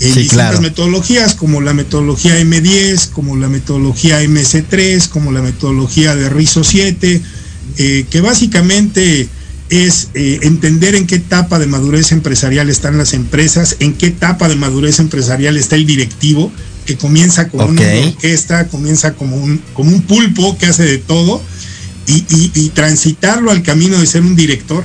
en 0.00 0.14
Sí, 0.14 0.20
distintas 0.20 0.48
claro. 0.52 0.60
metodologías, 0.62 1.34
como 1.34 1.60
la 1.60 1.74
metodología 1.74 2.40
M10, 2.40 3.10
como 3.10 3.36
la 3.36 3.48
metodología 3.50 4.22
MC3, 4.22 5.08
como 5.10 5.30
la 5.30 5.42
metodología 5.42 6.16
de 6.16 6.30
RISO 6.30 6.64
7, 6.64 7.20
eh, 7.76 8.06
que 8.08 8.20
básicamente 8.22 9.28
es 9.68 10.08
eh, 10.14 10.38
entender 10.40 10.94
en 10.94 11.06
qué 11.06 11.16
etapa 11.16 11.58
de 11.58 11.66
madurez 11.66 12.12
empresarial 12.12 12.70
están 12.70 12.96
las 12.96 13.12
empresas, 13.12 13.76
en 13.80 13.92
qué 13.92 14.06
etapa 14.06 14.48
de 14.48 14.56
madurez 14.56 14.98
empresarial 14.98 15.58
está 15.58 15.76
el 15.76 15.84
directivo, 15.84 16.50
que 16.86 16.96
comienza 16.96 17.48
como 17.50 17.64
Ok. 17.64 17.70
una 17.72 17.82
orquesta, 18.06 18.68
comienza 18.68 19.12
como 19.12 19.36
un, 19.36 19.60
como 19.74 19.90
un 19.90 20.00
pulpo 20.00 20.56
que 20.56 20.64
hace 20.64 20.84
de 20.84 20.96
todo, 20.96 21.42
y, 22.06 22.24
y- 22.34 22.52
y 22.54 22.68
transitarlo 22.70 23.50
al 23.50 23.62
camino 23.62 23.98
de 23.98 24.06
ser 24.06 24.22
un 24.22 24.34
director, 24.34 24.82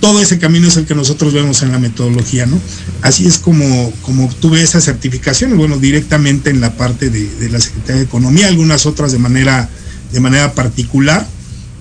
todo 0.00 0.20
ese 0.20 0.38
camino 0.38 0.68
es 0.68 0.76
el 0.76 0.86
que 0.86 0.94
nosotros 0.94 1.32
vemos 1.32 1.62
en 1.62 1.72
la 1.72 1.78
metodología, 1.78 2.46
¿no? 2.46 2.58
Así 3.02 3.26
es 3.26 3.38
como, 3.38 3.92
como 4.02 4.24
obtuve 4.24 4.62
esa 4.62 4.80
certificación, 4.80 5.56
bueno, 5.56 5.78
directamente 5.78 6.50
en 6.50 6.60
la 6.60 6.74
parte 6.74 7.10
de, 7.10 7.28
de 7.36 7.48
la 7.50 7.60
Secretaría 7.60 8.00
de 8.00 8.06
Economía, 8.06 8.48
algunas 8.48 8.86
otras 8.86 9.12
de 9.12 9.18
manera, 9.18 9.68
de 10.12 10.20
manera 10.20 10.54
particular, 10.54 11.26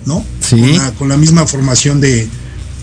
¿no? 0.06 0.26
Sí. 0.48 0.60
Con, 0.60 0.78
la, 0.78 0.92
con 0.92 1.10
la 1.10 1.18
misma 1.18 1.48
formación 1.48 2.02
de, 2.02 2.28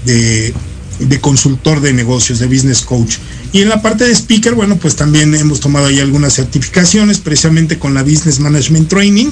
de, 0.05 0.55
de 0.99 1.21
consultor 1.21 1.81
de 1.81 1.93
negocios, 1.93 2.39
de 2.39 2.47
business 2.47 2.83
coach. 2.83 3.17
Y 3.53 3.63
en 3.63 3.69
la 3.69 3.81
parte 3.81 4.05
de 4.05 4.13
speaker, 4.15 4.55
bueno, 4.55 4.77
pues 4.77 4.97
también 4.97 5.35
hemos 5.35 5.61
tomado 5.61 5.87
ahí 5.87 6.01
algunas 6.01 6.35
certificaciones, 6.35 7.19
precisamente 7.19 7.79
con 7.79 7.95
la 7.95 8.03
Business 8.03 8.41
Management 8.41 8.89
Training, 8.89 9.31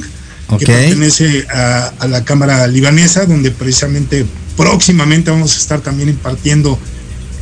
que 0.59 0.67
pertenece 0.67 1.47
a, 1.53 1.93
a 1.99 2.07
la 2.07 2.25
Cámara 2.25 2.67
Libanesa, 2.67 3.27
donde 3.27 3.51
precisamente 3.51 4.27
próximamente 4.57 5.31
vamos 5.31 5.55
a 5.55 5.59
estar 5.59 5.81
también 5.81 6.09
impartiendo 6.09 6.79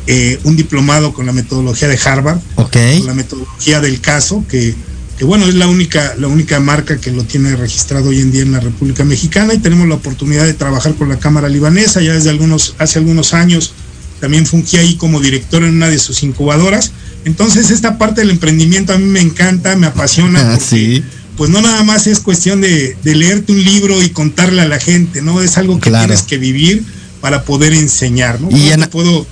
eh, 0.07 0.39
un 0.43 0.55
diplomado 0.55 1.13
con 1.13 1.25
la 1.25 1.31
metodología 1.33 1.87
de 1.87 1.97
Harvard, 2.03 2.39
Ok. 2.55 2.77
con 2.99 3.07
la 3.07 3.13
metodología 3.13 3.79
del 3.79 4.01
caso, 4.01 4.43
que, 4.49 4.75
que 5.17 5.23
bueno, 5.25 5.45
es 5.47 5.55
la 5.55 5.67
única, 5.67 6.15
la 6.17 6.27
única 6.27 6.59
marca 6.59 6.97
que 6.97 7.11
lo 7.11 7.23
tiene 7.23 7.55
registrado 7.55 8.09
hoy 8.09 8.19
en 8.19 8.31
día 8.31 8.41
en 8.41 8.51
la 8.51 8.59
República 8.59 9.03
Mexicana 9.05 9.53
y 9.53 9.59
tenemos 9.59 9.87
la 9.87 9.95
oportunidad 9.95 10.45
de 10.45 10.53
trabajar 10.53 10.95
con 10.95 11.07
la 11.09 11.19
Cámara 11.19 11.47
Libanesa 11.47 12.01
ya 12.01 12.13
desde 12.13 12.29
algunos, 12.29 12.75
hace 12.79 12.99
algunos 12.99 13.33
años. 13.33 13.73
También 14.19 14.45
fungí 14.45 14.77
ahí 14.77 14.95
como 14.95 15.19
director 15.19 15.63
en 15.63 15.75
una 15.75 15.89
de 15.89 15.99
sus 15.99 16.23
incubadoras. 16.23 16.91
Entonces 17.25 17.71
esta 17.71 17.97
parte 17.97 18.21
del 18.21 18.31
emprendimiento 18.31 18.93
a 18.93 18.97
mí 18.97 19.05
me 19.05 19.19
encanta, 19.21 19.75
me 19.75 19.87
apasiona. 19.87 20.39
Ah, 20.43 20.57
porque, 20.59 20.65
sí. 20.65 21.03
Pues 21.37 21.49
no 21.49 21.61
nada 21.61 21.83
más 21.83 22.05
es 22.07 22.19
cuestión 22.19 22.61
de, 22.61 22.95
de 23.03 23.15
leerte 23.15 23.51
un 23.53 23.63
libro 23.63 24.01
y 24.03 24.09
contarle 24.09 24.61
a 24.61 24.67
la 24.67 24.79
gente, 24.79 25.21
¿no? 25.21 25.41
Es 25.41 25.57
algo 25.57 25.79
que 25.79 25.89
Claro. 25.89 26.05
tienes 26.07 26.23
que 26.23 26.37
vivir 26.37 26.83
para 27.23 27.43
poder 27.45 27.71
enseñar, 27.71 28.41
¿no? 28.41 28.49
Y 28.49 28.51
¿Cómo, 28.51 28.73
en- 28.73 28.79
te 28.81 28.87
puedo, 28.89 29.25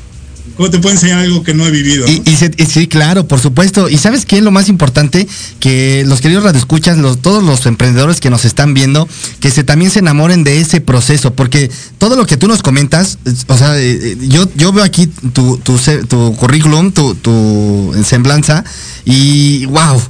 ¿Cómo 0.55 0.69
te 0.69 0.79
puedo 0.79 0.95
enseñar 0.95 1.19
algo 1.19 1.43
que 1.43 1.53
no 1.53 1.67
he 1.67 1.71
vivido? 1.71 2.07
Y, 2.07 2.19
no? 2.19 2.31
y 2.31 2.35
se- 2.37 2.51
y 2.57 2.65
sí, 2.65 2.87
claro, 2.87 3.27
por 3.27 3.41
supuesto. 3.41 3.89
Y 3.89 3.97
sabes 3.97 4.25
qué 4.25 4.37
es 4.37 4.43
lo 4.43 4.49
más 4.51 4.69
importante, 4.69 5.27
que 5.59 6.05
los 6.07 6.21
queridos 6.21 6.45
radioescuchas, 6.45 6.97
los, 6.97 7.21
todos 7.21 7.43
los 7.43 7.65
emprendedores 7.65 8.21
que 8.21 8.29
nos 8.29 8.45
están 8.45 8.73
viendo, 8.73 9.09
que 9.41 9.51
se 9.51 9.65
también 9.65 9.91
se 9.91 9.99
enamoren 9.99 10.45
de 10.45 10.61
ese 10.61 10.79
proceso, 10.79 11.33
porque 11.33 11.69
todo 11.97 12.15
lo 12.15 12.25
que 12.25 12.37
tú 12.37 12.47
nos 12.47 12.61
comentas, 12.63 13.17
o 13.47 13.57
sea, 13.57 13.77
eh, 13.77 13.91
eh, 14.01 14.17
yo, 14.29 14.49
yo 14.55 14.71
veo 14.71 14.85
aquí 14.85 15.07
tu, 15.33 15.57
tu, 15.57 15.77
tu 16.07 16.33
currículum, 16.37 16.93
tu, 16.93 17.13
tu 17.15 17.93
semblanza, 18.07 18.63
y 19.03 19.65
wow, 19.65 20.01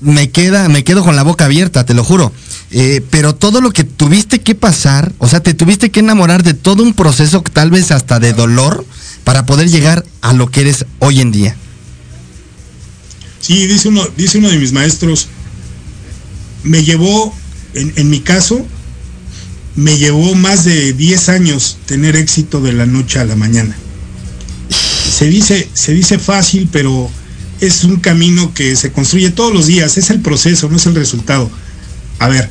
me 0.00 0.30
queda, 0.30 0.68
me 0.68 0.84
quedo 0.84 1.02
con 1.02 1.16
la 1.16 1.24
boca 1.24 1.46
abierta, 1.46 1.84
te 1.84 1.92
lo 1.92 2.04
juro. 2.04 2.32
Eh, 2.78 3.00
pero 3.08 3.34
todo 3.34 3.62
lo 3.62 3.70
que 3.70 3.84
tuviste 3.84 4.42
que 4.42 4.54
pasar, 4.54 5.10
o 5.16 5.26
sea, 5.26 5.40
te 5.40 5.54
tuviste 5.54 5.90
que 5.90 6.00
enamorar 6.00 6.42
de 6.42 6.52
todo 6.52 6.82
un 6.82 6.92
proceso, 6.92 7.40
tal 7.40 7.70
vez 7.70 7.90
hasta 7.90 8.20
de 8.20 8.34
dolor, 8.34 8.84
para 9.24 9.46
poder 9.46 9.70
llegar 9.70 10.04
a 10.20 10.34
lo 10.34 10.50
que 10.50 10.60
eres 10.60 10.84
hoy 10.98 11.22
en 11.22 11.32
día. 11.32 11.56
Sí, 13.40 13.66
dice 13.66 13.88
uno, 13.88 14.06
dice 14.18 14.36
uno 14.36 14.50
de 14.50 14.58
mis 14.58 14.74
maestros, 14.74 15.28
me 16.64 16.84
llevó, 16.84 17.34
en, 17.72 17.94
en 17.96 18.10
mi 18.10 18.20
caso, 18.20 18.66
me 19.74 19.96
llevó 19.96 20.34
más 20.34 20.64
de 20.64 20.92
10 20.92 21.30
años 21.30 21.78
tener 21.86 22.14
éxito 22.14 22.60
de 22.60 22.74
la 22.74 22.84
noche 22.84 23.18
a 23.20 23.24
la 23.24 23.36
mañana. 23.36 23.74
Se 24.68 25.30
dice, 25.30 25.66
se 25.72 25.94
dice 25.94 26.18
fácil, 26.18 26.68
pero 26.70 27.10
es 27.62 27.84
un 27.84 27.96
camino 28.00 28.52
que 28.52 28.76
se 28.76 28.92
construye 28.92 29.30
todos 29.30 29.54
los 29.54 29.64
días, 29.64 29.96
es 29.96 30.10
el 30.10 30.20
proceso, 30.20 30.68
no 30.68 30.76
es 30.76 30.84
el 30.84 30.94
resultado. 30.94 31.50
A 32.18 32.28
ver, 32.28 32.50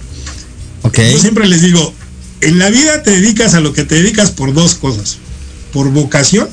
Yo 0.94 1.20
siempre 1.20 1.48
les 1.48 1.62
digo, 1.62 1.94
en 2.42 2.60
la 2.60 2.70
vida 2.70 3.04
te 3.04 3.12
dedicas 3.12 3.54
a 3.54 3.60
lo 3.60 3.74
que 3.74 3.84
te 3.84 3.96
dedicas 3.96 4.32
por 4.32 4.54
dos 4.54 4.76
cosas, 4.76 5.18
por 5.74 5.90
vocación 5.92 6.48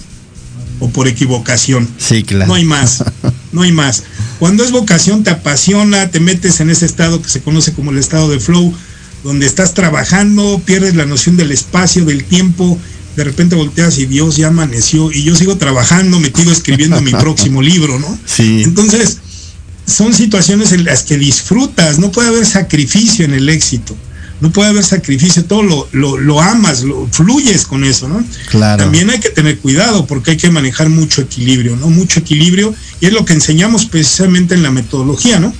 o 0.81 0.89
por 0.89 1.09
equivocación. 1.09 1.89
Sí, 1.99 2.23
claro. 2.23 2.47
No 2.47 2.55
hay 2.55 2.65
más, 2.65 3.05
no 3.53 3.63
hay 3.63 3.73
más. 3.73 4.05
Cuando 4.39 4.65
es 4.65 4.73
vocación 4.73 5.23
te 5.23 5.31
apasiona, 5.31 6.11
te 6.11 6.21
metes 6.21 6.61
en 6.61 6.71
ese 6.71 6.87
estado 6.87 7.23
que 7.23 7.29
se 7.29 7.43
conoce 7.43 7.73
como 7.73 7.91
el 7.91 7.99
estado 7.99 8.29
de 8.29 8.41
flow, 8.41 8.75
donde 9.23 9.47
estás 9.47 9.75
trabajando, 9.75 10.61
pierdes 10.65 10.97
la 10.97 11.07
noción 11.07 11.37
del 11.37 11.53
espacio, 11.53 12.05
del 12.05 12.25
tiempo, 12.25 12.79
de 13.17 13.25
repente 13.25 13.55
volteas 13.55 13.99
y 13.99 14.07
Dios 14.07 14.37
ya 14.37 14.49
amaneció 14.49 15.13
y 15.13 15.23
yo 15.23 15.37
sigo 15.37 15.57
trabajando, 15.59 16.19
metido 16.19 16.51
escribiendo 16.51 17.01
mi 17.01 17.13
próximo 17.13 17.63
libro, 17.63 17.99
¿no? 17.99 18.19
Sí. 18.25 18.63
Entonces, 18.65 19.19
son 19.87 20.15
situaciones 20.15 20.73
en 20.73 20.85
las 20.85 21.03
que 21.03 21.19
disfrutas, 21.19 21.99
no 21.99 22.11
puede 22.11 22.29
haber 22.29 22.47
sacrificio 22.47 23.25
en 23.25 23.35
el 23.35 23.49
éxito, 23.49 23.97
no 24.43 24.51
puede 24.51 24.71
haber 24.71 24.83
sacrificio, 24.83 25.45
todo 25.45 25.63
lo, 25.63 25.89
lo, 25.93 26.19
lo 26.19 26.41
amas, 26.41 26.83
lo 26.83 27.07
fluyes 27.13 27.65
con 27.65 27.85
eso, 27.85 28.09
¿no? 28.09 28.25
Claro. 28.51 28.83
También 28.83 29.09
hay 29.09 29.21
que 29.21 29.31
tener 29.31 29.61
cuidado 29.61 30.05
porque 30.05 30.33
hay 30.33 30.37
que 30.37 30.51
manejar 30.51 30.89
mucho 30.89 31.23
equilibrio, 31.23 31.77
¿no? 31.77 31.89
Mucho 31.89 32.19
equilibrio 32.19 32.75
y 33.01 33.07
es 33.07 33.13
lo 33.13 33.25
que 33.25 33.35
enseñamos 33.35 33.87
precisamente 33.87 34.55
en 34.55 34.65
la 34.65 34.73
metodología, 34.73 35.39
¿no? 35.39 35.55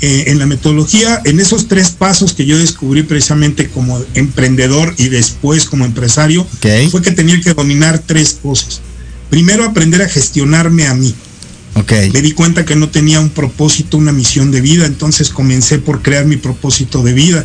Eh, 0.00 0.26
en 0.28 0.38
la 0.38 0.46
metodología, 0.46 1.20
en 1.24 1.40
esos 1.40 1.66
tres 1.66 1.90
pasos 1.90 2.32
que 2.32 2.46
yo 2.46 2.56
descubrí 2.56 3.02
precisamente 3.02 3.68
como 3.68 4.00
emprendedor 4.14 4.94
y 4.96 5.08
después 5.08 5.64
como 5.64 5.84
empresario, 5.84 6.46
fue 6.92 7.02
que 7.02 7.10
tenía 7.10 7.40
que 7.40 7.52
dominar 7.52 7.98
tres 7.98 8.38
cosas. 8.40 8.80
Primero, 9.28 9.64
aprender 9.64 10.02
a 10.02 10.08
gestionarme 10.08 10.86
a 10.86 10.94
mí. 10.94 11.12
Ok. 11.74 11.92
Me 12.12 12.22
di 12.22 12.30
cuenta 12.30 12.64
que 12.64 12.76
no 12.76 12.90
tenía 12.90 13.18
un 13.18 13.30
propósito, 13.30 13.96
una 13.96 14.12
misión 14.12 14.52
de 14.52 14.60
vida, 14.60 14.86
entonces 14.86 15.30
comencé 15.30 15.78
por 15.78 16.00
crear 16.00 16.24
mi 16.26 16.36
propósito 16.36 17.02
de 17.02 17.12
vida. 17.12 17.44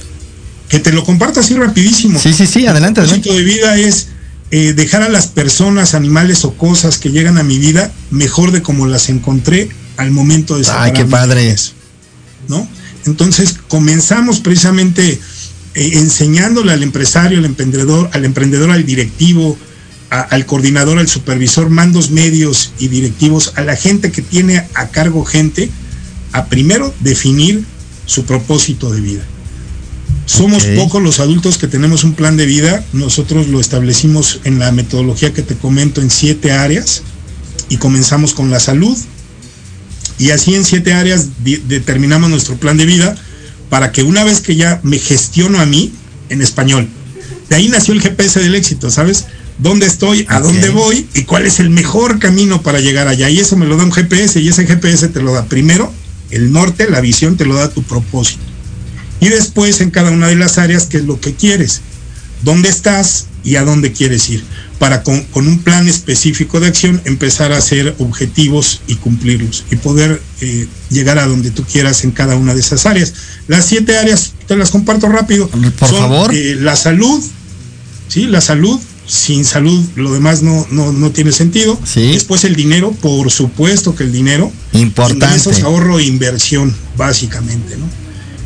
Que 0.69 0.79
te 0.79 0.91
lo 0.91 1.03
comparto 1.03 1.39
así 1.39 1.53
rapidísimo. 1.55 2.19
Sí, 2.19 2.33
sí, 2.33 2.47
sí, 2.47 2.65
adelante, 2.65 3.01
adelante. 3.01 3.29
propósito 3.29 3.35
de 3.35 3.43
vida 3.43 3.77
es 3.77 4.07
eh, 4.51 4.73
dejar 4.73 5.03
a 5.03 5.09
las 5.09 5.27
personas, 5.27 5.93
animales 5.93 6.43
o 6.45 6.53
cosas 6.55 6.97
que 6.97 7.09
llegan 7.11 7.37
a 7.37 7.43
mi 7.43 7.59
vida 7.59 7.91
mejor 8.11 8.51
de 8.51 8.61
como 8.61 8.87
las 8.87 9.09
encontré 9.09 9.69
al 9.97 10.11
momento 10.11 10.57
de 10.57 10.65
Ay, 10.71 10.91
qué 10.93 11.05
padre. 11.05 11.45
ellas, 11.45 11.73
¿no? 12.47 12.67
Entonces 13.05 13.55
comenzamos 13.67 14.39
precisamente 14.39 15.19
eh, 15.75 15.91
enseñándole 15.93 16.71
al 16.73 16.81
empresario, 16.83 17.37
al 17.37 17.45
emprendedor, 17.45 18.09
al 18.13 18.25
emprendedor, 18.25 18.71
al 18.71 18.85
directivo, 18.85 19.57
a- 20.09 20.21
al 20.21 20.45
coordinador, 20.45 20.97
al 20.99 21.07
supervisor, 21.07 21.69
mandos 21.69 22.09
medios 22.09 22.71
y 22.79 22.87
directivos, 22.87 23.53
a 23.55 23.61
la 23.61 23.75
gente 23.75 24.11
que 24.11 24.21
tiene 24.21 24.65
a 24.73 24.87
cargo 24.89 25.23
gente, 25.25 25.69
a 26.31 26.45
primero 26.45 26.93
definir 27.01 27.63
su 28.05 28.25
propósito 28.25 28.91
de 28.91 29.01
vida. 29.01 29.23
Somos 30.25 30.65
pocos 30.65 31.01
los 31.03 31.19
adultos 31.19 31.57
que 31.57 31.67
tenemos 31.67 32.03
un 32.03 32.13
plan 32.13 32.35
de 32.35 32.45
vida. 32.45 32.83
Nosotros 32.93 33.47
lo 33.47 33.59
establecimos 33.59 34.39
en 34.43 34.59
la 34.59 34.71
metodología 34.71 35.33
que 35.33 35.43
te 35.43 35.55
comento 35.55 36.01
en 36.01 36.09
siete 36.09 36.51
áreas 36.51 37.03
y 37.69 37.77
comenzamos 37.77 38.33
con 38.33 38.49
la 38.49 38.59
salud. 38.59 38.97
Y 40.17 40.31
así 40.31 40.55
en 40.55 40.65
siete 40.65 40.93
áreas 40.93 41.27
determinamos 41.43 42.29
nuestro 42.29 42.55
plan 42.55 42.77
de 42.77 42.85
vida 42.85 43.15
para 43.69 43.91
que 43.91 44.03
una 44.03 44.23
vez 44.23 44.41
que 44.41 44.55
ya 44.55 44.79
me 44.83 44.97
gestiono 44.97 45.59
a 45.59 45.65
mí 45.65 45.91
en 46.29 46.41
español, 46.41 46.87
de 47.49 47.55
ahí 47.55 47.67
nació 47.67 47.93
el 47.93 48.01
GPS 48.01 48.39
del 48.39 48.55
éxito, 48.55 48.89
¿sabes? 48.89 49.25
¿Dónde 49.57 49.85
estoy? 49.85 50.25
¿A 50.27 50.39
dónde 50.39 50.69
voy? 50.69 51.07
¿Y 51.13 51.23
cuál 51.23 51.45
es 51.45 51.59
el 51.59 51.69
mejor 51.69 52.19
camino 52.19 52.61
para 52.61 52.79
llegar 52.79 53.07
allá? 53.07 53.29
Y 53.29 53.39
eso 53.39 53.57
me 53.57 53.65
lo 53.65 53.77
da 53.77 53.83
un 53.83 53.91
GPS 53.91 54.39
y 54.39 54.47
ese 54.47 54.65
GPS 54.65 55.09
te 55.09 55.21
lo 55.21 55.33
da 55.33 55.45
primero 55.45 55.93
el 56.31 56.51
norte, 56.51 56.89
la 56.89 57.01
visión 57.01 57.37
te 57.37 57.45
lo 57.45 57.55
da 57.55 57.69
tu 57.69 57.83
propósito. 57.83 58.41
Y 59.19 59.29
después 59.29 59.81
en 59.81 59.91
cada 59.91 60.11
una 60.11 60.27
de 60.27 60.35
las 60.35 60.57
áreas, 60.57 60.85
qué 60.85 60.97
es 60.97 61.05
lo 61.05 61.19
que 61.19 61.33
quieres, 61.33 61.81
dónde 62.43 62.69
estás 62.69 63.27
y 63.43 63.55
a 63.55 63.63
dónde 63.63 63.91
quieres 63.91 64.29
ir, 64.29 64.43
para 64.79 65.03
con, 65.03 65.21
con 65.25 65.47
un 65.47 65.59
plan 65.59 65.87
específico 65.87 66.59
de 66.59 66.67
acción 66.67 67.01
empezar 67.05 67.53
a 67.53 67.57
hacer 67.57 67.95
objetivos 67.99 68.81
y 68.87 68.95
cumplirlos 68.95 69.63
y 69.71 69.75
poder 69.77 70.21
eh, 70.41 70.67
llegar 70.89 71.17
a 71.19 71.27
donde 71.27 71.51
tú 71.51 71.63
quieras 71.63 72.03
en 72.03 72.11
cada 72.11 72.35
una 72.35 72.53
de 72.53 72.59
esas 72.59 72.85
áreas. 72.85 73.13
Las 73.47 73.65
siete 73.65 73.97
áreas, 73.97 74.33
te 74.47 74.55
las 74.57 74.71
comparto 74.71 75.07
rápido. 75.07 75.47
Por 75.47 75.89
Son, 75.89 75.99
favor. 75.99 76.33
eh, 76.33 76.55
la 76.59 76.75
salud, 76.75 77.23
¿sí? 78.07 78.25
La 78.25 78.41
salud, 78.41 78.79
sin 79.07 79.45
salud 79.45 79.83
lo 79.95 80.11
demás 80.11 80.41
no, 80.41 80.65
no, 80.71 80.91
no 80.91 81.11
tiene 81.11 81.31
sentido. 81.31 81.79
Sí. 81.85 82.13
Después 82.13 82.43
el 82.43 82.55
dinero, 82.55 82.91
por 82.91 83.31
supuesto 83.31 83.95
que 83.95 84.03
el 84.03 84.11
dinero. 84.11 84.51
Importante. 84.73 85.25
Ingresos, 85.25 85.61
ahorro 85.61 85.99
e 85.99 86.05
inversión, 86.05 86.75
básicamente, 86.97 87.77
¿no? 87.77 87.85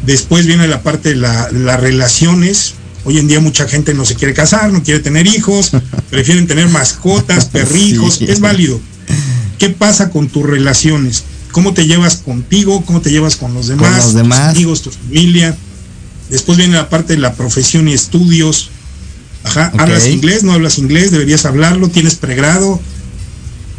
Después 0.10 0.48
viene 0.48 0.68
la 0.68 0.82
parte 0.82 1.10
de 1.10 1.16
la- 1.18 1.50
las 1.52 1.80
relaciones, 1.80 2.74
Hoy 3.06 3.18
en 3.18 3.28
día 3.30 3.40
mucha 3.40 3.66
gente 3.68 3.94
no 3.94 4.04
se 4.06 4.16
quiere 4.16 4.34
casar, 4.34 4.74
no 4.74 4.84
quiere 4.84 5.00
tener 5.00 5.26
hijos, 5.26 5.72
prefieren 6.10 6.48
tener 6.48 6.68
mascotas, 6.68 7.46
perrijos, 7.46 8.16
Sí. 8.16 8.26
es 8.28 8.42
válido. 8.42 8.80
¿Qué 9.58 9.70
pasa 9.70 10.10
con 10.10 10.28
tus 10.28 10.44
relaciones? 10.46 11.24
¿Cómo 11.54 11.74
te 11.74 11.88
llevas 11.88 12.18
contigo? 12.18 12.84
¿Cómo 12.86 13.00
te 13.02 13.10
llevas 13.10 13.38
con 13.38 13.54
los 13.54 13.68
demás? 13.68 13.96
los 13.96 14.06
tus 14.08 14.14
demás. 14.16 14.54
amigos, 14.54 14.82
tu 14.82 14.92
familia. 14.92 15.56
Después 16.30 16.58
viene 16.58 16.74
la 16.76 16.90
parte 16.90 17.14
de 17.14 17.20
la 17.20 17.34
profesión 17.36 17.88
y 17.88 17.94
estudios. 17.94 18.70
Ajá, 19.46 19.72
hablas 19.78 20.06
inglés, 20.08 20.44
no 20.44 20.52
hablas 20.52 20.78
inglés, 20.78 21.10
deberías 21.12 21.46
hablarlo, 21.46 21.88
tienes 21.88 22.16
pregrado, 22.16 22.82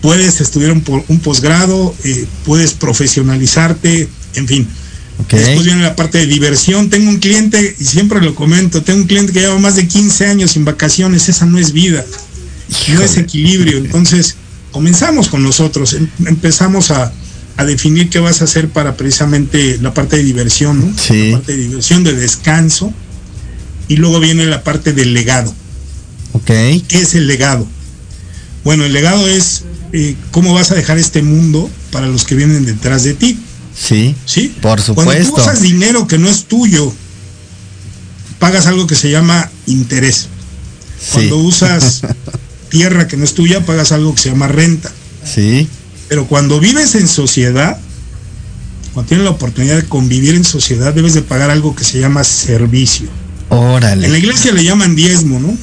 puedes 0.00 0.40
estudiar 0.40 0.72
un 0.72 1.18
posgrado, 1.20 1.94
eh, 2.04 2.24
puedes 2.46 2.72
profesionalizarte, 2.72 4.08
en 4.34 4.48
fin. 4.48 4.66
Después 5.36 5.64
viene 5.64 5.82
la 5.82 5.96
parte 5.96 6.18
de 6.18 6.26
diversión. 6.26 6.90
Tengo 6.90 7.08
un 7.10 7.18
cliente, 7.18 7.76
y 7.78 7.84
siempre 7.84 8.20
lo 8.20 8.34
comento, 8.34 8.82
tengo 8.82 9.00
un 9.02 9.06
cliente 9.06 9.32
que 9.32 9.40
lleva 9.40 9.58
más 9.58 9.76
de 9.76 9.86
15 9.86 10.26
años 10.26 10.52
sin 10.52 10.64
vacaciones, 10.64 11.28
esa 11.28 11.46
no 11.46 11.58
es 11.58 11.72
vida, 11.72 12.04
no 12.94 13.02
es 13.02 13.16
equilibrio. 13.16 13.78
Entonces, 13.78 14.36
comenzamos 14.70 15.28
con 15.28 15.42
nosotros, 15.42 15.94
em- 15.94 16.08
empezamos 16.26 16.90
a, 16.90 17.12
a 17.56 17.64
definir 17.64 18.08
qué 18.10 18.18
vas 18.18 18.40
a 18.40 18.44
hacer 18.44 18.68
para 18.68 18.96
precisamente 18.96 19.78
la 19.82 19.92
parte 19.92 20.16
de 20.16 20.22
diversión, 20.24 20.80
¿no? 20.80 20.98
Sí. 20.98 21.30
La 21.30 21.38
parte 21.38 21.52
de 21.56 21.58
diversión, 21.62 22.04
de 22.04 22.14
descanso. 22.14 22.92
Y 23.88 23.96
luego 23.96 24.20
viene 24.20 24.46
la 24.46 24.62
parte 24.62 24.92
del 24.92 25.14
legado. 25.14 25.52
Ok. 26.32 26.46
¿Qué 26.46 26.84
es 27.02 27.14
el 27.14 27.26
legado? 27.26 27.66
Bueno, 28.62 28.84
el 28.84 28.92
legado 28.92 29.26
es 29.26 29.64
eh, 29.92 30.14
cómo 30.30 30.54
vas 30.54 30.70
a 30.70 30.74
dejar 30.76 30.98
este 30.98 31.22
mundo 31.22 31.68
para 31.90 32.06
los 32.06 32.24
que 32.24 32.36
vienen 32.36 32.64
detrás 32.66 33.02
de 33.02 33.14
ti. 33.14 33.38
Sí. 33.82 34.14
¿Sí? 34.26 34.48
Por 34.60 34.80
Cuando 34.94 35.12
tú 35.12 35.18
supuesto. 35.24 35.34
usas 35.40 35.60
dinero 35.62 36.06
que 36.06 36.18
no 36.18 36.28
es 36.28 36.44
tuyo, 36.44 36.92
pagas 38.38 38.66
algo 38.66 38.86
que 38.86 38.94
se 38.94 39.10
llama 39.10 39.50
interés. 39.66 40.28
Cuando 41.12 41.36
Sí. 41.36 41.42
usas 41.46 42.02
tierra 42.70 43.08
que 43.08 43.16
no 43.16 43.24
es 43.24 43.34
tuya, 43.34 43.64
pagas 43.64 43.92
algo 43.92 44.14
que 44.14 44.20
se 44.22 44.28
llama 44.30 44.48
renta. 44.48 44.90
Sí. 45.24 45.66
Pero 46.08 46.26
cuando 46.26 46.60
vives 46.60 46.94
en 46.94 47.08
sociedad, 47.08 47.78
cuando 48.92 49.08
tienes 49.08 49.24
la 49.24 49.30
oportunidad 49.30 49.76
de 49.76 49.84
convivir 49.86 50.34
en 50.34 50.44
sociedad, 50.44 50.92
debes 50.92 51.14
de 51.14 51.22
pagar 51.22 51.50
algo 51.50 51.74
que 51.74 51.84
se 51.84 51.98
llama 52.00 52.24
servicio. 52.24 53.08
En 53.50 53.56
la 53.58 53.62
Órale. 53.70 54.18
iglesia 54.18 54.52
le 54.52 54.62
llaman 54.64 54.94
diezmo, 54.94 55.40
¿no? 55.40 55.56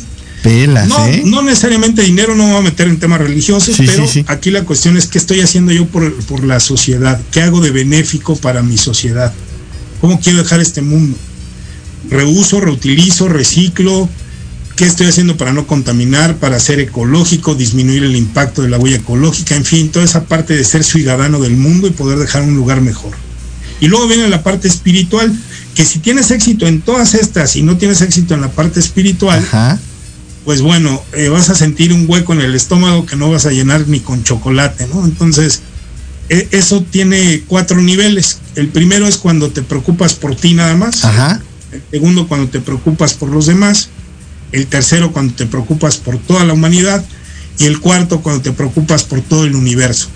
Pelas, 0.47 0.87
No, 0.87 1.05
¿eh? 1.07 1.21
no 1.25 1.41
necesariamente 1.41 2.01
dinero, 2.01 2.35
no 2.35 2.43
me 2.45 2.51
voy 2.51 2.59
a 2.59 2.63
meter 2.63 2.87
en 2.87 2.97
temas 2.99 3.19
religiosos, 3.19 3.75
Sí, 3.75 3.83
pero 3.85 4.07
sí, 4.07 4.13
sí. 4.21 4.25
aquí 4.27 4.49
la 4.51 4.63
cuestión 4.63 4.97
es 4.97 5.07
qué 5.07 5.17
estoy 5.17 5.41
haciendo 5.41 5.71
yo 5.71 5.85
por, 5.87 6.13
por 6.25 6.43
la 6.43 6.59
sociedad, 6.59 7.19
qué 7.31 7.41
hago 7.41 7.59
de 7.61 7.71
benéfico 7.71 8.35
para 8.35 8.61
mi 8.63 8.77
sociedad, 8.77 9.33
cómo 10.01 10.19
quiero 10.19 10.39
dejar 10.39 10.59
este 10.61 10.81
mundo. 10.81 11.17
Reuso, 12.09 12.61
reutilizo, 12.61 13.27
reciclo, 13.27 14.07
qué 14.77 14.85
estoy 14.85 15.07
haciendo 15.07 15.35
para 15.35 15.51
no 15.51 15.67
contaminar, 15.67 16.37
para 16.37 16.59
ser 16.59 16.79
ecológico, 16.79 17.55
disminuir 17.55 18.03
el 18.03 18.15
impacto 18.15 18.61
de 18.61 18.69
la 18.69 18.77
huella 18.77 18.97
ecológica, 18.97 19.55
en 19.55 19.65
fin, 19.65 19.89
toda 19.89 20.05
esa 20.05 20.23
parte 20.25 20.55
de 20.55 20.63
ser 20.63 20.83
ciudadano 20.83 21.39
del 21.39 21.57
mundo 21.57 21.87
y 21.87 21.91
poder 21.91 22.19
dejar 22.19 22.43
un 22.43 22.55
lugar 22.55 22.79
mejor. 22.81 23.11
Y 23.81 23.87
luego 23.87 24.07
viene 24.07 24.27
la 24.29 24.43
parte 24.43 24.67
espiritual, 24.67 25.35
que 25.75 25.83
si 25.85 25.99
tienes 25.99 26.31
éxito 26.31 26.65
en 26.67 26.81
todas 26.81 27.13
estas 27.13 27.55
y 27.55 27.61
no 27.63 27.77
tienes 27.77 28.01
éxito 28.01 28.33
en 28.33 28.41
la 28.41 28.49
parte 28.49 28.79
espiritual, 28.79 29.39
Ajá. 29.39 29.79
Pues 30.47 30.61
bueno, 30.61 31.03
eh, 31.11 31.27
vas 31.27 31.49
a 31.49 31.55
sentir 31.55 31.91
un 31.91 32.05
hueco 32.07 32.31
en 32.31 32.39
el 32.39 32.55
estómago 32.55 33.05
que 33.05 33.17
no 33.17 33.29
vas 33.29 33.45
a 33.45 33.51
llenar 33.51 33.85
ni 33.89 33.99
con 33.99 34.23
chocolate, 34.23 34.87
¿no? 34.87 35.03
Entonces, 35.03 35.59
e- 36.29 36.47
eso 36.51 36.85
tiene 36.89 37.43
cuatro 37.47 37.81
niveles. 37.81 38.39
El 38.55 38.69
primero 38.69 39.09
es 39.09 39.17
cuando 39.17 39.49
te 39.49 39.61
preocupas 39.61 40.13
por 40.13 40.37
ti 40.37 40.53
nada 40.53 40.73
más. 40.77 41.03
Ajá. 41.03 41.41
El 41.73 41.83
segundo, 41.91 42.29
cuando 42.29 42.47
te 42.47 42.61
preocupas 42.61 43.13
por 43.13 43.27
los 43.27 43.45
demás. 43.45 43.89
El 44.53 44.67
tercero, 44.67 45.11
cuando 45.11 45.33
te 45.33 45.47
preocupas 45.47 45.97
por 45.97 46.17
toda 46.17 46.45
la 46.45 46.53
humanidad. 46.53 47.03
Y 47.59 47.65
el 47.65 47.81
cuarto, 47.81 48.21
cuando 48.21 48.41
te 48.41 48.53
preocupas 48.53 49.03
por 49.03 49.19
todo 49.19 49.43
el 49.43 49.53
universo. 49.53 50.07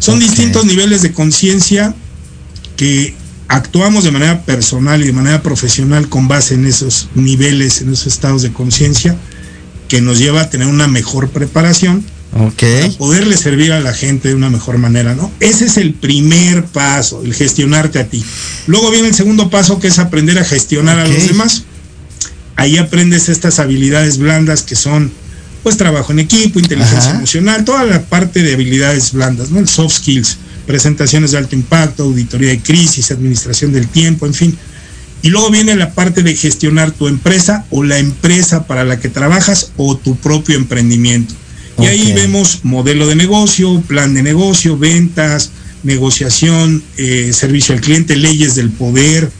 Son 0.00 0.18
distintos 0.18 0.66
niveles 0.66 1.00
de 1.00 1.14
conciencia 1.14 1.94
que 2.76 3.14
actuamos 3.48 4.04
de 4.04 4.10
manera 4.10 4.42
personal 4.42 5.02
y 5.02 5.06
de 5.06 5.12
manera 5.14 5.42
profesional 5.42 6.10
con 6.10 6.28
base 6.28 6.56
en 6.56 6.66
esos 6.66 7.08
niveles, 7.14 7.80
en 7.80 7.90
esos 7.90 8.06
estados 8.06 8.42
de 8.42 8.52
conciencia, 8.52 9.16
que 9.88 10.00
nos 10.00 10.18
lleva 10.18 10.42
a 10.42 10.50
tener 10.50 10.66
una 10.66 10.86
mejor 10.86 11.30
preparación 11.30 12.04
Ok. 12.34 12.62
para 12.62 12.92
poderle 12.98 13.36
servir 13.36 13.72
a 13.72 13.80
la 13.80 13.94
gente 13.94 14.28
de 14.28 14.34
una 14.34 14.50
mejor 14.50 14.78
manera, 14.78 15.14
¿no? 15.14 15.30
Ese 15.40 15.64
es 15.64 15.76
el 15.78 15.94
primer 15.94 16.64
paso, 16.64 17.22
el 17.24 17.34
gestionarte 17.34 17.98
a 17.98 18.06
ti. 18.06 18.22
Luego 18.66 18.90
viene 18.90 19.08
el 19.08 19.14
segundo 19.14 19.48
paso 19.50 19.80
que 19.80 19.88
es 19.88 19.98
aprender 19.98 20.38
a 20.38 20.44
gestionar 20.44 20.98
a 20.98 21.08
los 21.08 21.26
demás. 21.26 21.64
Ahí 22.56 22.76
aprendes 22.76 23.28
estas 23.28 23.58
habilidades 23.60 24.18
blandas 24.18 24.62
que 24.62 24.76
son 24.76 25.10
pues 25.62 25.76
trabajo 25.76 26.12
en 26.12 26.20
equipo, 26.20 26.60
inteligencia 26.60 27.10
Ajá. 27.10 27.16
emocional, 27.18 27.64
toda 27.64 27.84
la 27.84 28.02
parte 28.02 28.42
de 28.42 28.54
habilidades 28.54 29.12
blandas, 29.12 29.50
¿no? 29.50 29.58
El 29.58 29.68
soft 29.68 29.96
skills, 29.96 30.36
presentaciones 30.66 31.32
de 31.32 31.38
alto 31.38 31.56
impacto, 31.56 32.04
auditoría 32.04 32.50
de 32.50 32.60
crisis, 32.60 33.10
administración 33.10 33.72
del 33.72 33.88
tiempo, 33.88 34.26
en 34.26 34.34
fin. 34.34 34.58
Y 35.22 35.30
luego 35.30 35.50
viene 35.50 35.74
la 35.74 35.92
parte 35.94 36.22
de 36.22 36.36
gestionar 36.36 36.92
tu 36.92 37.08
empresa 37.08 37.66
o 37.70 37.82
la 37.82 37.98
empresa 37.98 38.66
para 38.66 38.84
la 38.84 39.00
que 39.00 39.08
trabajas 39.08 39.72
o 39.76 39.96
tu 39.96 40.16
propio 40.16 40.56
emprendimiento. 40.56 41.34
Y 41.80 41.86
ahí 41.86 42.12
vemos 42.12 42.60
modelo 42.64 43.06
de 43.06 43.14
negocio, 43.14 43.80
plan 43.86 44.12
de 44.14 44.22
negocio, 44.22 44.76
ventas, 44.76 45.50
negociación, 45.84 46.82
eh, 46.96 47.30
servicio 47.32 47.74
al 47.74 47.80
cliente, 47.80 48.16
leyes 48.16 48.56
del 48.56 48.70
poder, 48.70 49.30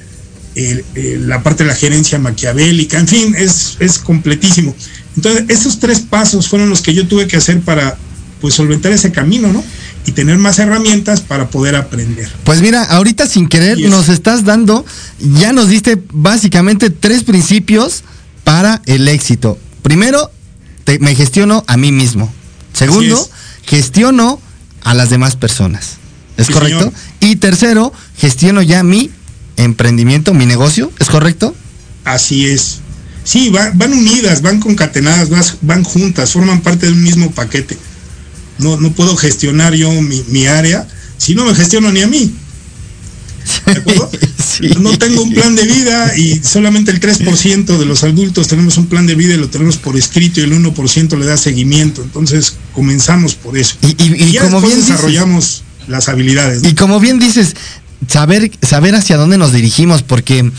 eh, 0.55 0.85
eh, 0.95 1.19
la 1.21 1.43
parte 1.43 1.65
de 1.65 1.69
la 1.69 1.75
gerencia 1.75 2.19
maquiavélica, 2.19 2.99
en 2.99 3.09
fin, 3.09 3.35
es, 3.37 3.77
es 3.81 3.99
completísimo. 3.99 4.75
Entonces, 5.17 5.45
esos 5.49 5.81
tres 5.81 6.01
pasos 6.01 6.49
fueron 6.49 6.71
los 6.71 6.81
que 6.81 6.95
yo 6.95 7.07
tuve 7.09 7.27
que 7.27 7.37
hacer 7.37 7.61
para 7.61 7.97
pues 8.41 8.55
solventar 8.55 8.93
ese 8.93 9.11
camino, 9.11 9.53
¿no? 9.53 9.65
Y 10.09 10.13
tener 10.13 10.39
más 10.39 10.59
herramientas 10.59 11.21
para 11.21 11.51
poder 11.51 11.77
aprender. 11.77 12.31
Pues 12.45 12.63
mira, 12.63 12.83
ahorita 12.83 13.27
sin 13.27 13.47
querer 13.47 13.79
nos 13.91 14.09
estás 14.09 14.43
dando, 14.47 14.87
ya 15.19 15.53
nos 15.53 15.69
diste 15.69 16.03
básicamente 16.13 16.89
tres 16.89 17.25
principios 17.25 18.05
para 18.43 18.81
el 18.87 19.07
éxito. 19.07 19.59
Primero, 19.83 20.31
te- 20.85 20.99
me 20.99 21.15
gestiono 21.15 21.63
a 21.67 21.77
mí 21.77 21.93
mismo. 21.93 22.33
Segundo, 22.73 23.29
gestiono 23.67 24.41
a 24.83 24.95
las 24.95 25.11
demás 25.11 25.37
personas. 25.37 25.99
¿Es 26.39 26.47
Sí, 26.47 26.55
correcto? 26.55 26.79
señor. 26.85 26.95
Y 27.21 27.37
tercero, 27.37 27.93
gestiono 28.17 28.63
ya 28.63 28.83
mi 28.83 29.11
emprendimiento, 29.59 30.33
mi 30.33 30.47
negocio. 30.47 30.91
¿Es 30.99 31.09
correcto? 31.11 31.55
Así 32.05 32.47
es. 32.47 32.79
Sí, 33.25 33.51
va- 33.51 33.73
van 33.75 33.93
unidas, 33.93 34.41
van 34.41 34.59
concatenadas, 34.59 35.29
van 35.61 35.85
juntas, 35.85 36.33
forman 36.33 36.63
parte 36.63 36.87
de 36.87 36.93
un 36.93 37.03
mismo 37.03 37.31
paquete. 37.31 37.77
No, 38.59 38.77
no 38.81 38.93
puedo 38.93 39.17
gestionar 39.17 39.75
yo 39.75 39.91
mi, 40.03 40.23
mi 40.29 40.47
área 40.47 40.87
si 41.17 41.35
no 41.35 41.45
me 41.45 41.55
gestiono 41.55 41.91
ni 41.93 42.01
a 42.03 42.07
mí. 42.07 42.33
¿De 43.67 43.73
acuerdo? 43.73 44.11
Sí. 44.59 44.71
No 44.81 44.97
tengo 44.99 45.23
un 45.23 45.33
plan 45.35 45.55
de 45.55 45.63
vida 45.65 46.17
y 46.17 46.41
solamente 46.43 46.91
el 46.91 46.99
3% 47.01 47.79
de 47.79 47.85
los 47.87 48.03
adultos 48.03 48.49
tenemos 48.49 48.77
un 48.77 48.87
plan 48.87 49.07
de 49.07 49.15
vida 49.15 49.35
y 49.35 49.37
lo 49.37 49.49
tenemos 49.49 49.77
por 49.77 49.97
escrito 49.97 50.41
y 50.41 50.45
el 50.45 50.53
1% 50.53 51.17
le 51.17 51.27
da 51.27 51.37
seguimiento. 51.37 52.03
Entonces 52.03 52.55
comenzamos 52.75 53.35
por 53.37 53.57
eso. 53.57 53.77
Y, 53.83 53.89
y- 54.03 54.25
y 54.25 54.33
ya 54.33 54.43
como 54.43 54.61
bien 54.61 54.75
dices, 54.75 54.89
desarrollamos 54.89 55.63
las 55.87 56.09
habilidades. 56.09 56.63
¿no? 56.63 56.69
Y 56.71 56.75
como 56.75 56.99
bien 56.99 57.21
dices, 57.21 57.55
saber, 58.07 58.51
saber 58.63 58.95
hacia 58.95 59.17
dónde 59.17 59.39
nos 59.39 59.53
dirigimos, 59.53 60.03
porque 60.03 60.51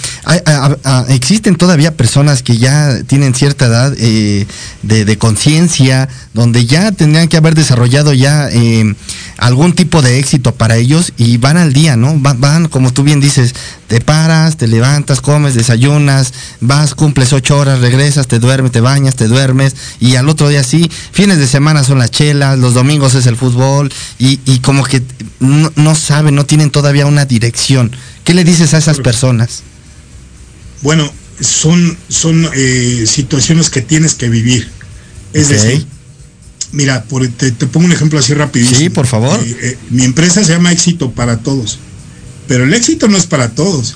existen 1.09 1.55
todavía 1.55 1.95
personas 1.95 2.43
que 2.43 2.57
ya 2.57 3.03
tienen 3.07 3.33
cierta 3.33 3.65
edad 3.65 3.93
eh, 3.97 4.45
de, 4.83 5.17
conciencia, 5.17 6.09
donde 6.33 6.65
ya 6.65 6.91
tendrían 6.91 7.27
que 7.27 7.37
haber 7.37 7.55
desarrollado 7.55 8.13
ya 8.13 8.49
eh, 8.51 8.95
algún 9.37 9.73
tipo 9.73 10.01
de 10.01 10.19
éxito 10.19 10.53
para 10.53 10.77
ellos 10.77 11.13
y 11.17 11.37
van 11.37 11.57
al 11.57 11.73
día, 11.73 11.95
¿no? 11.95 12.21
Va- 12.21 12.35
Van, 12.39 12.67
como 12.69 12.93
tú 12.93 13.03
bien 13.03 13.19
dices, 13.19 13.53
te 13.87 13.99
paras, 13.99 14.55
te 14.55 14.67
levantas, 14.67 15.19
comes, 15.19 15.55
desayunas, 15.55 16.33
vas, 16.61 16.95
cumples 16.95 17.33
ocho 17.33 17.57
horas, 17.57 17.79
regresas, 17.79 18.27
te 18.27 18.39
duermes, 18.39 18.71
te 18.71 18.81
bañas, 18.81 19.15
te 19.15 19.27
duermes 19.27 19.75
y 19.99 20.15
al 20.15 20.29
otro 20.29 20.47
día 20.47 20.63
sí, 20.63 20.89
fines 21.11 21.37
de 21.37 21.47
semana 21.47 21.83
son 21.83 21.99
las 21.99 22.11
chelas, 22.11 22.57
los 22.59 22.73
domingos 22.73 23.15
es 23.15 23.25
el 23.27 23.35
fútbol 23.35 23.91
y, 24.17 24.39
y 24.45 24.59
como 24.59 24.83
que 24.85 25.01
no, 25.39 25.71
no 25.75 25.95
saben, 25.95 26.35
no 26.35 26.45
tienen 26.45 26.69
todavía 26.69 27.05
una 27.07 27.25
dirección. 27.29 27.95
¿Qué 28.25 28.33
le 28.33 28.43
dices 28.43 28.73
a 28.73 28.79
esas 28.79 28.97
personas? 28.99 29.63
Bueno, 30.81 31.09
son, 31.39 31.97
son 32.09 32.49
eh, 32.53 33.05
situaciones 33.07 33.69
que 33.69 33.81
tienes 33.81 34.15
que 34.15 34.27
vivir. 34.27 34.69
Es 35.31 35.47
decir, 35.49 35.85
mira, 36.73 37.03
por- 37.03 37.27
te, 37.27 37.51
te 37.51 37.67
pongo 37.67 37.85
un 37.85 37.91
ejemplo 37.93 38.19
así 38.19 38.33
rapidísimo. 38.33 38.77
Sí, 38.79 38.89
por 38.89 39.07
favor. 39.07 39.39
Eh, 39.41 39.57
eh, 39.61 39.77
mi 39.91 40.03
empresa 40.03 40.43
se 40.43 40.51
llama 40.51 40.71
Éxito 40.71 41.11
para 41.11 41.37
Todos, 41.37 41.79
pero 42.47 42.65
el 42.65 42.73
éxito 42.73 43.07
no 43.07 43.15
es 43.17 43.25
para 43.27 43.51
todos. 43.51 43.95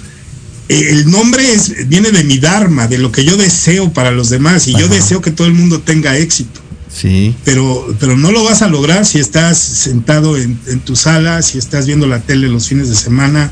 Eh, 0.70 0.88
el 0.92 1.12
nombre 1.12 1.54
es, 1.54 1.90
viene 1.90 2.12
de 2.12 2.24
mi 2.24 2.38
Dharma, 2.38 2.88
de 2.88 2.98
lo 2.98 3.12
que 3.12 3.26
yo 3.26 3.36
deseo 3.36 3.92
para 3.92 4.12
los 4.12 4.30
demás, 4.30 4.68
y 4.68 4.74
yo 4.78 4.88
deseo 4.88 5.22
que 5.22 5.32
todo 5.32 5.48
el 5.48 5.54
mundo 5.54 5.82
tenga 5.82 6.18
éxito. 6.18 6.62
Sí. 6.96 7.36
Pero, 7.44 7.96
pero 8.00 8.16
no 8.18 8.32
lo 8.32 8.44
vas 8.44 8.62
a 8.62 8.68
lograr 8.68 9.06
si 9.06 9.20
estás 9.20 9.58
sentado 9.58 10.38
en, 10.38 10.60
en 10.68 10.80
tu 10.80 10.96
sala, 10.96 11.42
si 11.42 11.58
estás 11.58 11.86
viendo 11.88 12.06
la 12.08 12.20
tele 12.20 12.48
los 12.50 12.68
fines 12.68 12.90
de 12.90 12.96
semana. 12.96 13.52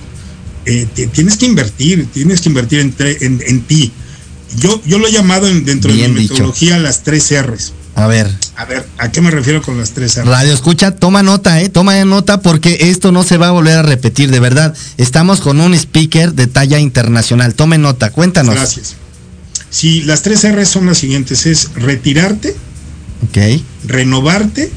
Eh, 0.65 0.87
ti- 0.93 1.07
tienes 1.07 1.37
que 1.37 1.47
invertir, 1.47 2.07
tienes 2.13 2.39
que 2.41 2.49
invertir 2.49 2.79
en, 2.79 2.93
en- 2.99 3.41
en 3.45 3.61
ti. 3.61 3.91
Yo, 4.59 4.81
yo 4.85 4.99
lo 4.99 5.07
he 5.07 5.11
llamado 5.11 5.47
dentro 5.47 5.91
de 5.91 6.07
mi 6.09 6.21
metodología 6.21 6.77
las 6.77 7.01
tres 7.03 7.31
R's. 7.31 7.73
A 7.95 8.05
ver. 8.07 8.29
A 8.55 8.65
ver, 8.65 8.85
¿a 8.99 9.11
qué 9.11 9.21
me 9.21 9.31
refiero 9.31 9.61
con 9.61 9.77
las 9.77 9.91
tres 9.91 10.17
R's? 10.19 10.27
Radio 10.27 10.53
escucha, 10.53 10.95
toma 10.95 11.23
nota, 11.23 11.61
eh, 11.61 11.69
toma 11.69 12.03
nota 12.05 12.41
porque 12.41 12.77
esto 12.91 13.11
no 13.11 13.23
se 13.23 13.37
va 13.37 13.47
a 13.47 13.51
volver 13.51 13.77
a 13.79 13.81
repetir, 13.81 14.29
de 14.29 14.39
verdad. 14.39 14.75
Estamos 14.97 15.39
con 15.41 15.59
un 15.61 15.73
speaker 15.73 16.33
de 16.33 16.45
talla 16.47 16.79
internacional. 16.79 17.55
Tome 17.55 17.77
nota, 17.79 18.11
cuéntanos. 18.11 18.53
Gracias. 18.55 18.95
Sí, 19.71 20.01
las 20.03 20.21
tres 20.21 20.43
R's 20.49 20.67
son 20.69 20.85
las 20.85 20.97
siguientes, 20.99 21.45
es 21.47 21.69
retirarte, 21.75 22.55
okay. 23.27 23.63
renovarte 23.85 24.71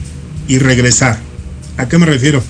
y 0.48 0.58
regresar. 0.58 1.18
¿A 1.76 1.88
qué 1.88 1.98
me 1.98 2.06
refiero? 2.06 2.42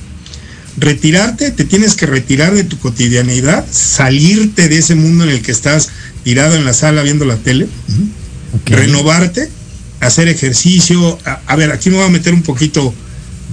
Retirarte, 0.77 1.51
te 1.51 1.65
tienes 1.65 1.95
que 1.95 2.07
retirar 2.07 2.55
de 2.55 2.65
tu 2.65 2.79
cotidianidad, 2.79 3.65
salirte 3.71 4.69
de 4.69 4.79
ese 4.79 4.95
mundo 4.97 5.25
en 5.25 5.31
el 5.31 5.43
que 5.43 5.53
estás 5.53 5.91
tirado 6.25 6.57
en 6.57 6.65
la 6.65 6.75
sala 6.75 7.03
viendo 7.03 7.25
la 7.25 7.37
tele, 7.37 7.69
renovarte, 8.67 9.49
hacer 10.01 10.29
ejercicio. 10.29 11.19
A, 11.47 11.57
ver, 11.57 11.71
aquí 11.71 11.91
me 11.91 11.97
voy 11.97 12.07
a 12.07 12.11
meter 12.11 12.35
un 12.35 12.43
poquito. 12.43 12.93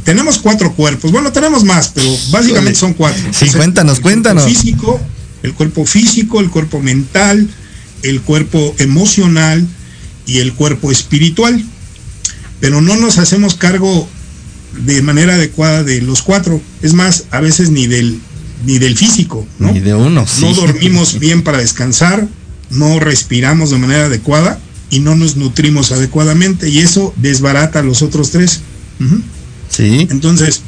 Tenemos 0.03 0.39
cuatro 0.39 0.73
cuerpos, 0.73 1.11
bueno, 1.11 1.31
tenemos 1.31 1.63
más, 1.63 1.91
pero 1.93 2.07
básicamente 2.31 2.79
son 2.79 2.95
cuatro. 2.95 3.21
Sí, 3.33 3.49
cuéntanos, 3.51 3.99
cuéntanos. 3.99 4.45
físico, 4.45 4.99
el 5.43 5.53
cuerpo 5.53 5.85
físico, 5.85 6.39
el 6.39 6.49
cuerpo 6.49 6.81
mental, 6.81 7.47
el 8.01 8.21
cuerpo 8.21 8.73
emocional 8.79 9.65
y 10.25 10.39
el 10.39 10.53
cuerpo 10.53 10.91
espiritual. 10.91 11.63
Pero 12.61 12.79
no 12.79 12.95
nos 12.95 13.17
hacemos 13.17 13.55
cargo 13.55 14.07
de 14.85 15.01
manera 15.01 15.35
adecuada 15.35 15.83
de 15.83 16.01
los 16.01 16.21
cuatro. 16.21 16.61
Es 16.81 16.93
más, 16.93 17.25
a 17.31 17.41
veces 17.41 17.69
ni 17.71 17.87
del, 17.87 18.21
ni 18.65 18.79
del 18.79 18.97
físico, 18.97 19.45
¿no? 19.59 19.73
Ni 19.73 19.81
de 19.81 19.93
uno. 19.93 20.25
No 20.39 20.53
dormimos 20.53 21.19
bien 21.19 21.43
para 21.43 21.57
descansar, 21.57 22.27
no 22.69 22.99
respiramos 22.99 23.71
de 23.71 23.77
manera 23.77 24.05
adecuada 24.05 24.59
y 24.89 24.99
no 24.99 25.15
nos 25.15 25.35
nutrimos 25.35 25.91
adecuadamente 25.91 26.69
y 26.69 26.79
eso 26.79 27.13
desbarata 27.17 27.79
a 27.79 27.83
los 27.83 28.01
otros 28.01 28.31
tres. 28.31 28.61
Sí. 29.69 30.07
Entonces, 30.11 30.61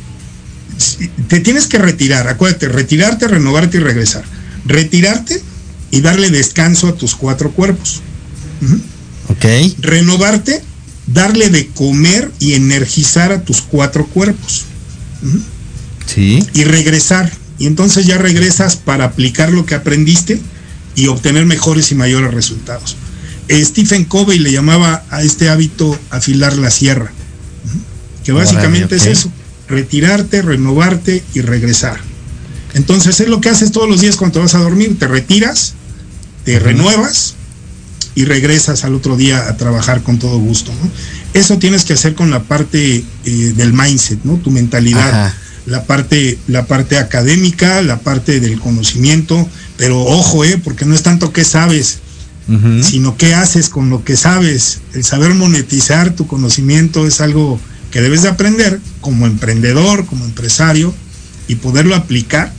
te 1.27 1.39
tienes 1.39 1.67
que 1.67 1.77
retirar, 1.77 2.27
acuérdate, 2.27 2.67
retirarte, 2.67 3.27
renovarte 3.27 3.77
y 3.77 3.81
regresar. 3.81 4.23
Retirarte 4.65 5.41
y 5.91 6.01
darle 6.01 6.29
descanso 6.29 6.87
a 6.87 6.95
tus 6.95 7.15
cuatro 7.15 7.51
cuerpos. 7.51 8.01
Ok. 9.29 9.45
Renovarte, 9.79 10.63
darle 11.13 11.49
de 11.49 11.67
comer 11.67 12.31
y 12.39 12.53
energizar 12.53 13.31
a 13.31 13.41
tus 13.43 13.61
cuatro 13.61 14.05
cuerpos. 14.07 14.65
Sí. 16.05 16.45
Y 16.53 16.63
regresar. 16.63 17.31
Y 17.59 17.67
entonces 17.67 18.05
ya 18.05 18.17
regresas 18.17 18.75
para 18.75 19.05
aplicar 19.05 19.51
lo 19.51 19.65
que 19.65 19.75
aprendiste 19.75 20.39
y 20.95 21.07
obtener 21.07 21.45
mejores 21.45 21.91
y 21.91 21.95
mayores 21.95 22.33
resultados. 22.33 22.97
Stephen 23.49 24.05
Covey 24.05 24.39
le 24.39 24.51
llamaba 24.51 25.03
a 25.09 25.21
este 25.21 25.49
hábito 25.49 25.97
afilar 26.09 26.55
la 26.55 26.71
sierra, 26.71 27.11
que 28.23 28.31
básicamente 28.31 28.95
es 28.95 29.05
eso, 29.05 29.31
retirarte, 29.67 30.41
renovarte 30.41 31.23
y 31.33 31.41
regresar. 31.41 31.99
Entonces 32.73 33.19
es 33.19 33.27
lo 33.27 33.41
que 33.41 33.49
haces 33.49 33.71
todos 33.71 33.89
los 33.89 34.01
días 34.01 34.15
cuando 34.15 34.35
te 34.35 34.39
vas 34.39 34.55
a 34.55 34.59
dormir, 34.59 34.97
te 34.97 35.07
retiras, 35.07 35.73
te 36.45 36.57
renuevas 36.57 37.35
y 38.15 38.25
regresas 38.25 38.83
al 38.83 38.95
otro 38.95 39.17
día 39.17 39.47
a 39.47 39.57
trabajar 39.57 40.03
con 40.03 40.19
todo 40.19 40.37
gusto. 40.37 40.71
Eso 41.33 41.57
tienes 41.57 41.83
que 41.83 41.93
hacer 41.93 42.13
con 42.13 42.29
la 42.29 42.43
parte 42.43 43.03
eh, 43.25 43.53
del 43.55 43.73
mindset, 43.73 44.19
¿no? 44.23 44.37
Tu 44.37 44.51
mentalidad, 44.51 45.33
la 45.65 45.85
parte, 45.85 46.37
la 46.47 46.65
parte 46.65 46.97
académica, 46.97 47.81
la 47.81 47.99
parte 47.99 48.39
del 48.39 48.59
conocimiento, 48.59 49.47
pero 49.77 50.01
ojo, 50.01 50.45
eh, 50.45 50.59
porque 50.63 50.85
no 50.85 50.93
es 50.93 51.03
tanto 51.03 51.33
qué 51.33 51.43
sabes, 51.43 51.99
sino 52.81 53.15
qué 53.15 53.33
haces 53.33 53.69
con 53.69 53.89
lo 53.89 54.03
que 54.03 54.17
sabes. 54.17 54.81
El 54.93 55.05
saber 55.05 55.33
monetizar 55.33 56.13
tu 56.13 56.27
conocimiento 56.27 57.07
es 57.07 57.21
algo 57.21 57.57
que 57.89 58.01
debes 58.01 58.23
de 58.23 58.29
aprender 58.29 58.81
como 58.99 59.27
emprendedor, 59.27 60.05
como 60.05 60.25
empresario, 60.25 60.93
y 61.47 61.55
poderlo 61.55 61.95
aplicar 61.95 62.53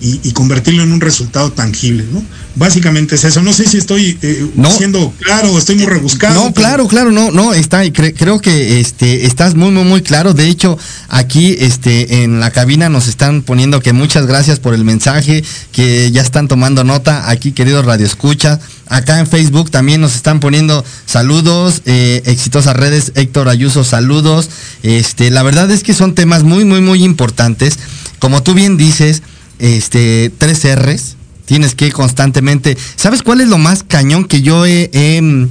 y, 0.00 0.30
convertirlo 0.32 0.82
en 0.84 0.92
un 0.92 1.00
resultado 1.00 1.50
tangible, 1.50 2.04
¿no? 2.12 2.22
Básicamente 2.54 3.16
es 3.16 3.24
eso. 3.24 3.42
No 3.42 3.52
sé 3.52 3.66
si 3.66 3.78
estoy 3.78 4.16
eh, 4.22 4.46
siendo 4.76 5.12
claro 5.18 5.52
o 5.52 5.58
estoy 5.58 5.76
muy 5.76 5.86
rebuscado. 5.86 6.34
No, 6.34 6.52
claro, 6.52 6.86
claro, 6.86 7.10
no, 7.10 7.30
no, 7.30 7.52
está, 7.52 7.82
creo 7.92 8.40
que 8.40 8.80
este, 8.80 9.26
estás 9.26 9.54
muy, 9.54 9.70
muy, 9.70 9.84
muy 9.84 10.02
claro. 10.02 10.34
De 10.34 10.48
hecho, 10.48 10.78
aquí 11.08 11.56
este, 11.58 12.22
en 12.22 12.38
la 12.38 12.50
cabina 12.52 12.88
nos 12.88 13.08
están 13.08 13.42
poniendo 13.42 13.80
que 13.80 13.92
muchas 13.92 14.26
gracias 14.26 14.60
por 14.60 14.74
el 14.74 14.84
mensaje, 14.84 15.44
que 15.72 16.10
ya 16.12 16.22
están 16.22 16.46
tomando 16.46 16.84
nota 16.84 17.28
aquí, 17.28 17.52
queridos 17.52 17.84
Radio 17.84 18.06
Escucha. 18.06 18.60
Acá 18.86 19.18
en 19.18 19.26
Facebook 19.26 19.70
también 19.70 20.00
nos 20.00 20.14
están 20.14 20.40
poniendo 20.40 20.84
saludos, 21.06 21.82
eh, 21.86 22.22
exitosas 22.24 22.76
redes, 22.76 23.12
Héctor 23.16 23.48
Ayuso, 23.48 23.84
saludos. 23.84 24.48
Este, 24.82 25.30
la 25.30 25.42
verdad 25.42 25.70
es 25.70 25.82
que 25.82 25.92
son 25.92 26.14
temas 26.14 26.44
muy, 26.44 26.64
muy, 26.64 26.80
muy 26.80 27.04
importantes. 27.04 27.78
Como 28.18 28.42
tú 28.42 28.54
bien 28.54 28.76
dices, 28.76 29.22
este, 29.58 30.30
tres 30.38 30.64
R's. 30.64 31.16
Tienes 31.44 31.74
que 31.74 31.90
constantemente. 31.92 32.76
¿Sabes 32.96 33.22
cuál 33.22 33.40
es 33.40 33.48
lo 33.48 33.56
más 33.56 33.82
cañón 33.82 34.26
que 34.26 34.42
yo 34.42 34.66
he, 34.66 34.90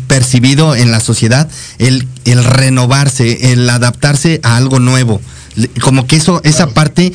percibido 0.06 0.76
en 0.76 0.92
la 0.92 1.00
sociedad? 1.00 1.50
El, 1.80 2.08
el, 2.26 2.44
renovarse, 2.44 3.52
el 3.52 3.68
adaptarse 3.68 4.40
a 4.44 4.58
algo 4.58 4.80
nuevo. 4.80 5.20
Como 5.82 6.06
que 6.06 6.18
eso, 6.18 6.40
esa 6.44 6.68
parte, 6.70 7.14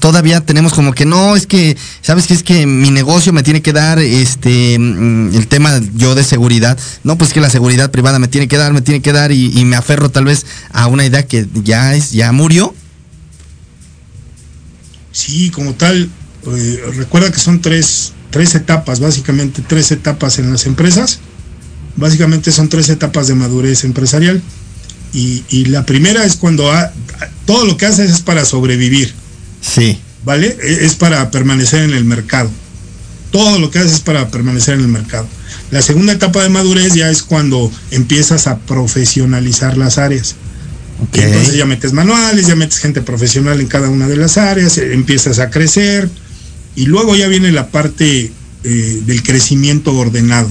todavía 0.00 0.40
tenemos 0.40 0.74
como 0.74 0.94
que 0.94 1.04
no, 1.04 1.36
es 1.36 1.46
que, 1.46 1.76
¿sabes 2.02 2.26
qué? 2.26 2.34
Es 2.34 2.42
que 2.42 2.66
mi 2.66 2.90
negocio 2.90 3.32
me 3.32 3.44
tiene 3.44 3.62
que 3.62 3.72
dar 3.72 4.00
este 4.00 4.76
mm, 4.76 5.36
el 5.36 5.46
tema 5.46 5.80
yo 5.94 6.16
de 6.16 6.24
seguridad. 6.24 6.76
No, 7.04 7.16
pues 7.16 7.32
que 7.32 7.40
la 7.40 7.50
seguridad 7.50 7.92
privada 7.92 8.18
me 8.18 8.26
tiene 8.26 8.48
que 8.48 8.56
dar, 8.56 8.72
me 8.72 8.80
tiene 8.80 9.00
que 9.00 9.12
dar, 9.12 9.30
y, 9.30 9.56
y 9.56 9.64
me 9.64 9.76
aferro 9.76 10.10
tal 10.10 10.24
vez 10.24 10.44
a 10.72 10.88
una 10.88 11.06
idea 11.06 11.24
que 11.24 11.46
ya 11.62 11.94
es, 11.94 12.10
ya 12.10 12.32
murió. 12.32 12.74
Sí, 15.12 15.50
como 15.50 15.74
tal, 15.74 16.10
eh, 16.46 16.82
recuerda 16.94 17.32
que 17.32 17.38
son 17.38 17.60
tres, 17.60 18.12
tres 18.30 18.54
etapas, 18.54 19.00
básicamente 19.00 19.62
tres 19.66 19.90
etapas 19.92 20.38
en 20.38 20.52
las 20.52 20.66
empresas. 20.66 21.20
Básicamente 21.96 22.52
son 22.52 22.68
tres 22.68 22.88
etapas 22.88 23.26
de 23.26 23.34
madurez 23.34 23.84
empresarial. 23.84 24.42
Y, 25.12 25.64
la 25.66 25.86
primera 25.86 26.24
es 26.24 26.36
cuando 26.36 26.70
todo 27.46 27.64
lo 27.64 27.76
que 27.76 27.86
haces 27.86 28.10
es 28.10 28.20
para 28.20 28.44
sobrevivir. 28.44 29.12
Sí. 29.60 29.98
¿Vale? 30.24 30.56
E, 30.62 30.84
es 30.84 30.94
para 30.94 31.30
permanecer 31.30 31.82
en 31.82 31.94
el 31.94 32.04
mercado. 32.04 32.50
Todo 33.32 33.58
lo 33.58 33.70
que 33.70 33.78
haces 33.78 33.94
es 33.94 34.00
para 34.00 34.28
permanecer 34.28 34.74
en 34.74 34.80
el 34.80 34.88
mercado. 34.88 35.26
La 35.70 35.82
segunda 35.82 36.12
etapa 36.12 36.42
de 36.42 36.50
madurez 36.50 36.94
ya 36.94 37.10
es 37.10 37.22
cuando 37.22 37.70
empiezas 37.90 38.46
a 38.46 38.58
profesionalizar 38.58 39.76
las 39.76 39.98
áreas. 39.98 40.36
Entonces 41.12 41.54
ya 41.56 41.64
metes 41.64 41.92
manuales, 41.92 42.46
ya 42.46 42.56
metes 42.56 42.78
gente 42.78 43.02
profesional 43.02 43.60
en 43.60 43.66
cada 43.66 43.88
una 43.88 44.08
de 44.08 44.16
las 44.16 44.36
áreas, 44.38 44.78
empiezas 44.78 45.38
a 45.38 45.50
crecer, 45.50 46.08
y 46.74 46.86
luego 46.86 47.16
ya 47.16 47.28
viene 47.28 47.52
la 47.52 47.68
parte 47.68 48.32
eh, 48.64 49.02
del 49.04 49.22
crecimiento 49.22 49.94
ordenado. 49.96 50.50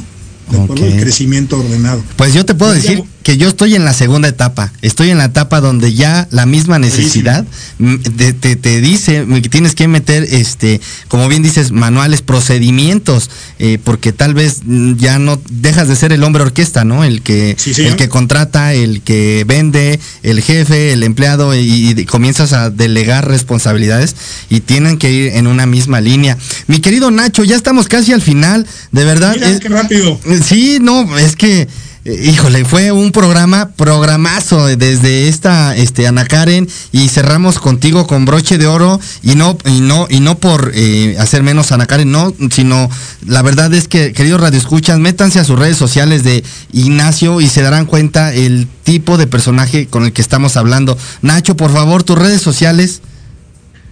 ¿De 0.50 0.62
acuerdo? 0.62 0.86
El 0.86 1.00
crecimiento 1.00 1.60
ordenado. 1.60 2.04
Pues 2.16 2.34
yo 2.34 2.46
te 2.46 2.56
puedo 2.56 2.74
decir 2.74 3.04
que 3.28 3.36
yo 3.36 3.50
estoy 3.50 3.76
en 3.76 3.84
la 3.84 3.92
segunda 3.92 4.30
etapa. 4.30 4.72
Estoy 4.82 5.10
en 5.10 5.18
la 5.18 5.26
etapa 5.26 5.60
donde 5.60 5.94
ya 5.94 6.30
la 6.32 6.46
misma 6.46 6.80
necesidad 6.80 7.46
te, 7.78 8.80
dice 8.80 9.28
que 9.44 9.50
tienes 9.50 9.76
que 9.76 9.90
meter, 9.90 10.24
este, 10.24 10.80
como 11.10 11.28
bien 11.28 11.44
dices, 11.44 11.74
manuales, 11.74 12.22
procedimientos, 12.22 13.30
eh, 13.60 13.80
porque 13.84 14.14
tal 14.14 14.34
vez 14.34 14.62
ya 14.96 15.20
no 15.20 15.42
dejas 15.50 15.90
de 15.90 15.98
ser 15.98 16.14
el 16.14 16.24
hombre 16.24 16.44
orquesta, 16.44 16.86
¿no? 16.86 17.04
El 17.04 17.22
que, 17.22 17.58
el 17.76 17.98
que 17.98 18.08
contrata, 18.08 18.74
el 18.74 19.02
que 19.02 19.44
vende, 19.46 20.00
el 20.24 20.42
jefe, 20.42 20.94
el 20.94 21.04
empleado, 21.04 21.54
y, 21.54 22.06
comienzas 22.06 22.54
a 22.54 22.70
delegar 22.70 23.28
responsabilidades 23.28 24.16
y 24.50 24.62
tienen 24.62 24.98
que 24.98 25.12
ir 25.12 25.34
en 25.34 25.48
una 25.48 25.66
misma 25.66 26.00
línea. 26.00 26.38
Mi 26.68 26.80
querido 26.80 27.12
Nacho, 27.12 27.44
ya 27.44 27.58
estamos 27.58 27.90
casi 27.90 28.14
al 28.14 28.22
final, 28.22 28.66
de 28.94 29.04
verdad. 29.04 29.34
Mira, 29.36 29.60
qué 29.60 29.68
rápido. 29.68 30.18
Sí, 30.46 30.78
no, 30.80 31.18
es 31.18 31.36
que 31.36 31.68
híjole, 32.08 32.64
fue 32.64 32.92
un 32.92 33.12
programa, 33.12 33.70
programazo 33.76 34.68
desde 34.68 35.28
esta, 35.28 35.76
este, 35.76 36.08
Ana 36.08 36.26
Karen, 36.26 36.68
y 36.92 37.10
cerramos 37.10 37.60
contigo 37.60 38.08
con 38.08 38.26
broche 38.26 38.58
de 38.58 38.68
oro, 38.68 39.00
y 39.24 39.36
no, 39.36 39.58
y 39.66 39.82
no, 39.82 40.08
y 40.10 40.20
no 40.20 40.38
por 40.38 40.72
eh, 40.74 41.18
hacer 41.20 41.44
menos 41.44 41.72
Ana 41.72 41.86
Karen, 41.86 42.12
no, 42.12 42.34
sino 42.52 42.90
la 43.26 43.42
verdad 43.42 43.74
es 43.74 43.88
que, 43.88 44.14
queridos 44.14 44.42
radioescuchas, 44.42 45.00
métanse 45.00 45.40
a 45.40 45.44
sus 45.44 45.60
redes 45.60 45.78
sociales 45.78 46.24
de 46.24 46.44
Ignacio 46.72 47.42
y 47.42 47.50
se 47.50 47.62
darán 47.62 47.86
cuenta 47.86 48.34
el 48.34 48.68
tipo 48.84 49.18
de 49.18 49.28
personaje 49.28 49.88
con 49.88 50.06
el 50.06 50.14
que 50.14 50.22
estamos 50.22 50.56
hablando. 50.56 50.98
Nacho, 51.22 51.58
por 51.58 51.74
favor, 51.74 52.04
tus 52.04 52.18
redes 52.18 52.42
sociales. 52.42 53.02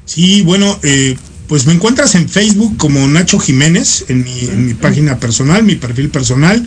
Sí, 0.06 0.42
bueno, 0.44 0.80
eh, 0.84 1.18
pues 1.48 1.66
me 1.66 1.74
encuentras 1.74 2.16
en 2.16 2.30
Facebook 2.30 2.78
como 2.78 3.06
Nacho 3.08 3.40
Jiménez, 3.40 4.06
en 4.08 4.24
mi, 4.24 4.40
en 4.40 4.68
mi 4.68 4.74
página 4.74 5.20
personal, 5.20 5.64
mi 5.64 5.76
perfil 5.76 6.10
personal 6.10 6.66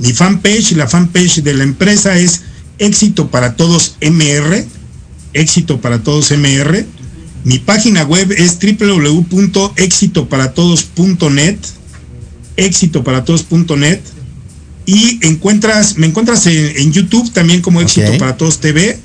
mi 0.00 0.12
fanpage, 0.12 0.72
la 0.72 0.88
fanpage 0.88 1.42
de 1.42 1.54
la 1.54 1.62
empresa 1.62 2.18
es 2.18 2.40
Éxito 2.78 3.30
para 3.30 3.54
Todos 3.54 3.94
MR, 4.00 4.66
Éxito 5.34 5.80
para 5.80 6.02
Todos 6.02 6.32
MR. 6.32 6.84
Mi 7.44 7.58
página 7.58 8.02
web 8.04 8.32
es 8.32 8.58
www.éxitoparatodos.net, 8.58 11.58
éxitoparatodos.net. 12.56 14.00
Y 14.86 15.20
encuentras, 15.22 15.98
me 15.98 16.06
encuentras 16.06 16.46
en, 16.46 16.92
YouTube 16.92 17.30
también 17.32 17.60
como 17.60 17.82
Éxito 17.82 18.16
para 18.18 18.38
Todos 18.38 18.58
TV. 18.58 18.98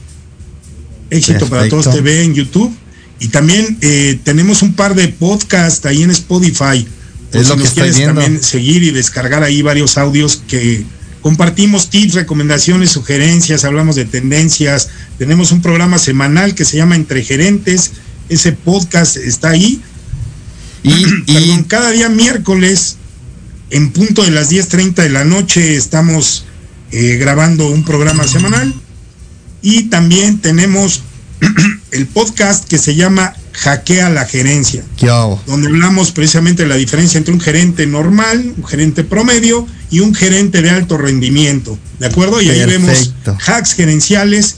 Éxito 1.10 1.48
para 1.48 1.68
Todos 1.68 1.92
TV 1.92 2.24
en 2.24 2.34
YouTube. 2.34 2.74
Y 3.20 3.28
también 3.28 3.78
eh, 3.82 4.18
tenemos 4.24 4.62
un 4.62 4.72
par 4.74 4.96
de 4.96 5.10
podcasts 5.10 5.86
ahí 5.86 6.04
en 6.04 6.12
Spotify. 6.12 6.88
Es 7.36 7.48
si 7.48 7.56
nos 7.56 7.70
quieres 7.72 8.02
también 8.04 8.42
seguir 8.42 8.84
y 8.84 8.92
descargar 8.92 9.44
ahí 9.44 9.62
varios 9.62 9.98
audios 9.98 10.42
que 10.48 10.86
compartimos 11.22 11.90
tips, 11.90 12.14
recomendaciones, 12.14 12.92
sugerencias, 12.92 13.66
hablamos 13.66 13.96
de 13.96 14.06
tendencias. 14.06 14.90
Tenemos 15.18 15.52
un 15.52 15.62
programa 15.62 15.98
semanal 15.98 16.56
que 16.56 16.66
se 16.66 16.78
llama 16.78 16.96
Entre 16.96 17.24
Gerentes. 17.24 17.92
Ese 18.30 18.54
podcast 18.54 19.18
está 19.18 19.50
ahí. 19.50 19.82
Y, 20.84 21.64
cada 21.68 21.92
día 21.92 22.10
miércoles, 22.10 22.98
en 23.70 23.92
punto 23.92 24.24
de 24.24 24.32
las 24.32 24.52
10.30 24.52 24.94
de 24.96 25.10
la 25.10 25.26
noche, 25.26 25.76
estamos 25.76 26.46
eh, 26.92 27.18
grabando 27.20 27.68
un 27.70 27.84
programa 27.84 28.28
semanal. 28.28 28.74
Y 29.62 29.84
también 29.84 30.40
tenemos 30.40 31.02
el 31.92 32.06
podcast 32.08 32.66
que 32.66 32.78
se 32.78 32.96
llama 32.96 33.34
Hackea 33.58 34.10
la 34.10 34.26
gerencia. 34.26 34.84
Donde 35.48 35.68
hablamos 35.68 36.12
precisamente 36.12 36.64
de 36.64 36.70
la 36.70 36.76
diferencia 36.76 37.18
entre 37.18 37.34
un 37.34 37.40
gerente 37.40 37.88
normal, 37.88 38.54
un 38.58 38.66
gerente 38.66 39.04
promedio 39.04 39.66
y 39.92 40.02
un 40.02 40.14
gerente 40.14 40.62
de 40.62 40.70
alto 40.70 40.98
rendimiento. 40.98 41.78
¿De 42.00 42.08
acuerdo? 42.08 42.42
Y 42.42 42.50
ahí 42.50 42.66
vemos 42.66 43.14
hacks 43.46 43.74
gerenciales 43.74 44.58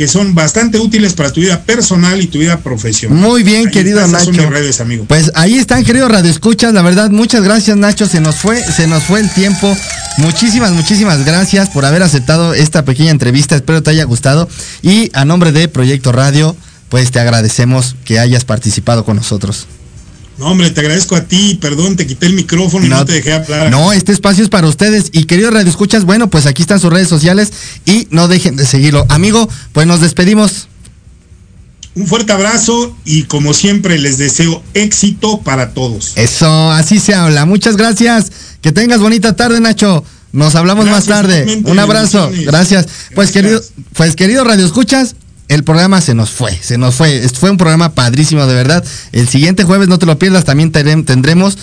que 0.00 0.08
son 0.08 0.34
bastante 0.34 0.78
útiles 0.78 1.12
para 1.12 1.30
tu 1.30 1.42
vida 1.42 1.62
personal 1.62 2.22
y 2.22 2.26
tu 2.26 2.38
vida 2.38 2.60
profesional. 2.60 3.18
Muy 3.18 3.42
bien, 3.42 3.70
querido 3.70 4.06
Nacho. 4.08 4.32
redes, 4.48 4.80
amigo. 4.80 5.04
Pues 5.06 5.30
ahí 5.34 5.58
están, 5.58 5.84
querido 5.84 6.08
Radio 6.08 6.30
Escuchas. 6.30 6.72
La 6.72 6.80
verdad, 6.80 7.10
muchas 7.10 7.42
gracias, 7.42 7.76
Nacho. 7.76 8.06
Se 8.06 8.18
nos 8.18 8.36
fue, 8.36 8.62
se 8.62 8.86
nos 8.86 9.02
fue 9.02 9.20
el 9.20 9.28
tiempo. 9.28 9.76
Muchísimas, 10.16 10.72
muchísimas 10.72 11.26
gracias 11.26 11.68
por 11.68 11.84
haber 11.84 12.02
aceptado 12.02 12.54
esta 12.54 12.86
pequeña 12.86 13.10
entrevista. 13.10 13.56
Espero 13.56 13.82
te 13.82 13.90
haya 13.90 14.04
gustado. 14.04 14.48
Y 14.80 15.10
a 15.12 15.26
nombre 15.26 15.52
de 15.52 15.68
Proyecto 15.68 16.12
Radio, 16.12 16.56
pues 16.90 17.10
te 17.10 17.20
agradecemos 17.20 17.96
que 18.04 18.18
hayas 18.18 18.44
participado 18.44 19.04
con 19.04 19.16
nosotros. 19.16 19.66
No, 20.38 20.46
hombre, 20.46 20.70
te 20.70 20.80
agradezco 20.80 21.16
a 21.16 21.24
ti, 21.24 21.58
perdón, 21.60 21.96
te 21.96 22.06
quité 22.06 22.26
el 22.26 22.32
micrófono 22.32 22.86
y 22.86 22.88
no, 22.88 23.04
te 23.04 23.12
dejé 23.12 23.34
hablar. 23.34 23.70
No, 23.70 23.92
este 23.92 24.12
espacio 24.12 24.42
es 24.42 24.48
para 24.48 24.66
ustedes. 24.66 25.10
Y 25.12 25.24
querido 25.24 25.50
Radio 25.50 25.68
Escuchas, 25.68 26.04
bueno, 26.04 26.30
pues 26.30 26.46
aquí 26.46 26.62
están 26.62 26.80
sus 26.80 26.90
redes 26.90 27.08
sociales 27.08 27.52
y 27.84 28.08
no 28.10 28.26
dejen 28.26 28.56
de 28.56 28.66
seguirlo. 28.66 29.06
Amigo, 29.10 29.48
pues 29.72 29.86
nos 29.86 30.00
despedimos. 30.00 30.68
Un 31.94 32.06
fuerte 32.06 32.32
abrazo 32.32 32.96
y 33.04 33.24
como 33.24 33.52
siempre 33.52 33.98
les 33.98 34.16
deseo 34.16 34.62
éxito 34.74 35.42
para 35.42 35.74
todos. 35.74 36.12
Eso, 36.16 36.70
así 36.70 36.98
se 37.00 37.14
habla. 37.14 37.44
Muchas 37.44 37.76
gracias. 37.76 38.32
Que 38.62 38.72
tengas 38.72 39.00
bonita 39.00 39.36
tarde, 39.36 39.60
Nacho. 39.60 40.04
Nos 40.32 40.54
hablamos 40.54 40.86
más 40.86 41.06
tarde. 41.06 41.62
Un 41.64 41.78
abrazo. 41.78 42.30
Gracias. 42.46 42.86
Pues 43.14 43.30
querido, 43.30 43.60
pues 43.94 44.16
querido 44.16 44.44
Radio 44.44 44.64
Escuchas, 44.64 45.16
el 45.50 45.64
programa 45.64 46.00
se 46.00 46.14
nos 46.14 46.30
fue, 46.30 46.56
se 46.56 46.78
nos 46.78 46.94
fue. 46.94 47.28
Fue 47.28 47.50
un 47.50 47.56
programa 47.56 47.92
padrísimo, 47.92 48.46
de 48.46 48.54
verdad. 48.54 48.84
El 49.10 49.28
siguiente 49.28 49.64
jueves, 49.64 49.88
no 49.88 49.98
te 49.98 50.06
lo 50.06 50.16
pierdas, 50.16 50.44
también 50.44 50.70
tendremos 50.70 51.58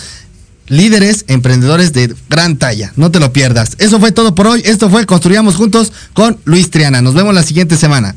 líderes 0.66 1.24
emprendedores 1.26 1.94
de 1.94 2.14
gran 2.28 2.58
talla. 2.58 2.92
No 2.96 3.10
te 3.10 3.18
lo 3.18 3.32
pierdas. 3.32 3.76
Eso 3.78 3.98
fue 3.98 4.12
todo 4.12 4.34
por 4.34 4.46
hoy. 4.46 4.60
Esto 4.66 4.90
fue 4.90 5.06
Construyamos 5.06 5.56
Juntos 5.56 5.90
con 6.12 6.38
Luis 6.44 6.70
Triana. 6.70 7.00
Nos 7.00 7.14
vemos 7.14 7.34
la 7.34 7.42
siguiente 7.42 7.78
semana. 7.78 8.14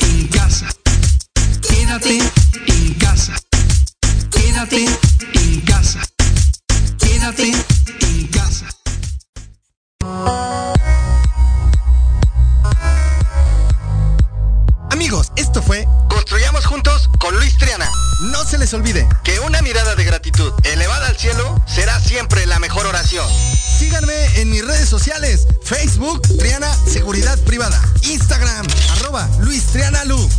En 0.00 0.28
casa. 0.28 0.68
Quédate 1.68 2.18
en 2.68 2.94
casa. 2.94 3.34
Quédate 4.30 4.84
en 5.34 5.60
casa. 5.62 6.00
Quédate 7.00 7.71
Esto 15.36 15.62
fue 15.62 15.86
Construyamos 16.08 16.64
Juntos 16.64 17.10
con 17.18 17.34
Luis 17.36 17.58
Triana. 17.58 17.86
No 18.30 18.46
se 18.46 18.56
les 18.56 18.72
olvide 18.72 19.06
que 19.22 19.38
una 19.40 19.60
mirada 19.60 19.94
de 19.94 20.04
gratitud 20.04 20.50
elevada 20.62 21.08
al 21.08 21.18
cielo 21.18 21.62
será 21.66 22.00
siempre 22.00 22.46
la 22.46 22.58
mejor 22.58 22.86
oración. 22.86 23.28
Síganme 23.78 24.40
en 24.40 24.48
mis 24.48 24.64
redes 24.64 24.88
sociales, 24.88 25.46
Facebook, 25.64 26.22
Triana 26.38 26.72
Seguridad 26.86 27.38
Privada, 27.40 27.78
Instagram, 28.04 28.66
arroba 28.96 29.28
Luis 29.40 29.64
Triana 29.66 30.02
Lu. 30.04 30.30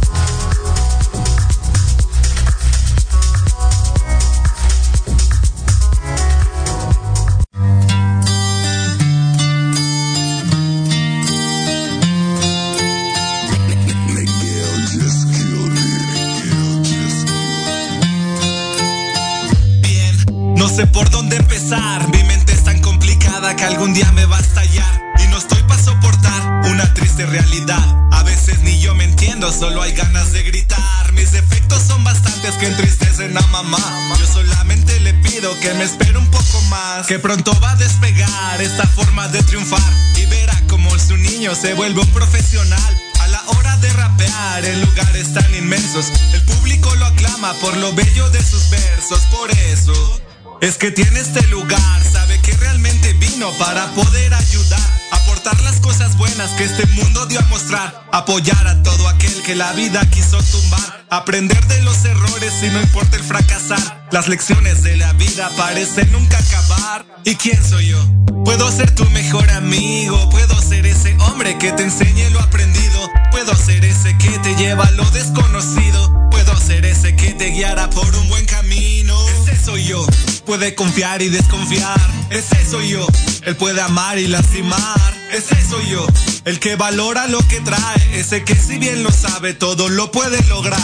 Mi 22.11 22.23
mente 22.23 22.53
es 22.53 22.63
tan 22.63 22.79
complicada 22.81 23.55
que 23.55 23.65
algún 23.65 23.93
día 23.93 24.09
me 24.13 24.25
va 24.25 24.37
a 24.37 24.41
estallar. 24.41 25.01
Y 25.23 25.27
no 25.27 25.37
estoy 25.37 25.61
para 25.63 25.81
soportar 25.81 26.41
una 26.71 26.93
triste 26.93 27.25
realidad. 27.25 27.83
A 28.11 28.23
veces 28.23 28.59
ni 28.61 28.79
yo 28.79 28.95
me 28.95 29.03
entiendo, 29.03 29.51
solo 29.51 29.81
hay 29.81 29.91
ganas 29.93 30.31
de 30.31 30.43
gritar. 30.43 31.11
Mis 31.13 31.31
defectos 31.31 31.83
son 31.83 32.03
bastantes 32.03 32.55
que 32.55 32.67
entristecen 32.67 33.37
a 33.37 33.41
mamá. 33.47 33.79
Yo 34.17 34.25
solamente 34.25 34.99
le 35.01 35.13
pido 35.15 35.59
que 35.59 35.73
me 35.73 35.83
espere 35.83 36.17
un 36.17 36.29
poco 36.31 36.61
más. 36.69 37.05
Que 37.07 37.19
pronto 37.19 37.57
va 37.59 37.71
a 37.71 37.75
despegar 37.75 38.61
esta 38.61 38.87
forma 38.87 39.27
de 39.27 39.43
triunfar. 39.43 39.93
Y 40.15 40.25
verá 40.27 40.59
como 40.69 40.89
su 40.97 41.17
niño 41.17 41.53
se 41.53 41.73
vuelve 41.73 42.01
un 42.01 42.11
profesional. 42.11 43.01
A 43.19 43.27
la 43.27 43.43
hora 43.47 43.77
de 43.77 43.91
rapear 43.93 44.65
en 44.65 44.81
lugares 44.81 45.33
tan 45.33 45.53
inmensos, 45.55 46.11
el 46.33 46.41
público 46.43 46.93
lo 46.95 47.05
aclama 47.05 47.53
por 47.61 47.75
lo 47.77 47.93
bello 47.93 48.29
de 48.29 48.41
sus 48.41 48.69
versos. 48.69 49.19
Por 49.31 49.51
eso 49.51 50.22
es 50.63 50.77
que 50.77 50.91
tiene 50.91 51.19
este 51.19 51.45
lugar, 51.47 52.03
sabe 52.09 52.39
que 52.39 52.53
realmente 52.53 53.11
vino 53.13 53.51
para 53.59 53.85
poder 53.95 54.33
ayudar, 54.33 54.79
aportar 55.11 55.59
las 55.61 55.81
cosas 55.81 56.15
buenas 56.17 56.51
que 56.51 56.63
este 56.63 56.85
mundo 56.85 57.25
dio 57.25 57.39
a 57.39 57.45
mostrar, 57.47 58.07
apoyar 58.13 58.65
a 58.67 58.81
todo 58.81 59.09
aquel 59.09 59.41
que 59.41 59.55
la 59.55 59.73
vida 59.73 60.09
quiso 60.09 60.41
tumbar, 60.41 61.05
aprender 61.09 61.61
de 61.67 61.81
los 61.81 62.05
errores 62.05 62.53
y 62.63 62.69
no 62.69 62.79
importa 62.81 63.17
el 63.17 63.23
fracasar. 63.23 64.07
Las 64.11 64.29
lecciones 64.29 64.83
de 64.83 64.95
la 64.95 65.11
vida 65.13 65.51
parecen 65.57 66.09
nunca 66.13 66.37
acabar. 66.37 67.05
¿Y 67.25 67.35
quién 67.35 67.61
soy 67.61 67.87
yo? 67.87 68.01
Puedo 68.45 68.71
ser 68.71 68.95
tu 68.95 69.03
mejor 69.09 69.49
amigo, 69.51 70.29
puedo 70.29 70.61
ser 70.61 70.85
ese 70.85 71.13
hombre 71.19 71.57
que 71.57 71.73
te 71.73 71.83
enseñe 71.83 72.29
lo 72.29 72.39
aprendido, 72.39 73.09
puedo 73.31 73.53
ser 73.55 73.83
ese 73.83 74.17
que 74.17 74.39
te 74.39 74.55
lleva 74.55 74.85
a 74.85 74.91
lo 74.91 75.09
desconocido, 75.11 76.29
puedo 76.31 76.55
ser 76.57 76.85
ese 76.85 77.17
que 77.17 77.33
te 77.33 77.49
guiará 77.51 77.89
por 77.89 78.15
un 78.15 78.29
buen 78.29 78.45
camino. 78.45 79.32
Ese 79.53 79.65
soy 79.65 79.83
yo 79.85 80.05
puede 80.45 80.73
confiar 80.75 81.21
y 81.21 81.29
desconfiar. 81.29 81.99
Ese 82.31 82.65
soy 82.69 82.89
yo. 82.89 83.07
Él 83.43 83.55
puede 83.55 83.81
amar 83.81 84.17
y 84.17 84.27
lastimar. 84.27 85.13
Ese 85.31 85.55
soy 85.67 85.87
yo. 85.89 86.05
El 86.45 86.59
que 86.59 86.75
valora 86.75 87.27
lo 87.27 87.39
que 87.47 87.59
trae. 87.61 88.19
Ese 88.19 88.43
que 88.43 88.55
si 88.55 88.79
bien 88.79 89.03
lo 89.03 89.11
sabe 89.11 89.53
todo 89.53 89.89
lo 89.89 90.11
puede 90.11 90.41
lograr. 90.45 90.79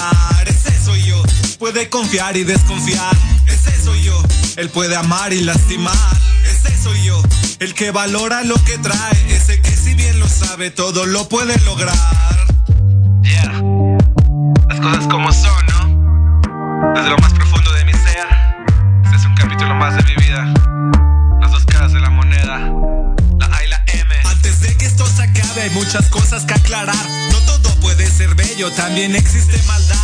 Ese 0.45 0.72
soy 0.84 1.01
yo. 1.03 1.22
Puede 1.57 1.89
confiar 1.89 2.38
y 2.38 2.43
desconfiar. 2.43 3.15
Ese 3.47 3.84
soy 3.84 4.03
yo. 4.03 4.22
Él 4.57 4.70
puede 4.70 4.95
amar 4.95 5.34
y 5.34 5.41
lastimar. 5.41 6.17
Ese 6.43 6.76
soy 6.82 7.03
yo. 7.03 7.22
El 7.59 7.74
que 7.74 7.91
valora 7.91 8.43
lo 8.43 8.55
que 8.63 8.78
trae. 8.78 9.36
Ese 9.36 9.59
que 9.61 9.76
si 9.76 9.95
bien 9.95 10.20
lo 10.20 10.28
sabe 10.28 10.70
todo 10.70 11.05
lo 11.05 11.28
puede 11.28 11.57
lograr. 11.65 11.95
Yeah. 13.24 13.61
Las 14.70 14.80
cosas 14.80 15.07
como 15.07 15.32
son, 15.34 15.65
¿no? 15.65 16.93
Desde 16.93 17.09
lo 17.09 17.17
más 17.17 17.38
hay 25.60 25.70
muchas 25.72 26.07
cosas 26.10 26.45
que 26.45 26.53
aclarar. 26.53 27.10
No 27.32 27.39
todo 27.39 27.76
puede 27.82 28.10
ser 28.10 28.34
bello, 28.36 28.72
también 28.72 29.16
existe 29.16 29.57
maldad 29.68 29.89